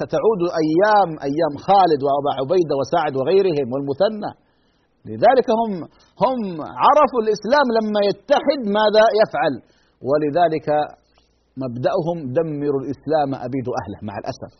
ستعود 0.00 0.42
أيام 0.64 1.10
أيام 1.28 1.54
خالد 1.66 2.00
وأبا 2.06 2.30
عبيدة 2.40 2.74
وسعد 2.80 3.12
وغيرهم 3.18 3.66
والمثنى. 3.72 4.32
لذلك 5.10 5.48
هم 5.60 5.72
هم 6.24 6.38
عرفوا 6.84 7.20
الإسلام 7.24 7.66
لما 7.76 8.00
يتحد 8.10 8.60
ماذا 8.78 9.04
يفعل. 9.20 9.54
ولذلك 10.08 10.68
مبدأهم 11.62 12.16
دمروا 12.38 12.80
الإسلام 12.84 13.28
أبيدوا 13.46 13.74
أهله 13.80 14.00
مع 14.08 14.14
الأسف. 14.22 14.52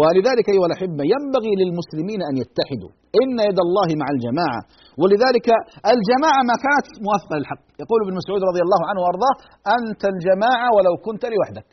ولذلك 0.00 0.46
أيها 0.54 0.66
الأحبة 0.70 1.02
ينبغي 1.14 1.52
للمسلمين 1.60 2.20
أن 2.28 2.34
يتحدوا. 2.42 2.92
إن 3.20 3.34
يد 3.48 3.58
الله 3.66 3.88
مع 4.02 4.08
الجماعة. 4.14 4.60
ولذلك 5.00 5.48
الجماعة 5.94 6.40
ما 6.50 6.56
كانت 6.66 6.86
موافقة 7.06 7.34
للحق. 7.38 7.62
يقول 7.82 7.98
ابن 8.04 8.14
مسعود 8.20 8.42
رضي 8.50 8.62
الله 8.66 8.80
عنه 8.88 9.00
وأرضاه 9.02 9.34
أنت 9.76 10.02
الجماعة 10.14 10.68
ولو 10.76 10.94
كنت 11.06 11.22
لوحدك. 11.32 11.68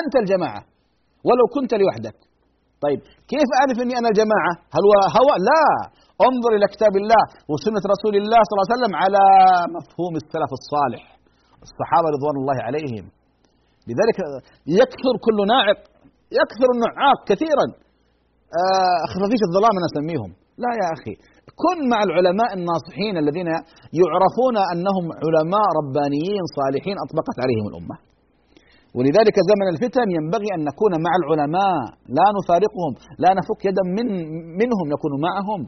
أنت 0.00 0.14
الجماعة. 0.22 0.62
ولو 1.26 1.44
كنت 1.56 1.72
لوحدك. 1.80 2.18
طيب 2.84 3.00
كيف 3.32 3.48
أعرف 3.58 3.76
إني 3.84 3.94
أنا 4.00 4.08
الجماعه 4.12 4.52
هل 4.74 4.82
هو 4.88 4.94
هوى؟ 5.18 5.34
لا. 5.50 5.64
انظر 6.28 6.50
إلى 6.56 6.66
كتاب 6.74 6.94
الله 7.00 7.22
وسنة 7.52 7.82
رسول 7.94 8.14
الله 8.20 8.40
صلى 8.46 8.54
الله 8.54 8.66
عليه 8.66 8.76
وسلم 8.76 8.92
على 9.02 9.24
مفهوم 9.76 10.12
السلف 10.22 10.50
الصالح 10.60 11.02
الصحابة 11.66 12.08
رضوان 12.16 12.36
الله 12.40 12.58
عليهم. 12.68 13.04
لذلك 13.88 14.18
يكثر 14.80 15.14
كل 15.26 15.38
ناعق 15.54 15.78
يكثر 16.40 16.68
النعاق 16.74 17.18
كثيرا. 17.30 17.66
آه، 18.60 19.00
خفافيش 19.12 19.42
الظلام 19.48 19.74
أنا 19.78 19.88
أسميهم. 19.92 20.30
لا 20.62 20.70
يا 20.80 20.88
أخي 20.96 21.14
كن 21.62 21.78
مع 21.92 22.00
العلماء 22.08 22.50
الناصحين 22.58 23.14
الذين 23.22 23.48
يعرفون 24.00 24.56
أنهم 24.72 25.04
علماء 25.22 25.66
ربانيين 25.80 26.44
صالحين 26.58 26.96
أطبقت 27.04 27.36
عليهم 27.44 27.64
الأمة. 27.70 27.96
ولذلك 28.96 29.36
زمن 29.50 29.66
الفتن 29.74 30.06
ينبغي 30.18 30.48
أن 30.56 30.60
نكون 30.70 30.92
مع 31.06 31.12
العلماء 31.20 31.78
لا 32.18 32.26
نفارقهم 32.38 32.92
لا 33.24 33.30
نفك 33.38 33.60
يدا 33.68 33.84
من 33.96 34.06
منهم 34.60 34.86
نكون 34.94 35.12
معهم. 35.26 35.60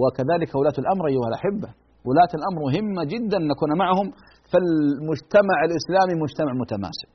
وكذلك 0.00 0.50
ولاة 0.58 0.76
الأمر 0.82 1.04
أيها 1.12 1.28
الأحبة 1.32 1.68
ولاة 2.08 2.32
الأمر 2.38 2.58
مهمة 2.68 3.02
جدا 3.14 3.38
نكون 3.52 3.70
معهم 3.82 4.06
فالمجتمع 4.50 5.56
الإسلامي 5.68 6.14
مجتمع 6.24 6.52
متماسك. 6.62 7.12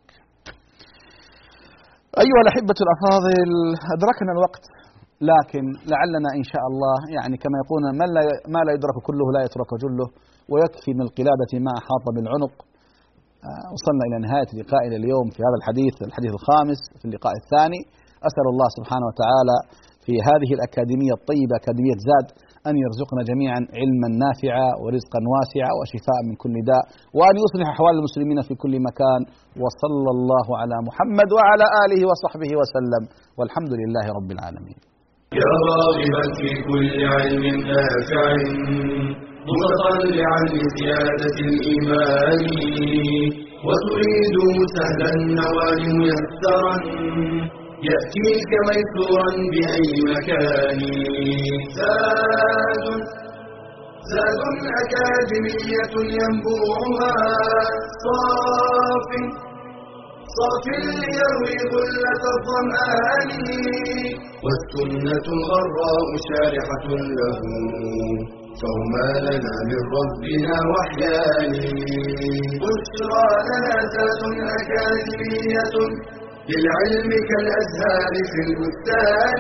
أيها 2.24 2.42
الأحبة 2.46 2.78
الأفاضل 2.86 3.50
أدركنا 3.96 4.32
الوقت 4.36 4.64
لكن 5.32 5.64
لعلنا 5.92 6.30
إن 6.40 6.46
شاء 6.52 6.64
الله 6.72 6.96
يعني 7.16 7.36
كما 7.44 7.56
يقولون 7.62 7.88
ما 8.00 8.06
لا, 8.16 8.22
ما 8.54 8.60
لا 8.66 8.72
يدرك 8.78 8.98
كله 9.08 9.26
لا 9.36 9.42
يترك 9.48 9.72
جله 9.84 10.08
ويكفي 10.52 10.92
من 10.98 11.04
القلادة 11.08 11.52
ما 11.66 11.72
أحاط 11.82 12.06
بالعنق. 12.16 12.56
وصلنا 13.74 14.04
إلى 14.08 14.18
نهاية 14.26 14.50
لقائنا 14.60 14.96
اليوم 15.02 15.28
في 15.34 15.40
هذا 15.48 15.58
الحديث 15.62 15.96
الحديث 16.08 16.32
الخامس 16.40 16.80
في 17.00 17.06
اللقاء 17.10 17.34
الثاني. 17.42 17.82
أسأل 18.30 18.48
الله 18.54 18.68
سبحانه 18.78 19.06
وتعالى 19.12 19.58
في 20.06 20.14
هذه 20.30 20.50
الأكاديمية 20.58 21.14
الطيبة 21.20 21.54
أكاديمية 21.62 21.98
زاد 22.10 22.28
أن 22.70 22.76
يرزقنا 22.84 23.22
جميعا 23.32 23.62
علما 23.80 24.08
نافعا 24.24 24.70
ورزقا 24.82 25.20
واسعا 25.34 25.72
وشفاء 25.80 26.20
من 26.28 26.36
كل 26.44 26.56
داء 26.72 26.84
وأن 27.18 27.36
يصلح 27.44 27.68
أحوال 27.76 27.94
المسلمين 28.00 28.40
في 28.48 28.54
كل 28.64 28.74
مكان. 28.90 29.22
وصلى 29.64 30.12
الله 30.16 30.48
على 30.62 30.78
محمد 30.88 31.30
وعلى 31.38 31.66
آله 31.84 32.02
وصحبه 32.10 32.52
وسلم. 32.60 33.04
والحمد 33.38 33.74
لله 33.82 34.06
رب 34.18 34.30
العالمين. 34.36 34.80
يا 35.42 35.52
راغبا 35.70 36.24
في 36.40 36.50
كل 36.68 36.88
علم 37.14 37.44
نافع. 37.72 39.29
متطلعا 39.58 40.40
لزيادة 40.54 41.38
الإيمان. 41.50 42.44
وتريد 43.68 44.36
سهلا 44.76 45.10
النوال 45.20 45.82
ميسرا. 46.00 46.76
يأتيك 47.90 48.52
ميسورا 48.68 49.30
بأي 49.52 49.92
مكان. 50.12 50.80
زاد 51.78 52.86
زاد 54.12 54.42
أكاديمية 54.82 55.94
ينبوعها. 56.18 57.16
صاف 58.04 59.10
صاف 60.38 60.66
ليروي 60.84 61.58
غلة 61.74 62.24
الظمآن. 62.36 63.30
والسنة 64.44 65.26
الغراء 65.38 66.10
شارحة 66.30 66.86
له. 67.18 67.40
فهما 68.62 69.08
لنا 69.28 69.56
من 69.70 69.82
ربنا 70.00 70.56
وحيان 70.74 71.52
بشرى 72.64 73.28
لنا 73.50 73.76
ذات 73.94 74.22
أكاديمية 74.60 75.76
للعلم 76.50 77.12
كالأزهار 77.30 78.14
في 78.32 78.40
البستان. 78.48 79.40